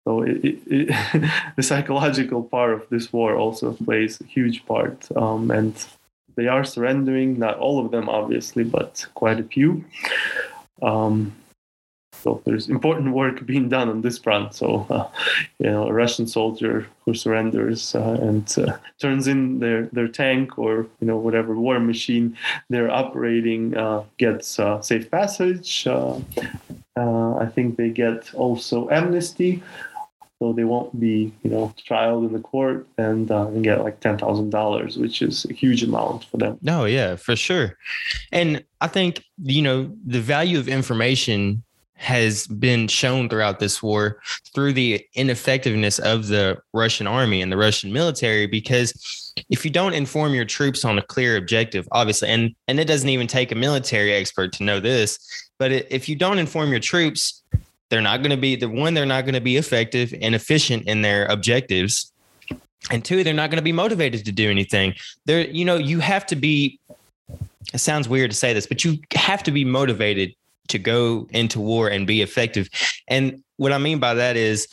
so 0.06 0.22
it, 0.22 0.44
it, 0.44 0.60
it, 0.68 1.32
the 1.56 1.64
psychological 1.64 2.44
part 2.44 2.74
of 2.74 2.90
this 2.90 3.14
war 3.14 3.36
also 3.36 3.74
plays 3.74 4.20
a 4.20 4.26
huge 4.26 4.66
part, 4.66 5.08
um, 5.16 5.50
and 5.50 5.74
they 6.36 6.48
are 6.48 6.64
surrendering. 6.64 7.40
Not 7.40 7.58
all 7.58 7.84
of 7.84 7.92
them, 7.92 8.10
obviously, 8.10 8.64
but 8.64 9.06
quite 9.14 9.40
a 9.40 9.44
few. 9.44 9.86
Um, 10.82 11.34
so 12.24 12.42
there's 12.46 12.70
important 12.70 13.14
work 13.14 13.46
being 13.46 13.68
done 13.68 13.90
on 13.90 14.02
this 14.02 14.18
front. 14.18 14.56
So, 14.56 14.88
uh, 14.90 15.08
you 15.60 15.70
know, 15.70 15.88
a 15.90 15.94
Russian 15.94 16.26
soldier 16.26 16.88
who 17.04 17.14
surrenders 17.14 17.94
uh, 17.96 18.18
and 18.22 18.48
uh, 18.58 18.78
turns 19.02 19.28
in 19.28 19.60
their, 19.60 19.88
their 19.88 20.08
tank 20.08 20.58
or, 20.58 20.88
you 21.02 21.08
know, 21.08 21.18
whatever 21.18 21.54
war 21.56 21.82
machine 21.82 22.38
they're 22.70 22.90
operating 22.90 23.76
uh, 23.76 24.04
gets 24.18 24.58
uh, 24.58 24.82
safe 24.82 25.12
passage. 25.12 25.86
Uh, 25.86 26.16
I 26.96 27.48
think 27.54 27.76
they 27.76 27.90
get 27.90 28.34
also 28.34 28.90
amnesty. 28.90 29.62
So 30.40 30.52
they 30.52 30.64
won't 30.66 30.98
be, 31.00 31.32
you 31.44 31.50
know, 31.50 31.74
trialed 31.88 32.28
in 32.28 32.34
the 32.34 32.40
court 32.40 32.86
and, 32.98 33.30
and 33.32 33.64
get 33.64 33.82
like 33.82 34.00
ten 34.02 34.18
thousand 34.18 34.50
dollars, 34.50 34.98
which 34.98 35.22
is 35.22 35.46
a 35.50 35.54
huge 35.54 35.84
amount 35.84 36.26
for 36.26 36.38
them. 36.38 36.58
No, 36.62 36.84
yeah, 36.84 37.16
for 37.16 37.36
sure. 37.36 37.78
And 38.32 38.64
I 38.82 38.88
think 38.88 39.24
you 39.42 39.62
know 39.62 39.96
the 40.06 40.20
value 40.20 40.60
of 40.60 40.68
information 40.68 41.64
has 42.04 42.48
been 42.48 42.88
shown 42.88 43.30
throughout 43.30 43.60
this 43.60 43.82
war 43.82 44.20
through 44.54 44.74
the 44.74 45.06
ineffectiveness 45.16 46.00
of 46.00 46.28
the 46.28 46.58
Russian 46.74 47.08
army 47.08 47.42
and 47.42 47.52
the 47.52 47.58
Russian 47.58 47.94
military 47.94 48.46
because 48.46 49.34
if 49.50 49.64
you 49.64 49.72
don't 49.72 49.94
inform 49.94 50.34
your 50.34 50.46
troops 50.46 50.84
on 50.84 50.98
a 50.98 51.02
clear 51.02 51.38
objective 51.38 51.88
obviously 51.92 52.28
and 52.30 52.54
and 52.68 52.80
it 52.80 52.86
doesn't 52.86 53.10
even 53.10 53.28
take 53.28 53.52
a 53.52 53.56
military 53.56 54.14
expert 54.14 54.52
to 54.54 54.64
know 54.64 54.80
this 54.80 55.18
but 55.58 55.72
if 55.72 56.10
you 56.10 56.16
don't 56.16 56.40
inform 56.40 56.72
your 56.72 56.80
troops 56.80 57.42
they're 57.90 58.02
not 58.02 58.18
going 58.18 58.32
to 58.32 58.38
be 58.38 58.56
the 58.56 58.70
one 58.70 58.94
they're 58.94 59.06
not 59.06 59.24
going 59.24 59.34
to 59.34 59.42
be 59.42 59.56
effective 59.56 60.14
and 60.22 60.36
efficient 60.36 60.86
in 60.88 61.02
their 61.02 61.26
objectives 61.28 62.12
and 62.92 63.06
two 63.06 63.24
they're 63.24 63.34
not 63.34 63.50
going 63.50 63.58
to 63.58 63.64
be 63.64 63.72
motivated 63.72 64.26
to 64.26 64.32
do 64.32 64.50
anything. 64.50 64.94
There 65.26 65.48
you 65.48 65.66
know 65.66 65.78
you 65.78 66.00
have 66.00 66.26
to 66.28 66.36
be 66.36 66.80
it 67.74 67.80
sounds 67.80 68.10
weird 68.10 68.30
to 68.32 68.38
say 68.38 68.54
this 68.54 68.68
but 68.68 68.84
you 68.84 69.00
have 69.14 69.42
to 69.44 69.52
be 69.52 69.64
motivated 69.64 70.34
to 70.70 70.80
go 70.80 71.28
into 71.32 71.60
war 71.60 71.90
and 71.90 72.08
be 72.08 72.22
effective. 72.22 72.70
And 73.08 73.44
what 73.58 73.72
I 73.72 73.78
mean 73.78 74.00
by 74.00 74.14
that 74.14 74.36
is, 74.38 74.68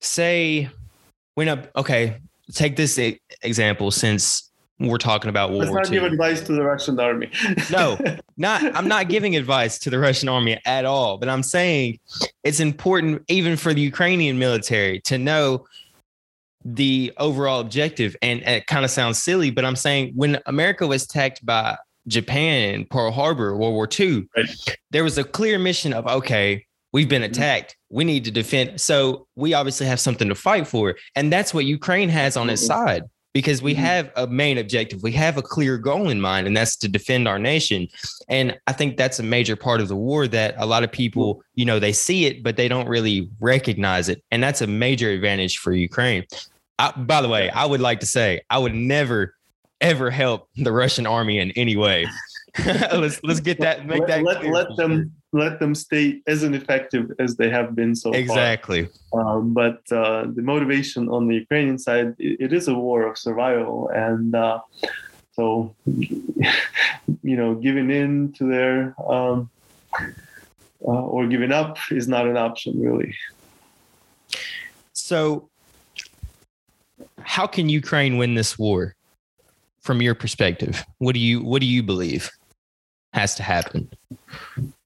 say, 0.00 0.68
when 1.34 1.48
a 1.48 1.68
okay, 1.76 2.18
take 2.52 2.76
this 2.76 2.98
example 3.42 3.90
since 3.90 4.50
we're 4.78 4.98
talking 4.98 5.28
about 5.28 5.50
World 5.50 5.60
Let's 5.60 5.70
War 5.70 5.80
not 5.82 5.90
give 5.90 6.04
advice 6.04 6.40
to 6.42 6.52
the 6.52 6.62
Russian 6.62 6.98
army. 6.98 7.30
no, 7.70 7.98
not 8.36 8.62
I'm 8.74 8.88
not 8.88 9.08
giving 9.08 9.36
advice 9.36 9.78
to 9.80 9.90
the 9.90 9.98
Russian 9.98 10.28
army 10.28 10.58
at 10.64 10.84
all, 10.84 11.18
but 11.18 11.28
I'm 11.28 11.42
saying 11.42 11.98
it's 12.44 12.60
important 12.60 13.22
even 13.28 13.56
for 13.56 13.74
the 13.74 13.82
Ukrainian 13.82 14.38
military 14.38 15.00
to 15.00 15.18
know 15.18 15.66
the 16.64 17.12
overall 17.18 17.60
objective. 17.60 18.16
And 18.22 18.42
it 18.42 18.66
kind 18.66 18.84
of 18.84 18.90
sounds 18.90 19.22
silly, 19.22 19.50
but 19.50 19.64
I'm 19.64 19.76
saying 19.76 20.12
when 20.14 20.38
America 20.46 20.86
was 20.86 21.04
attacked 21.04 21.44
by 21.44 21.76
Japan, 22.10 22.86
Pearl 22.90 23.10
Harbor, 23.12 23.56
World 23.56 23.74
War 23.74 23.88
II, 23.98 24.26
right. 24.36 24.76
there 24.90 25.04
was 25.04 25.16
a 25.16 25.24
clear 25.24 25.58
mission 25.58 25.92
of 25.92 26.06
okay, 26.06 26.66
we've 26.92 27.08
been 27.08 27.22
mm-hmm. 27.22 27.32
attacked. 27.32 27.76
We 27.88 28.04
need 28.04 28.24
to 28.24 28.30
defend. 28.30 28.80
So 28.80 29.26
we 29.36 29.54
obviously 29.54 29.86
have 29.86 30.00
something 30.00 30.28
to 30.28 30.34
fight 30.34 30.66
for. 30.66 30.96
And 31.14 31.32
that's 31.32 31.54
what 31.54 31.64
Ukraine 31.64 32.08
has 32.08 32.36
on 32.36 32.50
its 32.50 32.62
mm-hmm. 32.62 32.84
side 32.86 33.02
because 33.32 33.62
we 33.62 33.74
mm-hmm. 33.74 33.82
have 33.82 34.10
a 34.16 34.26
main 34.26 34.58
objective. 34.58 35.02
We 35.02 35.12
have 35.12 35.36
a 35.36 35.42
clear 35.42 35.78
goal 35.78 36.08
in 36.08 36.20
mind, 36.20 36.46
and 36.46 36.56
that's 36.56 36.76
to 36.78 36.88
defend 36.88 37.28
our 37.28 37.38
nation. 37.38 37.88
And 38.28 38.58
I 38.66 38.72
think 38.72 38.96
that's 38.96 39.18
a 39.18 39.22
major 39.22 39.56
part 39.56 39.80
of 39.80 39.88
the 39.88 39.96
war 39.96 40.26
that 40.28 40.54
a 40.58 40.66
lot 40.66 40.82
of 40.82 40.90
people, 40.90 41.42
you 41.54 41.64
know, 41.64 41.78
they 41.78 41.92
see 41.92 42.26
it, 42.26 42.42
but 42.42 42.56
they 42.56 42.68
don't 42.68 42.88
really 42.88 43.28
recognize 43.40 44.08
it. 44.08 44.22
And 44.30 44.42
that's 44.42 44.62
a 44.62 44.66
major 44.66 45.10
advantage 45.10 45.58
for 45.58 45.72
Ukraine. 45.72 46.24
I, 46.78 46.92
by 46.92 47.20
the 47.20 47.28
way, 47.28 47.50
I 47.50 47.66
would 47.66 47.80
like 47.80 48.00
to 48.00 48.06
say 48.06 48.40
I 48.50 48.58
would 48.58 48.74
never 48.74 49.34
ever 49.80 50.10
help 50.10 50.48
the 50.56 50.72
Russian 50.72 51.06
army 51.06 51.38
in 51.38 51.50
any 51.52 51.76
way. 51.76 52.06
let's 52.66 53.22
let's 53.22 53.38
get 53.40 53.60
that 53.60 53.86
make 53.86 54.04
that 54.08 54.24
let, 54.24 54.44
let 54.44 54.76
them 54.76 55.12
let 55.32 55.60
them 55.60 55.72
stay 55.72 56.20
as 56.26 56.42
ineffective 56.42 57.12
as 57.20 57.36
they 57.36 57.48
have 57.48 57.76
been 57.76 57.94
so 57.94 58.10
exactly. 58.10 58.88
far. 59.12 59.36
Um, 59.36 59.54
but 59.54 59.80
uh, 59.92 60.24
the 60.26 60.42
motivation 60.42 61.08
on 61.08 61.28
the 61.28 61.36
Ukrainian 61.36 61.78
side, 61.78 62.16
it, 62.18 62.40
it 62.40 62.52
is 62.52 62.66
a 62.66 62.74
war 62.74 63.06
of 63.06 63.16
survival, 63.16 63.88
and 63.94 64.34
uh, 64.34 64.60
so 65.32 65.74
you 67.22 67.36
know, 67.36 67.54
giving 67.54 67.90
in 67.90 68.32
to 68.32 68.44
their 68.44 68.94
um, 69.08 69.50
uh, 70.82 70.90
or 70.90 71.26
giving 71.26 71.52
up 71.52 71.78
is 71.90 72.08
not 72.08 72.26
an 72.26 72.36
option, 72.36 72.80
really. 72.80 73.14
So, 74.92 75.48
how 77.20 77.46
can 77.46 77.68
Ukraine 77.68 78.16
win 78.16 78.34
this 78.34 78.58
war? 78.58 78.94
From 79.80 80.02
your 80.02 80.14
perspective? 80.14 80.84
What 80.98 81.14
do 81.14 81.20
you 81.20 81.42
what 81.42 81.60
do 81.60 81.66
you 81.66 81.82
believe 81.82 82.30
has 83.12 83.34
to 83.36 83.42
happen? 83.42 83.90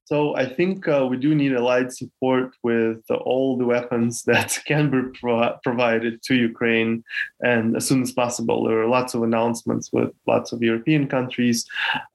So 0.05 0.35
I 0.35 0.45
think 0.45 0.87
uh, 0.87 1.07
we 1.09 1.17
do 1.17 1.33
need 1.33 1.53
allied 1.53 1.91
support 1.91 2.53
with 2.61 3.01
all 3.09 3.57
the 3.57 3.65
weapons 3.65 4.21
that 4.27 4.57
can 4.65 4.89
be 4.91 5.19
pro- 5.19 5.57
provided 5.63 6.21
to 6.23 6.35
Ukraine, 6.35 7.03
and 7.41 7.75
as 7.75 7.87
soon 7.87 8.01
as 8.01 8.11
possible. 8.11 8.63
There 8.63 8.79
are 8.81 8.87
lots 8.87 9.15
of 9.15 9.23
announcements 9.23 9.91
with 9.91 10.11
lots 10.27 10.51
of 10.51 10.61
European 10.61 11.07
countries 11.07 11.65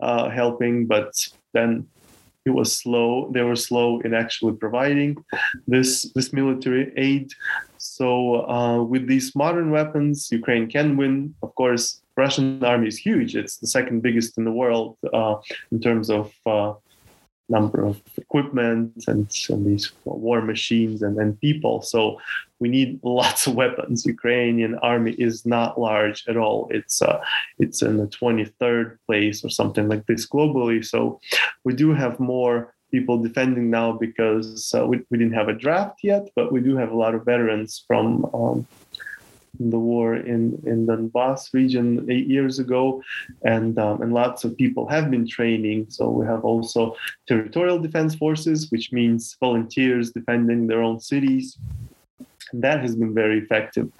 uh, 0.00 0.30
helping, 0.30 0.86
but 0.86 1.12
then 1.52 1.86
it 2.46 2.50
was 2.50 2.74
slow. 2.74 3.30
They 3.32 3.42
were 3.42 3.56
slow 3.56 4.00
in 4.00 4.14
actually 4.14 4.54
providing 4.54 5.16
this 5.66 6.10
this 6.14 6.32
military 6.32 6.92
aid. 6.96 7.32
So 7.78 8.48
uh, 8.48 8.82
with 8.82 9.08
these 9.08 9.34
modern 9.34 9.70
weapons, 9.70 10.28
Ukraine 10.30 10.68
can 10.70 10.96
win. 10.96 11.34
Of 11.42 11.54
course, 11.54 12.00
Russian 12.24 12.62
army 12.64 12.88
is 12.92 12.98
huge. 12.98 13.30
It's 13.40 13.56
the 13.62 13.66
second 13.66 14.02
biggest 14.06 14.38
in 14.38 14.44
the 14.44 14.56
world 14.62 14.96
uh, 15.18 15.36
in 15.72 15.78
terms 15.80 16.08
of 16.18 16.32
uh, 16.46 16.72
number 17.50 17.84
of 17.84 18.00
equipment 18.16 19.04
and, 19.08 19.28
and 19.50 19.66
these 19.66 19.86
war 20.04 20.40
machines 20.40 21.02
and, 21.02 21.18
and 21.18 21.38
people. 21.40 21.82
So 21.82 22.20
we 22.60 22.68
need 22.68 23.00
lots 23.20 23.46
of 23.46 23.54
weapons. 23.54 24.06
Ukrainian 24.06 24.74
army 24.92 25.12
is 25.28 25.34
not 25.44 25.80
large 25.88 26.18
at 26.30 26.36
all. 26.36 26.58
It's 26.70 26.96
uh, 27.02 27.18
it's 27.58 27.82
in 27.82 27.96
the 28.02 28.10
23rd 28.20 28.86
place 29.06 29.38
or 29.44 29.50
something 29.60 29.86
like 29.92 30.04
this 30.06 30.24
globally. 30.34 30.80
So 30.92 31.20
we 31.66 31.72
do 31.82 31.88
have 32.02 32.28
more 32.34 32.56
people 32.94 33.16
defending 33.18 33.70
now 33.70 33.88
because 34.06 34.74
uh, 34.76 34.84
we, 34.90 34.94
we 35.10 35.16
didn't 35.18 35.38
have 35.40 35.48
a 35.48 35.60
draft 35.64 35.98
yet, 36.02 36.24
but 36.34 36.52
we 36.54 36.60
do 36.60 36.76
have 36.76 36.90
a 36.90 36.96
lot 36.96 37.14
of 37.14 37.24
veterans 37.24 37.84
from 37.86 38.24
um, 38.34 38.66
the 39.68 39.78
war 39.78 40.16
in, 40.16 40.60
in 40.64 40.86
Donbass 40.86 41.52
region 41.52 42.06
eight 42.10 42.26
years 42.26 42.58
ago, 42.58 43.02
and 43.42 43.78
um, 43.78 44.00
and 44.00 44.14
lots 44.14 44.44
of 44.44 44.56
people 44.56 44.88
have 44.88 45.10
been 45.10 45.26
training. 45.28 45.86
So 45.90 46.08
we 46.08 46.26
have 46.26 46.44
also 46.44 46.96
territorial 47.28 47.78
defense 47.78 48.14
forces, 48.14 48.70
which 48.70 48.90
means 48.92 49.36
volunteers 49.38 50.12
defending 50.12 50.66
their 50.66 50.82
own 50.82 51.00
cities. 51.00 51.58
And 52.52 52.62
that 52.64 52.80
has 52.80 52.96
been 52.96 53.14
very 53.14 53.38
effective, 53.38 53.90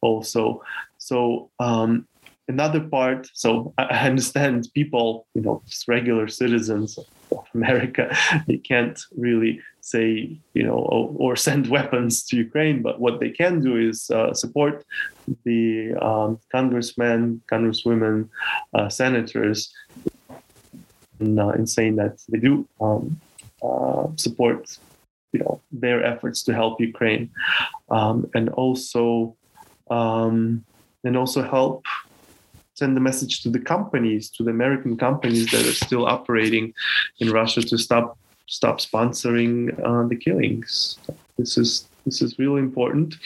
also. 0.00 0.62
So 0.98 1.50
um, 1.58 2.06
another 2.48 2.80
part. 2.80 3.28
So 3.34 3.74
I 3.78 4.06
understand 4.06 4.68
people, 4.74 5.26
you 5.34 5.42
know, 5.42 5.62
just 5.66 5.86
regular 5.86 6.28
citizens 6.28 6.98
of 7.30 7.44
America, 7.54 8.14
they 8.46 8.56
can't 8.56 8.98
really 9.16 9.60
say, 9.90 10.38
you 10.54 10.64
know, 10.64 10.78
or, 10.94 11.14
or, 11.16 11.36
send 11.48 11.66
weapons 11.68 12.24
to 12.26 12.36
Ukraine. 12.36 12.82
But 12.82 13.00
what 13.00 13.20
they 13.20 13.30
can 13.30 13.60
do 13.60 13.76
is 13.76 14.10
uh, 14.10 14.32
support 14.34 14.84
the 15.44 15.94
um, 16.08 16.38
congressmen, 16.50 17.42
congresswomen, 17.50 18.28
uh, 18.74 18.88
senators 18.88 19.72
in, 21.20 21.38
uh, 21.38 21.50
in, 21.50 21.66
saying 21.66 21.96
that 21.96 22.22
they 22.28 22.38
do 22.38 22.66
um, 22.80 23.20
uh, 23.62 24.06
support, 24.16 24.78
you 25.32 25.40
know, 25.40 25.60
their 25.72 26.04
efforts 26.04 26.42
to 26.44 26.54
help 26.54 26.80
Ukraine, 26.80 27.30
um, 27.90 28.28
and 28.34 28.48
also 28.50 29.36
um, 29.90 30.64
and 31.04 31.16
also 31.16 31.42
help 31.42 31.84
send 32.74 32.96
the 32.96 33.00
message 33.00 33.42
to 33.42 33.50
the 33.50 33.58
companies, 33.58 34.30
to 34.30 34.44
the 34.44 34.50
American 34.50 34.96
companies 34.96 35.50
that 35.50 35.66
are 35.66 35.78
still 35.86 36.06
operating 36.06 36.72
in 37.18 37.30
Russia 37.30 37.60
to 37.60 37.76
stop 37.76 38.16
stop 38.48 38.80
sponsoring 38.80 39.78
uh, 39.84 40.08
the 40.08 40.16
killings. 40.16 40.98
This 41.36 41.56
is 41.56 41.88
this 42.04 42.22
is 42.22 42.38
really 42.38 42.60
important 42.60 43.16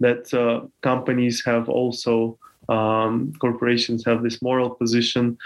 that 0.00 0.34
uh, 0.34 0.66
companies 0.82 1.42
have 1.44 1.68
also 1.68 2.38
um, 2.68 3.32
corporations 3.40 4.04
have 4.04 4.22
this 4.22 4.40
moral 4.40 4.70
position 4.70 5.36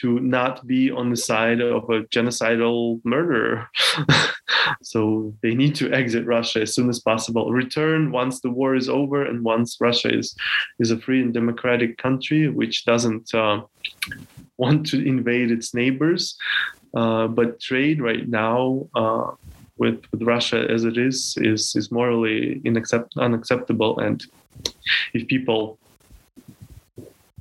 to 0.00 0.20
not 0.20 0.66
be 0.66 0.90
on 0.90 1.10
the 1.10 1.16
side 1.16 1.60
of 1.60 1.84
a 1.90 2.02
genocidal 2.04 3.00
murderer. 3.04 3.68
so 4.82 5.34
they 5.42 5.54
need 5.54 5.74
to 5.76 5.92
exit 5.92 6.26
Russia 6.26 6.62
as 6.62 6.74
soon 6.74 6.88
as 6.88 7.00
possible. 7.00 7.52
Return 7.52 8.10
once 8.10 8.40
the 8.40 8.50
war 8.50 8.74
is 8.74 8.88
over 8.88 9.24
and 9.24 9.44
once 9.44 9.78
Russia 9.80 10.14
is 10.14 10.34
is 10.78 10.90
a 10.90 10.98
free 10.98 11.22
and 11.22 11.32
democratic 11.32 11.98
country 11.98 12.48
which 12.48 12.84
doesn't 12.84 13.34
uh, 13.34 13.62
want 14.58 14.86
to 14.86 15.06
invade 15.06 15.50
its 15.50 15.74
neighbors. 15.74 16.36
Uh, 16.94 17.26
but 17.26 17.60
trade 17.60 18.00
right 18.02 18.28
now 18.28 18.88
uh, 18.94 19.30
with, 19.78 20.02
with 20.12 20.22
Russia 20.22 20.66
as 20.68 20.84
it 20.84 20.98
is 20.98 21.36
is 21.40 21.74
is 21.74 21.90
morally 21.90 22.60
inaccept- 22.64 23.16
unacceptable. 23.16 23.98
And 23.98 24.22
if 25.14 25.26
people 25.26 25.78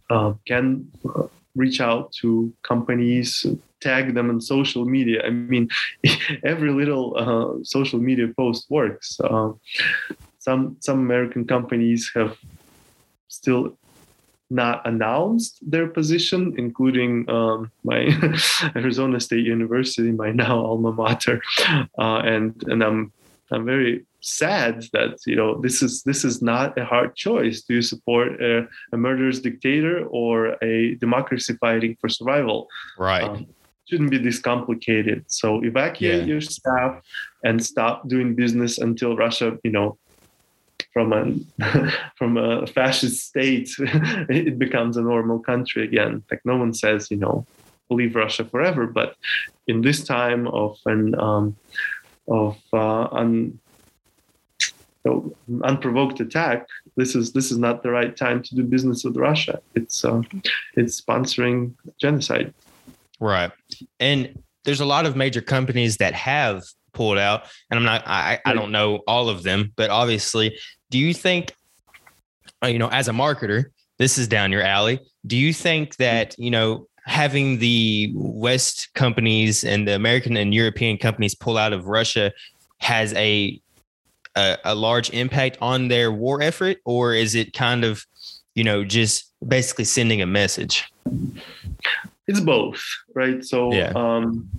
uh, 0.10 0.34
can 0.46 0.88
uh, 1.16 1.28
reach 1.56 1.82
out 1.82 2.14
to 2.22 2.54
companies 2.64 3.46
tag 3.82 4.14
them 4.14 4.30
on 4.30 4.40
social 4.40 4.86
media. 4.86 5.24
I 5.26 5.32
mean, 5.32 5.68
every 6.44 6.72
little 6.72 7.16
uh, 7.18 7.64
social 7.64 8.00
media 8.00 8.28
post 8.38 8.68
works. 8.70 9.20
Uh, 9.20 9.52
some 10.40 10.78
some 10.80 11.00
American 11.00 11.46
companies 11.46 12.12
have 12.16 12.38
still 13.28 13.78
not 14.52 14.86
announced 14.86 15.60
their 15.62 15.88
position, 15.88 16.54
including 16.58 17.30
um, 17.30 17.72
my 17.84 18.10
Arizona 18.76 19.20
State 19.20 19.46
University, 19.46 20.12
my 20.12 20.32
now 20.32 20.66
alma 20.66 20.92
mater, 20.92 21.42
uh, 21.98 22.22
and 22.26 22.62
and 22.68 22.84
I'm 22.84 23.12
I'm 23.52 23.66
very 23.66 24.06
sad 24.22 24.86
that 24.94 25.18
you 25.26 25.36
know 25.36 25.60
this 25.60 25.82
is 25.82 26.04
this 26.04 26.24
is 26.24 26.42
not 26.42 26.78
a 26.78 26.86
hard 26.86 27.16
choice. 27.16 27.62
Do 27.62 27.76
you 27.76 27.82
support 27.82 28.42
a, 28.42 28.68
a 28.94 28.98
murderous 28.98 29.40
dictator 29.40 30.06
or 30.06 30.58
a 30.64 30.96
democracy 30.96 31.56
fighting 31.60 31.98
for 32.00 32.10
survival? 32.10 32.68
Right. 32.98 33.24
Um, 33.24 33.48
shouldn't 33.92 34.12
be 34.12 34.18
this 34.18 34.40
complicated. 34.40 35.26
So 35.28 35.64
evacuate 35.64 36.22
yeah. 36.22 36.26
your 36.26 36.42
staff 36.42 37.02
and 37.44 37.64
stop 37.64 38.08
doing 38.08 38.36
business 38.36 38.78
until 38.78 39.18
Russia, 39.18 39.58
you 39.64 39.72
know, 39.72 39.98
from 40.94 41.14
a 41.14 41.92
from 42.18 42.38
a 42.38 42.68
fascist 42.68 43.28
state, 43.28 43.70
it 43.80 44.60
becomes 44.60 44.98
a 44.98 45.02
normal 45.02 45.40
country 45.40 45.84
again. 45.84 46.24
Like 46.30 46.42
no 46.46 46.58
one 46.58 46.74
says, 46.74 47.10
you 47.12 47.18
know, 47.18 47.46
leave 47.90 48.16
Russia 48.16 48.46
forever, 48.46 48.88
but 48.88 49.16
in 49.68 49.82
this 49.82 50.04
time 50.04 50.48
of 50.48 50.78
an 50.86 51.20
um, 51.20 51.56
of 52.28 52.58
uh, 52.74 53.08
un, 53.12 53.60
so 55.04 55.36
unprovoked 55.64 56.20
attack, 56.20 56.68
this 56.96 57.16
is 57.16 57.34
this 57.34 57.52
is 57.52 57.58
not 57.58 57.84
the 57.84 57.90
right 57.90 58.16
time 58.16 58.44
to 58.44 58.56
do 58.56 58.64
business 58.64 59.04
with 59.04 59.18
Russia. 59.18 59.60
It's 59.76 60.06
uh, 60.06 60.22
it's 60.76 61.02
sponsoring 61.02 61.74
genocide. 62.00 62.54
Right, 63.20 63.52
and 64.00 64.42
there's 64.64 64.80
a 64.80 64.86
lot 64.86 65.06
of 65.06 65.16
major 65.16 65.42
companies 65.42 65.98
that 65.98 66.14
have 66.14 66.64
pulled 66.94 67.18
out, 67.18 67.44
and 67.70 67.80
I'm 67.80 67.86
not 67.86 68.04
I 68.06 68.40
I 68.46 68.54
don't 68.54 68.72
know 68.72 69.02
all 69.08 69.30
of 69.30 69.44
them, 69.44 69.74
but 69.76 69.90
obviously, 69.90 70.58
do 70.92 71.00
you 71.00 71.14
think, 71.14 71.56
uh, 72.64 72.68
you 72.68 72.78
know, 72.78 72.90
as 72.90 73.08
a 73.08 73.12
marketer, 73.12 73.66
this 73.98 74.18
is 74.18 74.28
down 74.28 74.52
your 74.52 74.62
alley? 74.62 75.00
Do 75.26 75.38
you 75.38 75.54
think 75.54 75.96
that 75.96 76.36
you 76.38 76.52
know 76.52 76.88
having 77.06 77.58
the 77.58 78.12
West 78.14 78.94
companies 78.94 79.64
and 79.64 79.88
the 79.88 79.96
American 79.96 80.38
and 80.38 80.54
European 80.54 80.98
companies 80.98 81.34
pull 81.34 81.58
out 81.58 81.74
of 81.74 81.88
Russia 81.88 82.32
has 82.78 83.14
a 83.14 83.60
a, 84.36 84.58
a 84.66 84.76
large 84.76 85.10
impact 85.12 85.58
on 85.62 85.88
their 85.88 86.12
war 86.12 86.42
effort, 86.42 86.78
or 86.86 87.14
is 87.14 87.36
it 87.36 87.54
kind 87.54 87.84
of, 87.84 88.06
you 88.56 88.64
know, 88.64 88.84
just 88.84 89.34
basically 89.46 89.86
sending 89.86 90.22
a 90.22 90.26
message? 90.26 90.92
It's 92.28 92.40
both, 92.40 92.82
right? 93.14 93.44
So, 93.44 93.74
yeah. 93.74 93.92
um, 93.96 94.50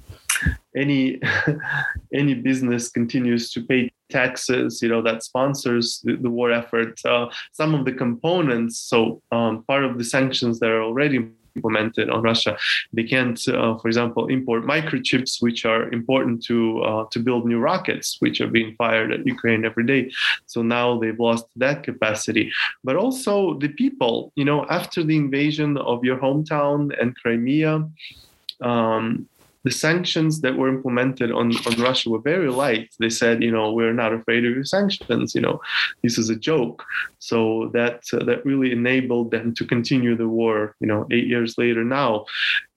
any 0.77 1.20
any 2.14 2.35
business 2.35 2.89
continues 2.89 3.51
to 3.53 3.62
pay 3.62 3.91
taxes 4.11 4.81
you 4.83 4.89
know 4.89 5.03
that 5.03 5.23
sponsors 5.23 6.01
the, 6.05 6.16
the 6.16 6.31
war 6.31 6.53
effort 6.53 7.01
uh, 7.05 7.27
some 7.53 7.75
of 7.75 7.85
the 7.85 7.93
components 7.93 8.79
so 8.79 9.23
um, 9.33 9.64
part 9.64 9.85
of 9.85 9.99
the 9.99 10.05
sanctions 10.05 10.59
that 10.61 10.70
are 10.70 10.83
already 10.83 11.29
implemented 11.57 12.11
on 12.11 12.23
Russia. 12.23 12.57
They 12.93 13.05
can't, 13.05 13.41
uh, 13.49 13.79
for 13.79 13.89
example, 13.89 14.27
import 14.29 14.64
microchips, 14.64 15.43
which 15.43 15.64
are 15.64 15.91
important 15.93 16.43
to 16.45 16.83
uh, 16.83 17.05
to 17.11 17.18
build 17.18 17.47
new 17.47 17.59
rockets, 17.59 18.16
which 18.20 18.41
are 18.41 18.49
being 18.49 18.75
fired 18.77 19.12
at 19.12 19.27
Ukraine 19.27 19.64
every 19.64 19.85
day. 19.85 20.11
So 20.47 20.62
now 20.62 20.99
they've 20.99 21.18
lost 21.18 21.47
that 21.57 21.83
capacity. 21.83 22.51
But 22.85 22.97
also 22.97 23.59
the 23.59 23.68
people, 23.68 24.33
you 24.37 24.45
know, 24.45 24.66
after 24.68 25.03
the 25.03 25.16
invasion 25.16 25.77
of 25.77 26.05
your 26.05 26.18
hometown 26.18 26.79
and 27.01 27.16
Crimea. 27.16 27.89
Um, 28.61 29.29
the 29.64 29.70
sanctions 29.70 30.40
that 30.40 30.56
were 30.56 30.68
implemented 30.68 31.30
on, 31.30 31.52
on 31.66 31.80
Russia 31.80 32.10
were 32.10 32.18
very 32.18 32.50
light. 32.50 32.90
They 32.98 33.10
said, 33.10 33.42
you 33.42 33.50
know, 33.50 33.72
we're 33.72 33.92
not 33.92 34.12
afraid 34.12 34.44
of 34.44 34.54
your 34.54 34.64
sanctions. 34.64 35.34
You 35.34 35.40
know, 35.40 35.60
this 36.02 36.18
is 36.18 36.30
a 36.30 36.36
joke. 36.36 36.84
So 37.18 37.70
that 37.72 38.02
uh, 38.12 38.24
that 38.24 38.44
really 38.44 38.72
enabled 38.72 39.30
them 39.30 39.54
to 39.54 39.64
continue 39.64 40.16
the 40.16 40.28
war. 40.28 40.74
You 40.80 40.88
know, 40.88 41.06
eight 41.10 41.26
years 41.26 41.56
later 41.58 41.84
now, 41.84 42.26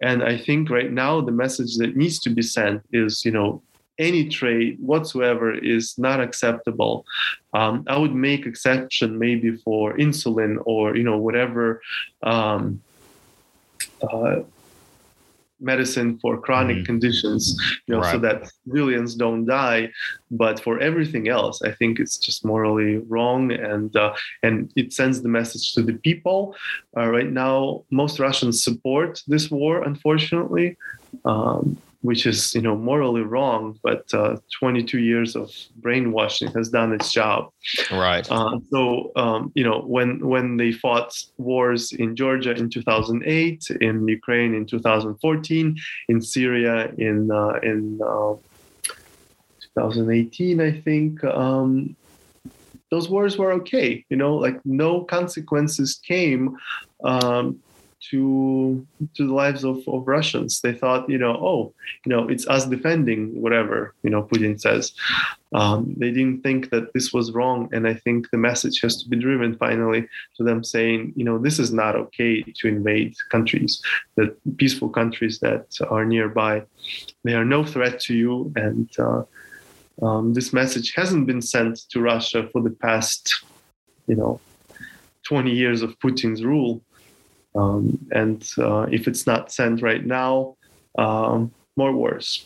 and 0.02 0.24
I 0.24 0.38
think 0.38 0.70
right 0.70 0.92
now 0.92 1.22
the 1.22 1.32
message 1.32 1.78
that 1.78 1.96
needs 1.96 2.20
to 2.20 2.30
be 2.30 2.42
sent 2.42 2.84
is, 2.92 3.26
you 3.26 3.32
know, 3.32 3.64
any 3.98 4.28
trade 4.30 4.78
whatsoever 4.80 5.54
is 5.54 5.98
not 5.98 6.20
acceptable. 6.20 7.06
Um, 7.54 7.86
I 7.88 7.98
would 7.98 8.14
make 8.14 8.46
exception 8.46 9.18
maybe 9.18 9.56
for 9.58 9.98
insulin 9.98 10.58
or 10.66 10.96
you 10.96 11.04
know 11.04 11.18
whatever. 11.18 11.82
Um, 12.22 12.82
uh, 14.02 14.42
medicine 15.60 16.18
for 16.20 16.40
chronic 16.40 16.78
mm. 16.78 16.86
conditions 16.86 17.56
you 17.88 17.94
know 17.94 18.02
right. 18.02 18.12
so 18.12 18.20
that 18.20 18.48
civilians 18.64 19.16
don't 19.16 19.46
die 19.46 19.90
but 20.32 20.60
for 20.60 20.80
everything 20.80 21.28
else 21.30 21.62
i 21.62 21.72
think 21.72 22.00
it's 22.00 22.18
just 22.18 22.44
morally 22.46 22.98
wrong 23.08 23.52
and 23.52 23.96
uh, 23.96 24.14
and 24.44 24.72
it 24.76 24.92
sends 24.92 25.22
the 25.22 25.30
message 25.30 25.74
to 25.74 25.82
the 25.82 25.94
people 25.94 26.56
uh, 26.98 27.08
right 27.08 27.32
now 27.32 27.84
most 27.90 28.20
russians 28.20 28.64
support 28.64 29.22
this 29.28 29.50
war 29.50 29.84
unfortunately 29.84 30.76
um, 31.24 31.78
which 32.06 32.26
is 32.26 32.54
you 32.54 32.62
know 32.62 32.76
morally 32.76 33.22
wrong 33.22 33.78
but 33.84 34.14
uh, 34.14 34.38
22 34.60 35.00
years 35.00 35.36
of 35.36 35.52
brainwashing 35.78 36.52
has 36.54 36.70
done 36.70 36.94
its 36.94 37.12
job. 37.12 37.52
Right. 37.92 38.26
Uh, 38.30 38.60
so 38.72 39.12
um, 39.16 39.52
you 39.56 39.64
know 39.64 39.82
when 39.82 40.26
when 40.26 40.58
they 40.58 40.72
fought 40.72 41.12
wars 41.38 41.92
in 41.92 42.16
georgia 42.16 42.52
in 42.52 42.70
2008 42.70 43.68
in 43.82 44.08
ukraine 44.08 44.54
in 44.54 44.66
2014 44.66 45.78
in 46.10 46.22
syria 46.22 46.94
in 46.98 47.32
uh, 47.32 47.60
in 47.64 48.00
uh, 48.04 48.36
2018 49.76 50.62
i 50.62 50.72
think 50.72 51.24
um, 51.24 51.96
those 52.92 53.10
wars 53.10 53.38
were 53.38 53.52
okay 53.52 54.06
you 54.10 54.18
know 54.18 54.36
like 54.36 54.60
no 54.66 55.04
consequences 55.04 55.96
came 55.96 56.56
um, 57.04 57.60
to 58.10 58.86
to 59.16 59.28
the 59.28 59.34
lives 59.34 59.64
of, 59.64 59.78
of 59.88 60.08
Russians. 60.08 60.62
They 60.62 60.74
thought, 60.74 61.10
you 61.10 61.18
know, 61.18 61.34
oh, 61.34 61.74
you 62.06 62.10
know, 62.10 62.28
it's 62.28 62.48
us 62.48 62.66
defending 62.66 63.42
whatever, 63.42 63.94
you 64.04 64.10
know, 64.10 64.24
Putin 64.24 64.60
says. 64.60 64.94
Um, 65.54 65.94
they 65.98 66.12
didn't 66.12 66.42
think 66.42 66.70
that 66.72 66.94
this 66.94 67.14
was 67.14 67.32
wrong, 67.32 67.70
and 67.72 67.88
I 67.88 67.94
think 67.94 68.30
the 68.30 68.38
message 68.38 68.82
has 68.82 69.02
to 69.02 69.10
be 69.10 69.18
driven 69.18 69.58
finally 69.58 70.08
to 70.36 70.44
them 70.44 70.64
saying, 70.64 71.14
you 71.16 71.24
know, 71.24 71.38
this 71.38 71.60
is 71.60 71.72
not 71.72 71.96
okay 71.96 72.44
to 72.44 72.68
invade 72.68 73.16
countries, 73.32 73.82
that 74.16 74.36
peaceful 74.58 74.90
countries 74.90 75.40
that 75.40 75.68
are 75.90 76.04
nearby, 76.04 76.64
they 77.24 77.34
are 77.34 77.46
no 77.46 77.64
threat 77.64 78.00
to 78.02 78.14
you, 78.14 78.52
and 78.56 78.90
uh, 79.00 79.24
um, 80.02 80.34
this 80.34 80.52
message 80.52 80.94
hasn't 80.94 81.26
been 81.26 81.42
sent 81.42 81.90
to 81.90 82.02
Russia 82.02 82.50
for 82.52 82.62
the 82.62 82.72
past, 82.72 83.46
you 84.08 84.16
know, 84.16 84.40
20 85.24 85.52
years 85.52 85.82
of 85.82 85.98
Putin's 86.00 86.44
rule. 86.44 86.82
Um, 87.56 87.98
and 88.12 88.48
uh, 88.58 88.88
if 88.92 89.08
it's 89.08 89.26
not 89.26 89.52
sent 89.52 89.82
right 89.82 90.06
now, 90.06 90.58
um, 90.98 91.52
more 91.78 91.92
wars. 91.92 92.46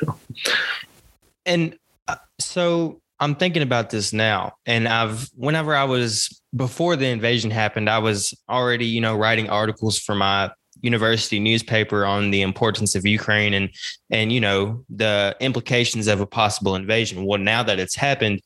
and 1.46 1.76
uh, 2.08 2.16
so 2.38 3.00
I'm 3.20 3.34
thinking 3.34 3.62
about 3.62 3.90
this 3.90 4.12
now, 4.12 4.54
and 4.66 4.88
I've 4.88 5.28
whenever 5.36 5.74
I 5.76 5.84
was 5.84 6.40
before 6.54 6.96
the 6.96 7.06
invasion 7.06 7.50
happened, 7.50 7.88
I 7.88 7.98
was 7.98 8.34
already 8.48 8.86
you 8.86 9.00
know 9.00 9.16
writing 9.16 9.48
articles 9.48 9.98
for 9.98 10.14
my 10.14 10.50
university 10.80 11.38
newspaper 11.38 12.04
on 12.04 12.32
the 12.32 12.42
importance 12.42 12.94
of 12.94 13.06
Ukraine 13.06 13.54
and 13.54 13.70
and 14.10 14.32
you 14.32 14.40
know 14.40 14.84
the 14.90 15.36
implications 15.40 16.08
of 16.08 16.20
a 16.20 16.26
possible 16.26 16.74
invasion. 16.74 17.24
Well, 17.24 17.38
now 17.38 17.62
that 17.62 17.78
it's 17.78 17.94
happened, 17.94 18.40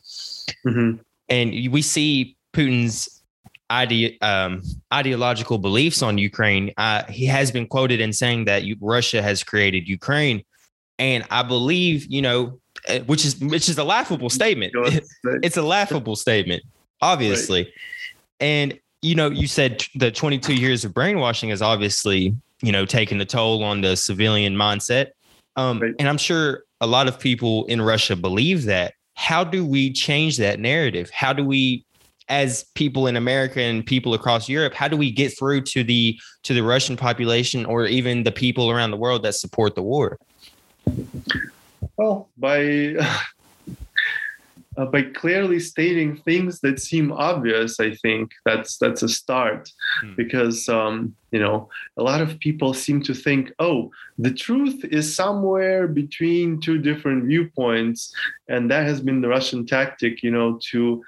mm-hmm. 0.67 0.97
and 1.29 1.51
we 1.73 1.81
see 1.83 2.37
Putin's 2.53 3.16
ide- 3.71 4.17
um, 4.23 4.63
ideological 4.93 5.59
beliefs 5.59 6.03
on 6.03 6.19
Ukraine, 6.19 6.73
uh, 6.77 7.05
he 7.05 7.27
has 7.27 7.51
been 7.51 7.67
quoted 7.67 8.01
in 8.01 8.13
saying 8.13 8.45
that 8.47 8.63
Russia 8.81 9.23
has 9.23 9.43
created 9.43 9.89
Ukraine, 9.89 10.45
and 10.99 11.25
I 11.31 11.43
believe 11.43 12.07
you 12.07 12.23
know, 12.23 12.59
uh, 12.89 13.01
which 13.01 13.25
is 13.25 13.39
which 13.39 13.69
is 13.69 13.79
a 13.79 13.85
laughable 13.85 14.31
statement. 14.31 14.73
it's 15.43 15.57
a 15.57 15.63
laughable 15.63 16.17
statement, 16.17 16.63
obviously, 17.01 17.65
right. 17.65 17.73
and 18.41 18.79
you 19.03 19.15
know, 19.15 19.31
you 19.31 19.47
said 19.47 19.85
the 19.95 20.11
22 20.11 20.55
years 20.55 20.85
of 20.85 20.93
brainwashing 20.95 21.51
is 21.51 21.63
obviously 21.63 22.35
you 22.63 22.73
know 22.73 22.87
taking 22.87 23.19
the 23.19 23.27
toll 23.27 23.63
on 23.63 23.81
the 23.81 23.97
civilian 23.97 24.55
mindset, 24.55 25.09
um, 25.57 25.81
right. 25.81 25.95
and 25.99 26.09
I'm 26.09 26.19
sure 26.19 26.65
a 26.81 26.87
lot 26.87 27.09
of 27.09 27.19
people 27.19 27.65
in 27.67 27.81
Russia 27.81 28.17
believe 28.17 28.65
that. 28.65 28.95
How 29.19 29.43
do 29.45 29.65
we 29.65 29.95
change 29.95 30.37
that 30.37 30.61
narrative? 30.61 31.09
How 31.09 31.33
do 31.33 31.43
we 31.43 31.86
as 32.29 32.65
people 32.75 33.07
in 33.07 33.17
America 33.17 33.61
and 33.61 33.85
people 33.87 34.15
across 34.15 34.49
Europe, 34.49 34.75
how 34.75 34.89
do 34.89 34.97
we 34.97 35.11
get 35.11 35.37
through 35.39 35.63
to 35.63 35.85
the 35.85 36.19
to 36.43 36.55
the 36.55 36.63
Russian 36.63 36.97
population 36.97 37.65
or 37.67 37.87
even 37.87 38.25
the 38.25 38.33
people 38.33 38.71
around 38.71 38.91
the 38.91 38.97
world 38.97 39.23
that 39.23 39.35
support 39.35 39.75
the 39.75 39.83
war? 39.83 40.19
Well, 41.97 42.29
by 42.37 42.97
uh, 44.77 44.87
by 44.87 45.03
clearly 45.03 45.59
stating 45.59 46.17
things 46.17 46.61
that 46.61 46.81
seem 46.81 47.13
obvious 47.13 47.81
i 47.81 47.91
think 47.95 48.31
that's 48.45 48.77
that's 48.79 49.03
a 49.03 49.09
start 49.09 49.71
hmm. 50.01 50.15
because 50.17 50.69
um, 50.69 51.15
you 51.31 51.39
know 51.39 51.69
a 51.97 52.03
lot 52.03 52.21
of 52.21 52.39
people 52.41 52.75
seem 52.75 53.03
to 53.03 53.15
think 53.15 53.53
oh 53.59 53.91
the 54.19 54.33
truth 54.33 54.85
is 54.85 55.15
somewhere 55.15 55.89
between 55.89 56.61
two 56.61 56.79
different 56.79 57.25
viewpoints 57.25 58.15
and 58.49 58.71
that 58.71 58.87
has 58.87 59.01
been 59.01 59.21
the 59.21 59.29
russian 59.29 59.67
tactic 59.67 60.23
you 60.23 60.31
know 60.31 60.59
to 60.61 61.03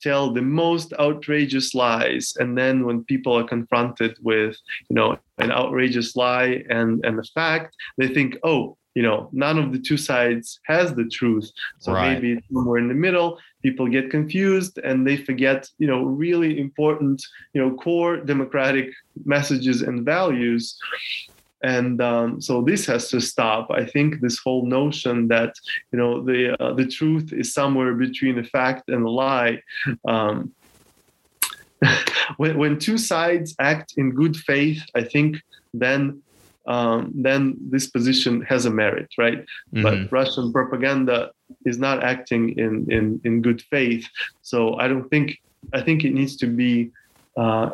tell 0.00 0.32
the 0.32 0.42
most 0.42 0.92
outrageous 0.98 1.74
lies. 1.74 2.34
And 2.38 2.56
then 2.56 2.84
when 2.86 3.04
people 3.04 3.36
are 3.36 3.44
confronted 3.44 4.16
with 4.22 4.56
you 4.88 4.96
know 4.96 5.18
an 5.38 5.50
outrageous 5.50 6.16
lie 6.16 6.64
and 6.68 7.04
and 7.04 7.18
the 7.18 7.28
fact 7.34 7.76
they 7.98 8.08
think 8.08 8.36
oh 8.42 8.76
you 8.94 9.02
know 9.02 9.28
none 9.32 9.58
of 9.58 9.72
the 9.72 9.78
two 9.78 9.96
sides 9.96 10.60
has 10.66 10.94
the 10.94 11.08
truth. 11.08 11.50
So 11.78 11.92
right. 11.92 12.12
maybe 12.12 12.40
somewhere 12.52 12.78
in 12.78 12.88
the 12.88 12.94
middle 12.94 13.38
people 13.62 13.86
get 13.88 14.10
confused 14.10 14.78
and 14.78 15.06
they 15.06 15.16
forget 15.16 15.68
you 15.78 15.86
know 15.86 16.02
really 16.02 16.60
important 16.60 17.22
you 17.54 17.60
know 17.60 17.74
core 17.76 18.16
democratic 18.16 18.90
messages 19.24 19.82
and 19.82 20.04
values 20.04 20.78
and 21.62 22.00
um, 22.00 22.40
so 22.40 22.62
this 22.62 22.86
has 22.86 23.08
to 23.10 23.20
stop. 23.20 23.70
I 23.70 23.84
think 23.84 24.20
this 24.20 24.38
whole 24.38 24.64
notion 24.64 25.28
that 25.28 25.54
you 25.92 25.98
know 25.98 26.22
the 26.22 26.56
uh, 26.62 26.72
the 26.74 26.86
truth 26.86 27.32
is 27.32 27.52
somewhere 27.52 27.94
between 27.94 28.38
a 28.38 28.44
fact 28.44 28.88
and 28.88 29.04
a 29.04 29.10
lie 29.10 29.62
um, 30.06 30.52
when, 32.36 32.58
when 32.58 32.78
two 32.78 32.98
sides 32.98 33.54
act 33.58 33.94
in 33.96 34.10
good 34.10 34.36
faith 34.36 34.82
i 34.94 35.02
think 35.02 35.36
then 35.72 36.22
um, 36.66 37.10
then 37.14 37.56
this 37.70 37.88
position 37.88 38.42
has 38.42 38.66
a 38.66 38.70
merit 38.70 39.08
right? 39.18 39.40
Mm-hmm. 39.74 39.82
but 39.82 40.12
russian 40.12 40.52
propaganda 40.52 41.30
is 41.66 41.78
not 41.78 42.02
acting 42.04 42.56
in, 42.58 42.90
in 42.90 43.20
in 43.24 43.42
good 43.42 43.62
faith. 43.62 44.06
So 44.42 44.76
i 44.76 44.88
don't 44.88 45.08
think 45.08 45.38
i 45.72 45.80
think 45.80 46.04
it 46.04 46.14
needs 46.14 46.36
to 46.36 46.46
be 46.46 46.90
uh, 47.36 47.70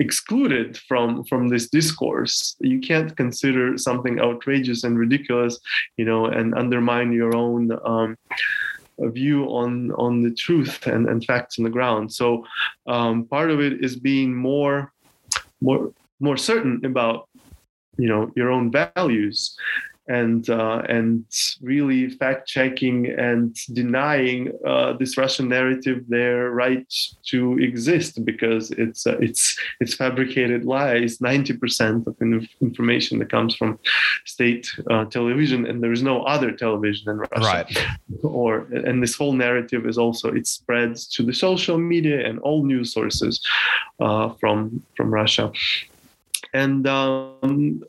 excluded 0.00 0.76
from 0.88 1.24
from 1.24 1.48
this 1.48 1.68
discourse. 1.68 2.56
You 2.60 2.80
can't 2.80 3.16
consider 3.16 3.78
something 3.78 4.18
outrageous 4.18 4.82
and 4.84 4.98
ridiculous 4.98 5.60
you 5.96 6.04
know 6.04 6.26
and 6.26 6.54
undermine 6.54 7.12
your 7.12 7.36
own 7.36 7.70
um, 7.84 8.16
view 8.98 9.44
on 9.44 9.92
on 9.92 10.22
the 10.22 10.34
truth 10.34 10.86
and, 10.86 11.08
and 11.08 11.24
facts 11.24 11.58
on 11.58 11.64
the 11.64 11.70
ground. 11.70 12.12
So 12.12 12.44
um, 12.86 13.24
part 13.26 13.50
of 13.50 13.60
it 13.60 13.84
is 13.84 13.96
being 13.96 14.34
more 14.34 14.92
more 15.60 15.92
more 16.18 16.36
certain 16.36 16.84
about 16.84 17.28
you 17.96 18.08
know 18.08 18.30
your 18.34 18.50
own 18.50 18.70
values 18.70 19.56
and 20.10 20.50
uh, 20.50 20.82
and 20.88 21.24
really 21.62 22.10
fact 22.10 22.48
checking 22.48 23.06
and 23.06 23.54
denying 23.72 24.52
uh, 24.66 24.92
this 24.94 25.16
Russian 25.16 25.48
narrative 25.48 25.98
their 26.08 26.50
right 26.50 26.92
to 27.30 27.58
exist 27.58 28.24
because 28.24 28.72
it's 28.72 29.06
uh, 29.06 29.18
it's 29.20 29.56
it's 29.80 29.94
fabricated 29.94 30.64
lies. 30.64 31.20
Ninety 31.20 31.54
percent 31.56 32.08
of 32.08 32.16
information 32.60 33.20
that 33.20 33.30
comes 33.30 33.54
from 33.54 33.78
state 34.24 34.66
uh, 34.90 35.04
television, 35.04 35.64
and 35.64 35.80
there 35.82 35.92
is 35.92 36.02
no 36.02 36.24
other 36.24 36.50
television 36.50 37.08
in 37.12 37.18
Russia. 37.18 37.54
Right. 37.54 37.88
Or 38.22 38.66
and 38.88 39.00
this 39.00 39.14
whole 39.14 39.32
narrative 39.32 39.86
is 39.86 39.96
also 39.96 40.28
it 40.40 40.46
spreads 40.48 41.06
to 41.14 41.22
the 41.22 41.32
social 41.32 41.78
media 41.78 42.26
and 42.26 42.40
all 42.40 42.64
news 42.64 42.92
sources 42.92 43.40
uh, 44.00 44.30
from 44.40 44.82
from 44.96 45.14
Russia. 45.14 45.52
And 46.52 46.84
um, 46.88 47.84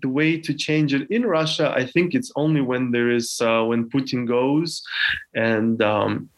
the 0.00 0.08
way 0.08 0.38
to 0.40 0.54
change 0.54 0.94
it 0.94 1.10
in 1.10 1.26
Russia, 1.26 1.72
I 1.74 1.84
think 1.84 2.14
it's 2.14 2.32
only 2.36 2.60
when 2.60 2.90
there 2.92 3.10
is 3.10 3.40
uh, 3.40 3.64
when 3.64 3.90
Putin 3.90 4.26
goes, 4.26 4.82
and 5.34 5.82
um, 5.82 6.30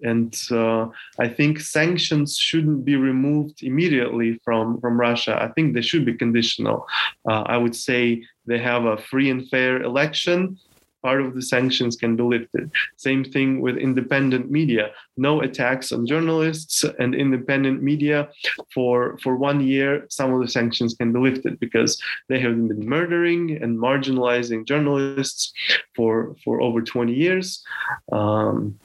and 0.00 0.34
uh, 0.50 0.86
I 1.18 1.28
think 1.28 1.60
sanctions 1.60 2.36
shouldn't 2.38 2.84
be 2.84 2.96
removed 2.96 3.62
immediately 3.62 4.40
from 4.44 4.80
from 4.80 4.98
Russia. 4.98 5.40
I 5.40 5.48
think 5.48 5.74
they 5.74 5.82
should 5.82 6.04
be 6.04 6.14
conditional. 6.14 6.86
Uh, 7.28 7.42
I 7.46 7.56
would 7.56 7.74
say 7.74 8.24
they 8.46 8.58
have 8.58 8.84
a 8.84 8.96
free 8.96 9.30
and 9.30 9.48
fair 9.48 9.82
election 9.82 10.58
part 11.02 11.20
of 11.20 11.34
the 11.34 11.42
sanctions 11.42 11.96
can 11.96 12.16
be 12.16 12.22
lifted. 12.22 12.70
Same 12.96 13.24
thing 13.24 13.60
with 13.60 13.76
independent 13.76 14.50
media. 14.50 14.90
No 15.16 15.40
attacks 15.40 15.92
on 15.92 16.06
journalists 16.06 16.84
and 16.98 17.14
independent 17.14 17.82
media 17.82 18.28
for 18.72 19.18
for 19.18 19.36
one 19.36 19.60
year. 19.60 20.06
Some 20.10 20.32
of 20.32 20.40
the 20.40 20.48
sanctions 20.48 20.94
can 20.94 21.12
be 21.12 21.20
lifted 21.20 21.58
because 21.60 22.00
they 22.28 22.40
have 22.40 22.54
been 22.68 22.88
murdering 22.88 23.62
and 23.62 23.78
marginalizing 23.78 24.66
journalists 24.66 25.52
for 25.94 26.36
for 26.44 26.60
over 26.60 26.82
20 26.82 27.12
years. 27.12 27.64
Um, 28.12 28.78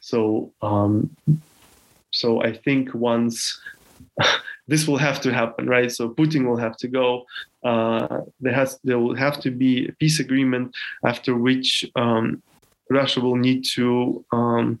so 0.00 0.52
um, 0.62 1.16
so 2.10 2.42
I 2.42 2.52
think 2.52 2.94
once 2.94 3.60
this 4.70 4.86
will 4.86 4.98
have 4.98 5.20
to 5.20 5.32
happen, 5.32 5.66
right? 5.66 5.90
So 5.90 6.08
Putin 6.08 6.46
will 6.46 6.56
have 6.56 6.76
to 6.78 6.88
go. 6.88 7.24
Uh, 7.64 8.20
there 8.40 8.54
has 8.54 8.78
there 8.84 9.00
will 9.00 9.16
have 9.16 9.40
to 9.40 9.50
be 9.50 9.88
a 9.88 9.92
peace 10.00 10.20
agreement 10.20 10.66
after 11.04 11.34
which 11.34 11.84
um, 11.96 12.40
Russia 12.88 13.20
will 13.20 13.36
need 13.36 13.64
to. 13.74 14.24
Um, 14.30 14.80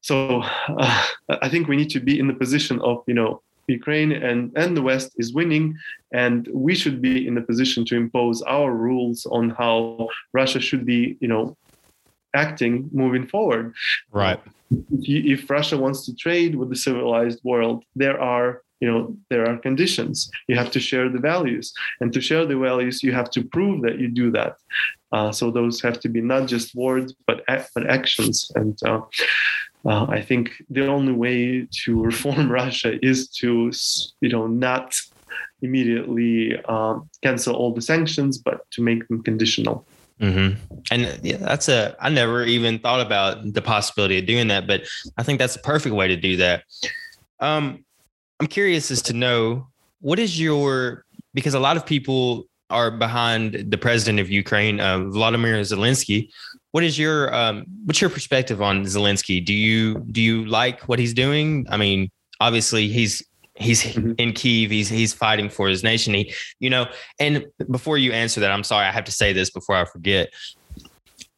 so 0.00 0.42
uh, 0.82 1.06
I 1.46 1.48
think 1.48 1.68
we 1.68 1.76
need 1.76 1.90
to 1.90 2.00
be 2.00 2.18
in 2.18 2.26
the 2.26 2.34
position 2.34 2.80
of 2.80 3.04
you 3.06 3.14
know 3.14 3.40
Ukraine 3.68 4.12
and, 4.12 4.52
and 4.56 4.76
the 4.76 4.82
West 4.82 5.12
is 5.16 5.32
winning, 5.32 5.76
and 6.12 6.48
we 6.52 6.74
should 6.74 7.00
be 7.00 7.26
in 7.28 7.34
the 7.36 7.40
position 7.40 7.84
to 7.86 7.96
impose 7.96 8.42
our 8.42 8.72
rules 8.72 9.26
on 9.26 9.50
how 9.50 10.08
Russia 10.32 10.60
should 10.60 10.84
be, 10.84 11.16
you 11.20 11.28
know, 11.28 11.56
acting 12.34 12.88
moving 12.92 13.26
forward. 13.26 13.74
Right. 14.12 14.40
If, 14.70 15.08
you, 15.08 15.34
if 15.34 15.48
Russia 15.48 15.76
wants 15.76 16.04
to 16.06 16.14
trade 16.14 16.54
with 16.56 16.70
the 16.70 16.76
civilized 16.76 17.40
world, 17.44 17.84
there 17.94 18.20
are 18.20 18.62
you 18.80 18.90
know 18.90 19.16
there 19.30 19.48
are 19.48 19.56
conditions. 19.58 20.30
You 20.48 20.56
have 20.56 20.70
to 20.72 20.80
share 20.80 21.08
the 21.08 21.18
values. 21.18 21.72
And 22.00 22.12
to 22.12 22.20
share 22.20 22.44
the 22.46 22.58
values 22.58 23.02
you 23.02 23.12
have 23.12 23.30
to 23.30 23.42
prove 23.42 23.82
that 23.82 23.98
you 23.98 24.08
do 24.08 24.30
that. 24.32 24.56
Uh, 25.12 25.32
so 25.32 25.50
those 25.50 25.80
have 25.80 26.00
to 26.00 26.08
be 26.08 26.20
not 26.20 26.46
just 26.46 26.74
words 26.74 27.14
but 27.26 27.42
but 27.74 27.86
actions. 27.88 28.50
And 28.54 28.78
uh, 28.84 29.00
uh, 29.86 30.06
I 30.08 30.20
think 30.20 30.50
the 30.68 30.86
only 30.86 31.12
way 31.12 31.68
to 31.84 32.02
reform 32.10 32.50
Russia 32.50 32.98
is 33.04 33.28
to 33.40 33.70
you 34.20 34.28
know 34.28 34.46
not 34.46 34.94
immediately 35.62 36.56
um, 36.66 37.08
cancel 37.22 37.54
all 37.56 37.72
the 37.72 37.80
sanctions 37.80 38.36
but 38.36 38.70
to 38.72 38.82
make 38.82 39.08
them 39.08 39.22
conditional 39.22 39.86
Mm-hmm. 40.20 40.62
And 40.90 41.20
yeah, 41.22 41.36
that's 41.36 41.68
a, 41.68 41.94
I 42.00 42.08
never 42.08 42.44
even 42.44 42.78
thought 42.78 43.00
about 43.00 43.52
the 43.52 43.62
possibility 43.62 44.18
of 44.18 44.26
doing 44.26 44.48
that, 44.48 44.66
but 44.66 44.86
I 45.18 45.22
think 45.22 45.38
that's 45.38 45.56
a 45.56 45.60
perfect 45.60 45.94
way 45.94 46.08
to 46.08 46.16
do 46.16 46.36
that. 46.38 46.64
Um, 47.40 47.84
I'm 48.40 48.46
curious 48.46 48.90
as 48.90 49.02
to 49.02 49.12
know 49.12 49.68
what 50.00 50.18
is 50.18 50.40
your, 50.40 51.04
because 51.34 51.54
a 51.54 51.60
lot 51.60 51.76
of 51.76 51.84
people 51.84 52.46
are 52.70 52.90
behind 52.90 53.70
the 53.70 53.78
president 53.78 54.18
of 54.20 54.30
Ukraine, 54.30 54.80
uh, 54.80 55.00
Vladimir 55.10 55.60
Zelensky. 55.60 56.30
What 56.72 56.82
is 56.82 56.98
your, 56.98 57.34
um, 57.34 57.64
what's 57.84 58.00
your 58.00 58.10
perspective 58.10 58.60
on 58.60 58.84
Zelensky? 58.84 59.44
Do 59.44 59.54
you, 59.54 60.00
do 60.10 60.20
you 60.20 60.44
like 60.46 60.88
what 60.88 60.98
he's 60.98 61.14
doing? 61.14 61.66
I 61.68 61.76
mean, 61.76 62.10
obviously 62.40 62.88
he's 62.88 63.22
He's 63.56 63.82
mm-hmm. 63.82 64.12
in 64.18 64.32
Kiev. 64.32 64.70
He's 64.70 64.88
he's 64.88 65.12
fighting 65.12 65.48
for 65.48 65.68
his 65.68 65.82
nation. 65.82 66.14
He, 66.14 66.34
you 66.60 66.70
know, 66.70 66.86
and 67.18 67.46
before 67.70 67.98
you 67.98 68.12
answer 68.12 68.40
that, 68.40 68.50
I'm 68.50 68.64
sorry, 68.64 68.86
I 68.86 68.90
have 68.90 69.04
to 69.04 69.12
say 69.12 69.32
this 69.32 69.50
before 69.50 69.76
I 69.76 69.84
forget. 69.84 70.32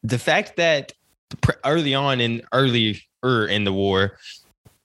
The 0.03 0.19
fact 0.19 0.57
that 0.57 0.91
early 1.63 1.93
on 1.93 2.19
in 2.21 2.41
earlier 2.53 2.95
in 3.23 3.63
the 3.63 3.73
war, 3.73 4.17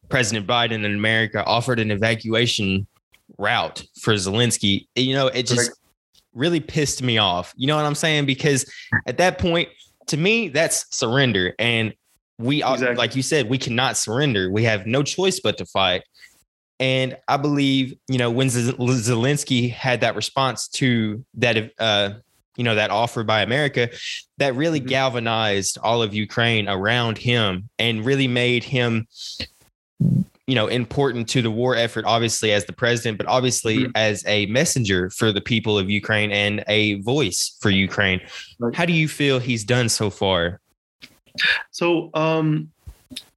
President 0.09 0.47
Biden 0.47 0.85
in 0.85 0.95
America 0.95 1.45
offered 1.45 1.81
an 1.81 1.91
evacuation 1.91 2.87
route 3.39 3.85
for 4.01 4.15
Zelensky. 4.15 4.87
You 4.95 5.15
know, 5.15 5.27
it 5.29 5.47
just 5.47 5.73
really 6.35 6.61
pissed 6.61 7.03
me 7.03 7.19
off. 7.19 7.53
You 7.57 7.67
know 7.67 7.77
what 7.77 7.85
I'm 7.85 7.95
saying? 7.95 8.27
Because 8.27 8.71
at 9.07 9.19
that 9.19 9.39
point, 9.39 9.69
to 10.09 10.17
me, 10.17 10.49
that's 10.49 10.87
surrender. 10.97 11.55
And 11.59 11.95
we, 12.39 12.63
exactly. 12.63 12.97
like 12.97 13.17
you 13.17 13.23
said, 13.23 13.49
we 13.49 13.59
cannot 13.59 13.97
surrender. 13.97 14.51
We 14.51 14.65
have 14.65 14.87
no 14.87 15.03
choice 15.03 15.41
but 15.41 15.57
to 15.59 15.67
fight. 15.67 16.03
And 16.81 17.17
I 17.29 17.37
believe, 17.37 17.97
you 18.09 18.19
know, 18.19 18.31
when 18.31 18.49
Zelensky 18.49 19.71
had 19.71 20.01
that 20.01 20.17
response 20.17 20.69
to 20.69 21.25
that, 21.35 21.73
uh, 21.79 22.15
you 22.57 22.65
know, 22.65 22.75
that 22.75 22.91
offer 22.91 23.23
by 23.23 23.43
America, 23.43 23.91
that 24.39 24.55
really 24.55 24.81
mm-hmm. 24.81 24.89
galvanized 24.89 25.79
all 25.83 26.03
of 26.03 26.15
Ukraine 26.15 26.69
around 26.69 27.19
him 27.19 27.69
and 27.79 28.05
really 28.05 28.29
made 28.29 28.65
him, 28.65 29.07
you 30.47 30.55
know, 30.55 30.67
important 30.67 31.29
to 31.31 31.43
the 31.43 31.51
war 31.51 31.75
effort, 31.77 32.05
obviously 32.07 32.53
as 32.53 32.65
the 32.65 32.73
president, 32.73 33.19
but 33.19 33.27
obviously 33.27 33.79
mm-hmm. 33.79 33.93
as 33.95 34.25
a 34.27 34.47
messenger 34.47 35.11
for 35.11 35.33
the 35.33 35.41
people 35.41 35.79
of 35.79 35.89
Ukraine 35.89 36.33
and 36.33 36.65
a 36.67 37.01
voice 37.03 37.57
for 37.61 37.71
Ukraine. 37.71 38.21
Right. 38.59 38.75
How 38.75 38.85
do 38.85 38.93
you 38.93 39.09
feel 39.09 39.39
he's 39.39 39.65
done 39.65 39.89
so 39.89 40.11
far? 40.11 40.61
So, 41.71 42.11
um, 42.15 42.71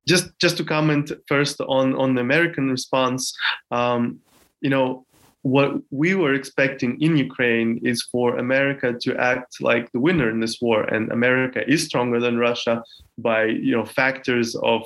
just 0.08 0.28
just 0.40 0.58
to 0.58 0.64
comment 0.64 1.12
first 1.28 1.60
on 1.62 1.96
on 1.96 2.16
the 2.16 2.22
American 2.22 2.70
response, 2.72 3.36
um, 3.72 4.20
you 4.62 4.70
know, 4.70 5.06
what 5.42 5.72
we 5.92 6.16
were 6.16 6.34
expecting 6.34 7.00
in 7.02 7.16
Ukraine 7.16 7.80
is 7.84 8.02
for 8.12 8.38
America 8.38 8.96
to 9.02 9.18
act 9.18 9.62
like 9.62 9.92
the 9.92 10.00
winner 10.00 10.30
in 10.30 10.40
this 10.40 10.60
war, 10.62 10.84
and 10.84 11.12
America 11.12 11.62
is 11.70 11.86
stronger 11.86 12.20
than 12.20 12.38
Russia 12.38 12.84
by 13.18 13.46
you 13.46 13.74
know 13.76 13.86
factors 13.86 14.56
of 14.56 14.82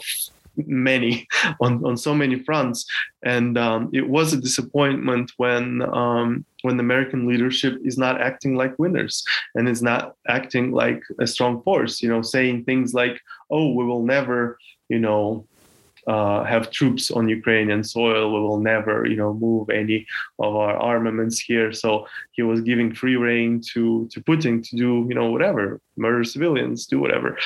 many 0.68 1.28
on, 1.62 1.84
on 1.86 1.98
so 1.98 2.14
many 2.14 2.44
fronts. 2.44 2.86
And 3.24 3.58
um, 3.58 3.90
it 3.94 4.08
was 4.08 4.34
a 4.34 4.42
disappointment 4.42 5.32
when 5.38 5.82
um, 5.94 6.46
when 6.64 6.78
the 6.78 6.84
American 6.84 7.28
leadership 7.28 7.78
is 7.84 7.98
not 7.98 8.22
acting 8.22 8.56
like 8.56 8.78
winners 8.78 9.24
and 9.56 9.68
is 9.68 9.82
not 9.82 10.16
acting 10.28 10.72
like 10.72 11.02
a 11.20 11.26
strong 11.26 11.62
force 11.64 12.02
you 12.02 12.10
know 12.10 12.22
saying 12.22 12.64
things 12.64 12.94
like 12.94 13.20
oh 13.50 13.74
we 13.74 13.84
will 13.84 14.04
never 14.04 14.58
you 14.94 15.00
know 15.06 15.46
uh, 16.08 16.44
have 16.44 16.72
troops 16.72 17.12
on 17.12 17.30
Ukrainian 17.30 17.84
soil. 17.84 18.34
We 18.34 18.40
will 18.40 18.60
never, 18.60 19.06
you 19.06 19.16
know, 19.16 19.34
move 19.34 19.70
any 19.70 20.08
of 20.40 20.56
our 20.56 20.76
armaments 20.76 21.40
here. 21.40 21.72
So 21.72 22.08
he 22.32 22.42
was 22.42 22.62
giving 22.62 22.94
free 22.94 23.18
reign 23.18 23.62
to 23.74 24.08
to 24.12 24.22
Putin 24.22 24.68
to 24.68 24.76
do, 24.76 25.06
you 25.10 25.16
know, 25.16 25.30
whatever, 25.30 25.80
murder 25.98 26.24
civilians, 26.24 26.86
do 26.86 27.00
whatever. 27.00 27.38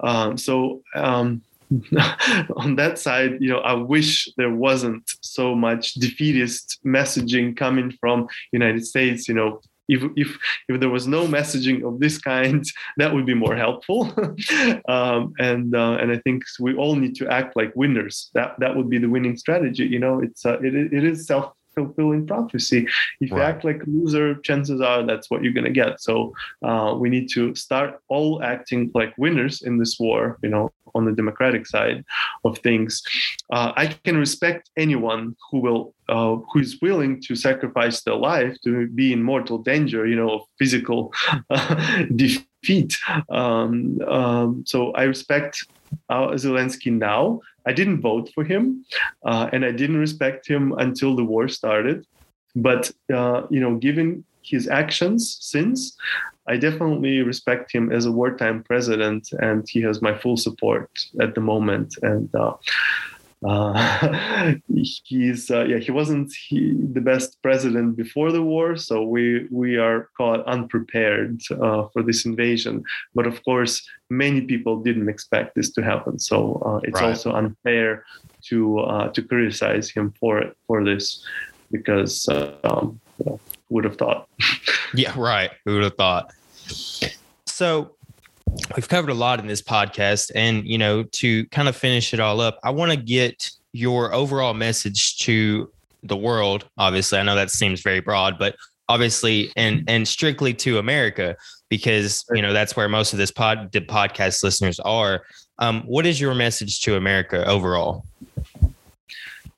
Um, 0.00 0.36
so. 0.38 0.82
Um, 0.94 1.42
on 2.56 2.76
that 2.76 2.98
side, 2.98 3.38
you 3.40 3.48
know, 3.48 3.58
I 3.58 3.72
wish 3.72 4.28
there 4.36 4.54
wasn't 4.66 5.10
so 5.22 5.56
much 5.56 5.94
defeatist 5.94 6.78
messaging 6.84 7.56
coming 7.56 7.90
from 8.00 8.28
United 8.52 8.86
States. 8.86 9.26
You 9.26 9.34
know, 9.34 9.60
if 9.88 10.02
if 10.16 10.38
if 10.68 10.80
there 10.80 10.88
was 10.88 11.06
no 11.06 11.26
messaging 11.26 11.86
of 11.86 12.00
this 12.00 12.18
kind, 12.18 12.64
that 12.96 13.12
would 13.12 13.26
be 13.26 13.34
more 13.34 13.56
helpful. 13.56 14.12
um, 14.88 15.32
and 15.38 15.74
uh, 15.74 15.98
and 16.00 16.12
I 16.12 16.18
think 16.18 16.44
we 16.60 16.74
all 16.74 16.96
need 16.96 17.14
to 17.16 17.28
act 17.28 17.56
like 17.56 17.72
winners. 17.74 18.30
That 18.34 18.54
that 18.60 18.76
would 18.76 18.88
be 18.88 18.98
the 18.98 19.08
winning 19.08 19.36
strategy. 19.36 19.84
You 19.84 19.98
know, 19.98 20.20
it's 20.20 20.44
uh, 20.46 20.58
it 20.60 20.74
it 20.74 21.04
is 21.04 21.26
self 21.26 21.52
fulfilling 21.74 22.26
prophecy. 22.26 22.86
If 23.20 23.30
right. 23.30 23.38
you 23.38 23.42
act 23.42 23.64
like 23.64 23.82
a 23.82 23.90
loser, 23.90 24.34
chances 24.36 24.80
are 24.80 25.02
that's 25.02 25.30
what 25.30 25.42
you're 25.42 25.52
going 25.52 25.64
to 25.64 25.70
get. 25.70 26.00
So 26.00 26.34
uh, 26.62 26.94
we 26.98 27.08
need 27.08 27.28
to 27.30 27.54
start 27.54 28.00
all 28.08 28.42
acting 28.42 28.90
like 28.94 29.16
winners 29.18 29.62
in 29.62 29.78
this 29.78 29.98
war, 29.98 30.38
you 30.42 30.48
know, 30.48 30.70
on 30.94 31.04
the 31.04 31.12
democratic 31.12 31.66
side 31.66 32.04
of 32.44 32.58
things. 32.58 33.02
Uh, 33.52 33.72
I 33.76 33.86
can 34.04 34.16
respect 34.16 34.70
anyone 34.76 35.36
who 35.50 35.60
will 35.60 35.94
uh, 36.08 36.36
who 36.52 36.60
is 36.60 36.80
willing 36.82 37.20
to 37.22 37.34
sacrifice 37.34 38.02
their 38.02 38.16
life 38.16 38.56
to 38.62 38.86
be 38.88 39.12
in 39.12 39.22
mortal 39.22 39.58
danger, 39.58 40.06
you 40.06 40.16
know, 40.16 40.30
of 40.30 40.42
physical 40.58 41.12
defeat. 42.16 42.96
Um, 43.30 44.00
um, 44.06 44.64
so 44.66 44.92
I 44.92 45.04
respect 45.04 45.66
uh, 46.08 46.28
Zelensky 46.32 46.92
now. 46.92 47.40
I 47.66 47.72
didn't 47.72 48.00
vote 48.00 48.30
for 48.34 48.44
him, 48.44 48.84
uh, 49.24 49.48
and 49.52 49.64
I 49.64 49.72
didn't 49.72 49.96
respect 49.98 50.46
him 50.46 50.72
until 50.78 51.16
the 51.16 51.24
war 51.24 51.48
started. 51.48 52.06
But 52.56 52.90
uh, 53.12 53.42
you 53.50 53.60
know, 53.60 53.76
given 53.76 54.24
his 54.42 54.68
actions 54.68 55.38
since, 55.40 55.96
I 56.46 56.56
definitely 56.56 57.22
respect 57.22 57.72
him 57.72 57.90
as 57.90 58.06
a 58.06 58.12
wartime 58.12 58.62
president, 58.62 59.28
and 59.40 59.66
he 59.68 59.80
has 59.82 60.02
my 60.02 60.16
full 60.16 60.36
support 60.36 60.90
at 61.20 61.34
the 61.34 61.40
moment. 61.40 61.96
And 62.02 62.32
uh, 63.44 64.54
he's 65.04 65.50
uh, 65.50 65.64
yeah 65.64 65.78
he 65.78 65.90
wasn't 65.90 66.32
he, 66.48 66.74
the 66.92 67.00
best 67.00 67.40
president 67.42 67.96
before 67.96 68.32
the 68.32 68.42
war, 68.42 68.76
so 68.76 69.02
we 69.02 69.46
we 69.50 69.76
are 69.76 70.08
caught 70.16 70.44
unprepared 70.46 71.40
uh, 71.50 71.86
for 71.92 72.02
this 72.02 72.24
invasion. 72.24 72.82
But 73.14 73.26
of 73.26 73.44
course, 73.44 73.86
many 74.08 74.40
people 74.42 74.82
didn't 74.82 75.08
expect 75.08 75.54
this 75.54 75.70
to 75.72 75.82
happen, 75.82 76.18
so 76.18 76.62
uh, 76.64 76.80
it's 76.84 77.00
right. 77.00 77.10
also 77.10 77.32
unfair 77.32 78.04
to 78.48 78.78
uh, 78.80 79.08
to 79.08 79.22
criticize 79.22 79.90
him 79.90 80.14
for 80.18 80.38
it 80.38 80.56
for 80.66 80.84
this 80.84 81.24
because 81.70 82.28
um, 82.64 83.00
would 83.68 83.84
have 83.84 83.96
thought. 83.96 84.28
yeah, 84.94 85.12
right. 85.16 85.50
Who 85.64 85.74
would 85.74 85.84
have 85.84 85.96
thought? 85.96 86.32
So 87.46 87.94
we've 88.76 88.88
covered 88.88 89.10
a 89.10 89.14
lot 89.14 89.40
in 89.40 89.46
this 89.46 89.62
podcast 89.62 90.30
and 90.34 90.66
you 90.66 90.78
know 90.78 91.02
to 91.02 91.44
kind 91.46 91.68
of 91.68 91.76
finish 91.76 92.14
it 92.14 92.20
all 92.20 92.40
up 92.40 92.58
i 92.62 92.70
want 92.70 92.90
to 92.90 92.96
get 92.96 93.50
your 93.72 94.14
overall 94.14 94.54
message 94.54 95.18
to 95.18 95.70
the 96.04 96.16
world 96.16 96.68
obviously. 96.76 97.18
I 97.18 97.22
know 97.22 97.34
that 97.34 97.50
seems 97.50 97.80
very 97.80 98.00
broad 98.00 98.38
but 98.38 98.56
obviously 98.88 99.50
and 99.56 99.84
and 99.88 100.06
strictly 100.06 100.52
to 100.54 100.78
america 100.78 101.36
because 101.68 102.24
you 102.32 102.42
know 102.42 102.52
that's 102.52 102.76
where 102.76 102.88
most 102.88 103.12
of 103.12 103.18
this 103.18 103.30
pod 103.30 103.72
the 103.72 103.80
podcast 103.80 104.42
listeners 104.42 104.78
are. 104.80 105.24
Um, 105.58 105.82
what 105.82 106.06
is 106.06 106.20
your 106.20 106.34
message 106.34 106.80
to 106.82 106.96
america 106.96 107.44
overall? 107.48 108.04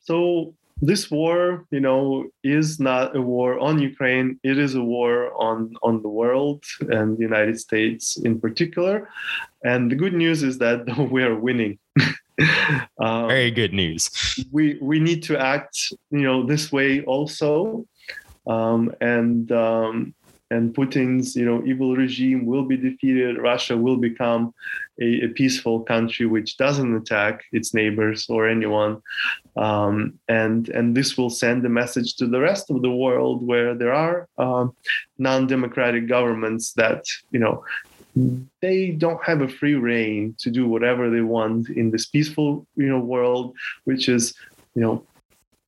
So 0.04 0.54
this 0.80 1.10
war, 1.10 1.64
you 1.70 1.80
know, 1.80 2.26
is 2.44 2.78
not 2.78 3.16
a 3.16 3.22
war 3.22 3.58
on 3.58 3.78
Ukraine. 3.78 4.38
It 4.42 4.58
is 4.58 4.74
a 4.74 4.82
war 4.82 5.32
on 5.40 5.74
on 5.82 6.02
the 6.02 6.08
world 6.08 6.64
and 6.80 7.16
the 7.16 7.22
United 7.22 7.58
States 7.58 8.16
in 8.18 8.40
particular. 8.40 9.08
And 9.64 9.90
the 9.90 9.96
good 9.96 10.12
news 10.12 10.42
is 10.42 10.58
that 10.58 10.84
we 11.10 11.22
are 11.22 11.34
winning. 11.34 11.78
um, 13.00 13.28
Very 13.28 13.50
good 13.50 13.72
news. 13.72 14.10
We 14.52 14.78
we 14.80 15.00
need 15.00 15.22
to 15.24 15.38
act, 15.38 15.76
you 16.10 16.22
know, 16.22 16.44
this 16.44 16.70
way 16.70 17.02
also. 17.04 17.86
Um, 18.46 18.94
and 19.00 19.50
um, 19.50 20.14
and 20.50 20.74
Putin's 20.74 21.34
you 21.34 21.44
know 21.44 21.62
evil 21.64 21.96
regime 21.96 22.46
will 22.46 22.64
be 22.64 22.76
defeated. 22.76 23.38
Russia 23.38 23.76
will 23.76 23.96
become 23.96 24.54
a, 25.00 25.24
a 25.24 25.28
peaceful 25.28 25.80
country 25.80 26.26
which 26.26 26.56
doesn't 26.56 26.96
attack 26.96 27.44
its 27.52 27.74
neighbors 27.74 28.26
or 28.28 28.48
anyone, 28.48 29.02
um, 29.56 30.18
and 30.28 30.68
and 30.68 30.96
this 30.96 31.16
will 31.16 31.30
send 31.30 31.64
a 31.64 31.68
message 31.68 32.16
to 32.16 32.26
the 32.26 32.40
rest 32.40 32.70
of 32.70 32.82
the 32.82 32.90
world 32.90 33.46
where 33.46 33.74
there 33.74 33.92
are 33.92 34.28
um, 34.38 34.74
non-democratic 35.18 36.06
governments 36.08 36.72
that 36.74 37.04
you 37.30 37.40
know 37.40 37.64
they 38.62 38.92
don't 38.92 39.22
have 39.22 39.42
a 39.42 39.48
free 39.48 39.74
reign 39.74 40.34
to 40.38 40.50
do 40.50 40.66
whatever 40.66 41.10
they 41.10 41.20
want 41.20 41.68
in 41.68 41.90
this 41.90 42.06
peaceful 42.06 42.66
you 42.76 42.88
know 42.88 42.98
world 43.00 43.54
which 43.84 44.08
is 44.08 44.34
you 44.74 44.80
know 44.80 45.04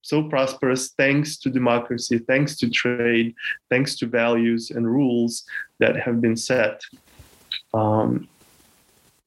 so 0.08 0.22
prosperous 0.22 0.88
thanks 0.96 1.36
to 1.36 1.50
democracy, 1.50 2.16
thanks 2.16 2.56
to 2.56 2.70
trade, 2.70 3.34
thanks 3.68 3.94
to 3.96 4.06
values 4.06 4.70
and 4.70 4.86
rules 4.86 5.44
that 5.80 5.96
have 5.96 6.22
been 6.22 6.36
set. 6.36 6.80
Um, 7.74 8.26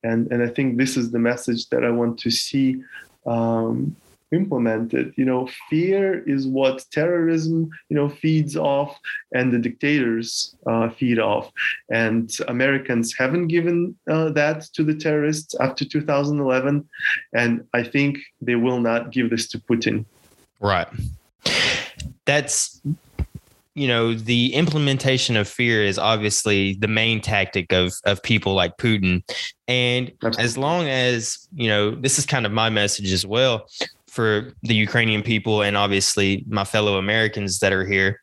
and, 0.03 0.31
and 0.31 0.41
I 0.41 0.47
think 0.47 0.77
this 0.77 0.97
is 0.97 1.11
the 1.11 1.19
message 1.19 1.69
that 1.69 1.83
I 1.83 1.91
want 1.91 2.17
to 2.21 2.31
see 2.31 2.81
um, 3.27 3.95
implemented. 4.31 5.13
You 5.17 5.25
know, 5.25 5.47
fear 5.69 6.23
is 6.27 6.47
what 6.47 6.83
terrorism, 6.91 7.69
you 7.89 7.95
know, 7.95 8.09
feeds 8.09 8.57
off, 8.57 8.99
and 9.35 9.53
the 9.53 9.59
dictators 9.59 10.55
uh, 10.65 10.89
feed 10.89 11.19
off. 11.19 11.51
And 11.91 12.31
Americans 12.47 13.13
haven't 13.15 13.49
given 13.49 13.95
uh, 14.09 14.29
that 14.29 14.61
to 14.73 14.83
the 14.83 14.95
terrorists 14.95 15.53
after 15.59 15.85
2011, 15.85 16.89
and 17.35 17.67
I 17.75 17.83
think 17.83 18.17
they 18.41 18.55
will 18.55 18.79
not 18.79 19.11
give 19.11 19.29
this 19.29 19.47
to 19.49 19.59
Putin. 19.59 20.05
Right. 20.61 20.87
That's 22.25 22.81
you 23.73 23.87
know 23.87 24.13
the 24.13 24.53
implementation 24.53 25.37
of 25.37 25.47
fear 25.47 25.83
is 25.83 25.97
obviously 25.97 26.73
the 26.75 26.87
main 26.87 27.21
tactic 27.21 27.71
of 27.71 27.93
of 28.05 28.21
people 28.21 28.53
like 28.53 28.77
Putin 28.77 29.23
and 29.67 30.11
Absolutely. 30.23 30.43
as 30.43 30.57
long 30.57 30.87
as 30.87 31.47
you 31.53 31.69
know 31.69 31.91
this 31.91 32.19
is 32.19 32.25
kind 32.25 32.45
of 32.45 32.51
my 32.51 32.69
message 32.69 33.11
as 33.11 33.25
well 33.25 33.67
for 34.07 34.53
the 34.63 34.75
Ukrainian 34.75 35.23
people 35.23 35.61
and 35.61 35.77
obviously 35.77 36.43
my 36.47 36.65
fellow 36.65 36.97
Americans 36.97 37.59
that 37.59 37.71
are 37.71 37.85
here 37.85 38.21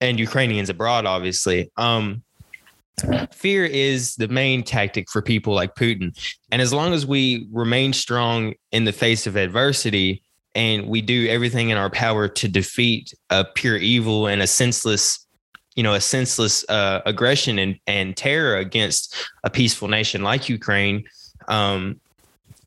and 0.00 0.20
Ukrainians 0.20 0.68
abroad 0.68 1.06
obviously 1.06 1.70
um 1.78 2.22
fear 3.32 3.64
is 3.64 4.14
the 4.16 4.28
main 4.28 4.62
tactic 4.62 5.08
for 5.10 5.22
people 5.22 5.54
like 5.54 5.74
Putin 5.74 6.14
and 6.50 6.60
as 6.60 6.74
long 6.74 6.92
as 6.92 7.06
we 7.06 7.48
remain 7.50 7.94
strong 7.94 8.52
in 8.72 8.84
the 8.84 8.92
face 8.92 9.26
of 9.26 9.36
adversity 9.36 10.22
and 10.54 10.86
we 10.86 11.00
do 11.00 11.28
everything 11.28 11.70
in 11.70 11.78
our 11.78 11.90
power 11.90 12.28
to 12.28 12.48
defeat 12.48 13.14
a 13.30 13.44
pure 13.44 13.76
evil 13.76 14.26
and 14.26 14.42
a 14.42 14.46
senseless 14.46 15.26
you 15.74 15.82
know 15.82 15.94
a 15.94 16.00
senseless 16.00 16.64
uh, 16.68 17.00
aggression 17.06 17.58
and, 17.58 17.78
and 17.86 18.16
terror 18.16 18.56
against 18.56 19.14
a 19.44 19.50
peaceful 19.50 19.88
nation 19.88 20.22
like 20.22 20.48
ukraine. 20.48 21.04
Um, 21.48 22.00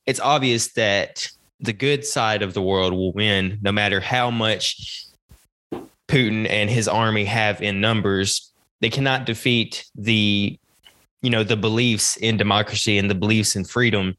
it's 0.05 0.19
obvious 0.19 0.73
that 0.73 1.27
the 1.59 1.73
good 1.73 2.05
side 2.05 2.41
of 2.41 2.53
the 2.53 2.61
world 2.61 2.93
will 2.93 3.13
win 3.13 3.59
no 3.61 3.71
matter 3.71 3.99
how 3.99 4.29
much 4.29 5.05
putin 6.07 6.47
and 6.49 6.69
his 6.69 6.87
army 6.87 7.25
have 7.25 7.61
in 7.61 7.81
numbers. 7.81 8.51
They 8.81 8.89
cannot 8.89 9.25
defeat 9.25 9.85
the 9.95 10.57
you 11.21 11.29
know 11.29 11.43
the 11.43 11.57
beliefs 11.57 12.17
in 12.17 12.37
democracy 12.37 12.97
and 12.97 13.09
the 13.09 13.15
beliefs 13.15 13.55
in 13.55 13.65
freedom 13.65 14.15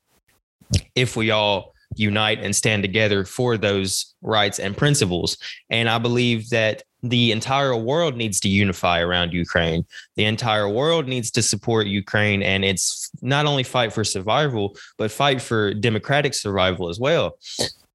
if 0.94 1.16
we 1.16 1.30
all 1.30 1.75
unite 1.94 2.40
and 2.42 2.54
stand 2.54 2.82
together 2.82 3.24
for 3.24 3.56
those 3.56 4.14
rights 4.22 4.58
and 4.58 4.76
principles. 4.76 5.36
And 5.70 5.88
I 5.88 5.98
believe 5.98 6.50
that 6.50 6.82
the 7.02 7.32
entire 7.32 7.76
world 7.76 8.16
needs 8.16 8.40
to 8.40 8.48
unify 8.48 9.00
around 9.00 9.32
Ukraine. 9.32 9.84
The 10.16 10.24
entire 10.24 10.68
world 10.68 11.06
needs 11.06 11.30
to 11.32 11.42
support 11.42 11.86
Ukraine 11.86 12.42
and 12.42 12.64
it's 12.64 13.10
not 13.22 13.46
only 13.46 13.62
fight 13.62 13.92
for 13.92 14.04
survival, 14.04 14.76
but 14.98 15.10
fight 15.10 15.40
for 15.40 15.72
democratic 15.74 16.34
survival 16.34 16.88
as 16.88 16.98
well. 16.98 17.38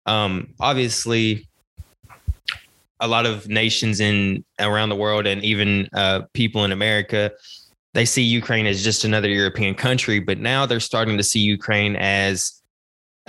Um, 0.05 0.53
obviously, 0.59 1.47
a 2.99 3.07
lot 3.07 3.25
of 3.25 3.47
nations 3.49 3.99
in 3.99 4.45
around 4.59 4.89
the 4.89 4.95
world 4.95 5.25
and 5.25 5.43
even 5.43 5.89
uh, 5.93 6.21
people 6.33 6.63
in 6.63 6.71
America, 6.71 7.31
they 7.93 8.05
see 8.05 8.21
Ukraine 8.21 8.67
as 8.67 8.83
just 8.83 9.03
another 9.03 9.27
European 9.27 9.75
country, 9.75 10.19
but 10.19 10.37
now 10.37 10.65
they're 10.65 10.79
starting 10.79 11.17
to 11.17 11.23
see 11.23 11.39
Ukraine 11.39 11.95
as 11.95 12.60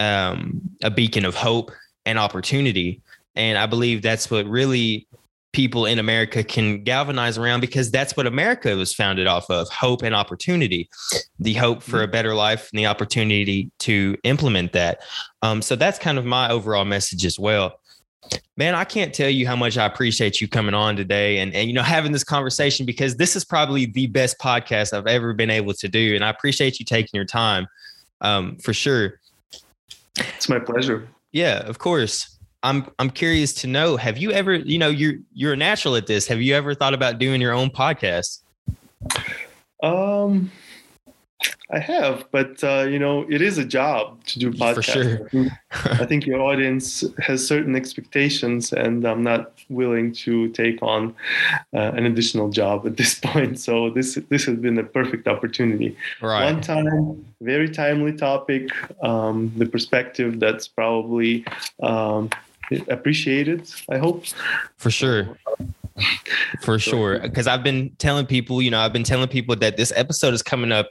um, 0.03 0.61
a 0.82 0.90
beacon 0.90 1.24
of 1.24 1.34
hope 1.34 1.70
and 2.05 2.18
opportunity. 2.18 3.00
And 3.34 3.57
I 3.57 3.66
believe 3.66 4.03
that's 4.03 4.30
what 4.30 4.46
really 4.46 5.07
people 5.53 5.84
in 5.84 5.98
America 5.98 6.42
can 6.42 6.82
galvanize 6.82 7.36
around 7.36 7.61
because 7.61 7.90
that's 7.90 8.16
what 8.16 8.26
America 8.26 8.74
was 8.74 8.92
founded 8.92 9.26
off 9.26 9.50
of 9.50 9.68
hope 9.68 10.03
and 10.03 10.14
opportunity, 10.14 10.88
the 11.38 11.53
hope 11.55 11.82
for 11.82 12.03
a 12.03 12.09
better 12.09 12.34
life 12.34 12.70
and 12.72 12.78
the 12.78 12.86
opportunity 12.86 13.70
to 13.78 14.16
implement 14.24 14.72
that. 14.72 15.00
Um, 15.42 15.61
so 15.61 15.76
that's 15.76 15.98
kind 15.98 16.18
of 16.18 16.24
my 16.24 16.48
overall 16.50 16.86
message 16.86 17.26
as 17.26 17.38
well. 17.38 17.78
Man, 18.57 18.74
I 18.74 18.84
can't 18.84 19.12
tell 19.12 19.28
you 19.28 19.46
how 19.46 19.57
much 19.57 19.76
I 19.76 19.84
appreciate 19.84 20.40
you 20.40 20.48
coming 20.48 20.74
on 20.74 20.96
today 20.96 21.38
and, 21.38 21.53
and 21.55 21.68
you 21.68 21.74
know 21.74 21.82
having 21.82 22.12
this 22.12 22.24
conversation 22.24 22.86
because 22.86 23.16
this 23.16 23.36
is 23.36 23.44
probably 23.44 23.86
the 23.86 24.07
best 24.07 24.38
podcast 24.38 24.96
I've 24.96 25.07
ever 25.07 25.34
been 25.34 25.50
able 25.50 25.74
to 25.74 25.88
do. 25.88 26.14
And 26.14 26.24
I 26.24 26.30
appreciate 26.30 26.78
you 26.78 26.86
taking 26.86 27.11
your 27.12 27.24
time 27.26 27.66
um, 28.22 28.57
for 28.59 28.72
sure. 28.72 29.20
It's 30.17 30.49
my 30.49 30.59
pleasure. 30.59 31.09
Yeah, 31.33 31.61
of 31.67 31.79
course. 31.79 32.39
I'm 32.63 32.87
I'm 32.99 33.11
curious 33.11 33.53
to 33.55 33.67
know, 33.67 33.97
have 33.97 34.19
you 34.19 34.31
ever, 34.31 34.55
you 34.55 34.79
know, 34.79 34.89
you're 34.89 35.15
you're 35.33 35.55
a 35.55 35.57
natural 35.57 35.97
at 35.97 36.07
this. 36.07 36.27
Have 36.29 36.41
you 36.41 36.55
ever 36.55 36.75
thought 36.75 36.95
about 36.95 37.19
doing 37.19 37.41
your 37.41 37.53
own 37.53 37.71
podcast? 37.71 38.41
Um 39.83 40.51
I 41.70 41.78
have, 41.78 42.26
but 42.30 42.62
uh, 42.62 42.86
you 42.88 42.99
know, 42.99 43.24
it 43.30 43.40
is 43.40 43.57
a 43.57 43.64
job 43.64 44.22
to 44.26 44.38
do 44.38 44.53
podcasts. 44.53 44.74
For 44.74 45.28
sure. 45.30 45.49
I 46.03 46.05
think, 46.07 46.26
your 46.26 46.40
audience 46.40 47.03
has 47.18 47.47
certain 47.47 47.74
expectations, 47.74 48.72
and 48.72 49.05
I'm 49.07 49.22
not 49.22 49.53
willing 49.70 50.12
to 50.24 50.49
take 50.51 50.82
on 50.82 51.14
uh, 51.72 51.93
an 51.97 52.05
additional 52.05 52.51
job 52.51 52.86
at 52.86 52.99
this 52.99 53.14
point. 53.22 53.59
So 53.59 53.90
this 53.90 54.18
this 54.28 54.45
has 54.45 54.57
been 54.57 54.78
a 54.78 54.84
perfect 54.84 55.26
opportunity. 55.26 55.97
Right. 56.20 56.53
One 56.53 56.61
time, 56.61 57.24
very 57.40 57.70
timely 57.70 58.12
topic. 58.12 58.68
Um, 59.03 59.53
the 59.57 59.66
perspective 59.66 60.40
that's 60.40 60.68
probably 60.68 61.47
um, 61.82 62.28
appreciated. 62.88 63.70
I 63.88 63.97
hope. 63.97 64.26
For 64.76 64.90
sure 64.90 65.38
for 66.62 66.78
sure. 66.78 67.18
Because 67.18 67.47
i've 67.47 67.62
been 67.62 67.95
telling 67.99 68.26
people 68.26 68.62
you 68.62 68.70
know 68.70 68.80
i've 68.80 68.93
been 68.93 69.05
telling 69.05 69.28
people 69.28 69.57
that 69.57 69.76
this 69.76 69.93
episode 69.95 70.34
is 70.34 70.43
coming 70.43 70.72
up 70.72 70.88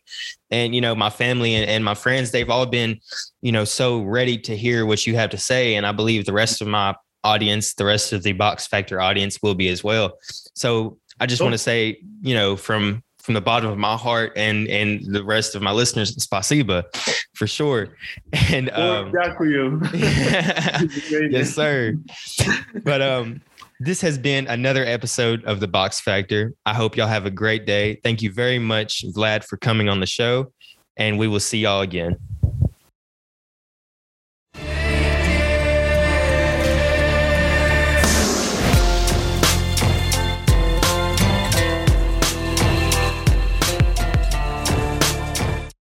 and 0.49 0.76
you 0.76 0.82
know 0.82 0.95
my 0.95 1.10
family 1.10 1.56
and, 1.56 1.70
and 1.70 1.84
my 1.84 1.93
friends 1.93 2.32
they've 2.32 2.49
all 2.49 2.66
been 2.66 2.99
you 3.41 3.52
know 3.52 3.64
so 3.64 4.02
ready 4.02 4.38
to 4.38 4.56
hear 4.56 4.86
what 4.86 5.06
you 5.06 5.16
have 5.16 5.30
to 5.32 5.38
say. 5.38 5.76
And 5.76 5.86
i 5.86 5.91
believe 5.91 6.26
the 6.26 6.34
rest 6.34 6.62
of 6.62 6.68
my 6.68 6.95
audience 7.24 7.76
the 7.76 7.86
rest 7.86 8.14
of 8.14 8.24
the 8.24 8.34
box 8.34 8.68
factor 8.68 8.99
audience 8.99 9.39
will 9.41 9.56
be 9.56 9.70
as 9.70 9.84
well. 9.84 10.18
So 10.54 10.97
i 11.20 11.26
just 11.26 11.41
want 11.41 11.54
to 11.54 11.60
say 11.60 11.99
you 12.22 12.34
know 12.34 12.56
from 12.56 13.04
from 13.22 13.36
the 13.36 13.41
bottom 13.41 13.70
of 13.70 13.78
my 13.78 13.95
heart 13.95 14.34
and 14.36 14.68
and 14.68 15.02
the 15.06 15.24
rest 15.24 15.56
of 15.56 15.62
my 15.62 15.72
listeners 15.72 16.16
spasiba 16.18 16.84
for 17.36 17.47
sure. 17.47 17.89
And 18.49 18.70
um, 18.72 19.12
yes 19.93 21.54
sir. 21.54 21.95
But 22.84 23.02
um 23.02 23.41
this 23.84 24.00
has 24.00 24.16
been 24.20 24.46
another 24.46 24.86
episode 24.86 25.44
of 25.46 25.60
the 25.60 25.68
Box 25.68 26.00
Factor. 26.00 26.54
I 26.68 26.74
hope 26.76 26.96
y'all 26.96 27.08
have 27.08 27.26
a 27.26 27.32
great 27.32 27.66
day. 27.66 28.00
Thank 28.04 28.22
you 28.22 28.32
very 28.32 28.60
much, 28.60 29.04
Vlad, 29.16 29.44
for 29.44 29.58
coming 29.58 29.90
on 29.90 30.00
the 30.00 30.06
show, 30.06 30.54
and 30.98 31.18
we 31.18 31.28
will 31.28 31.40
see 31.40 31.58
y'all 31.58 31.82
again. 31.82 32.16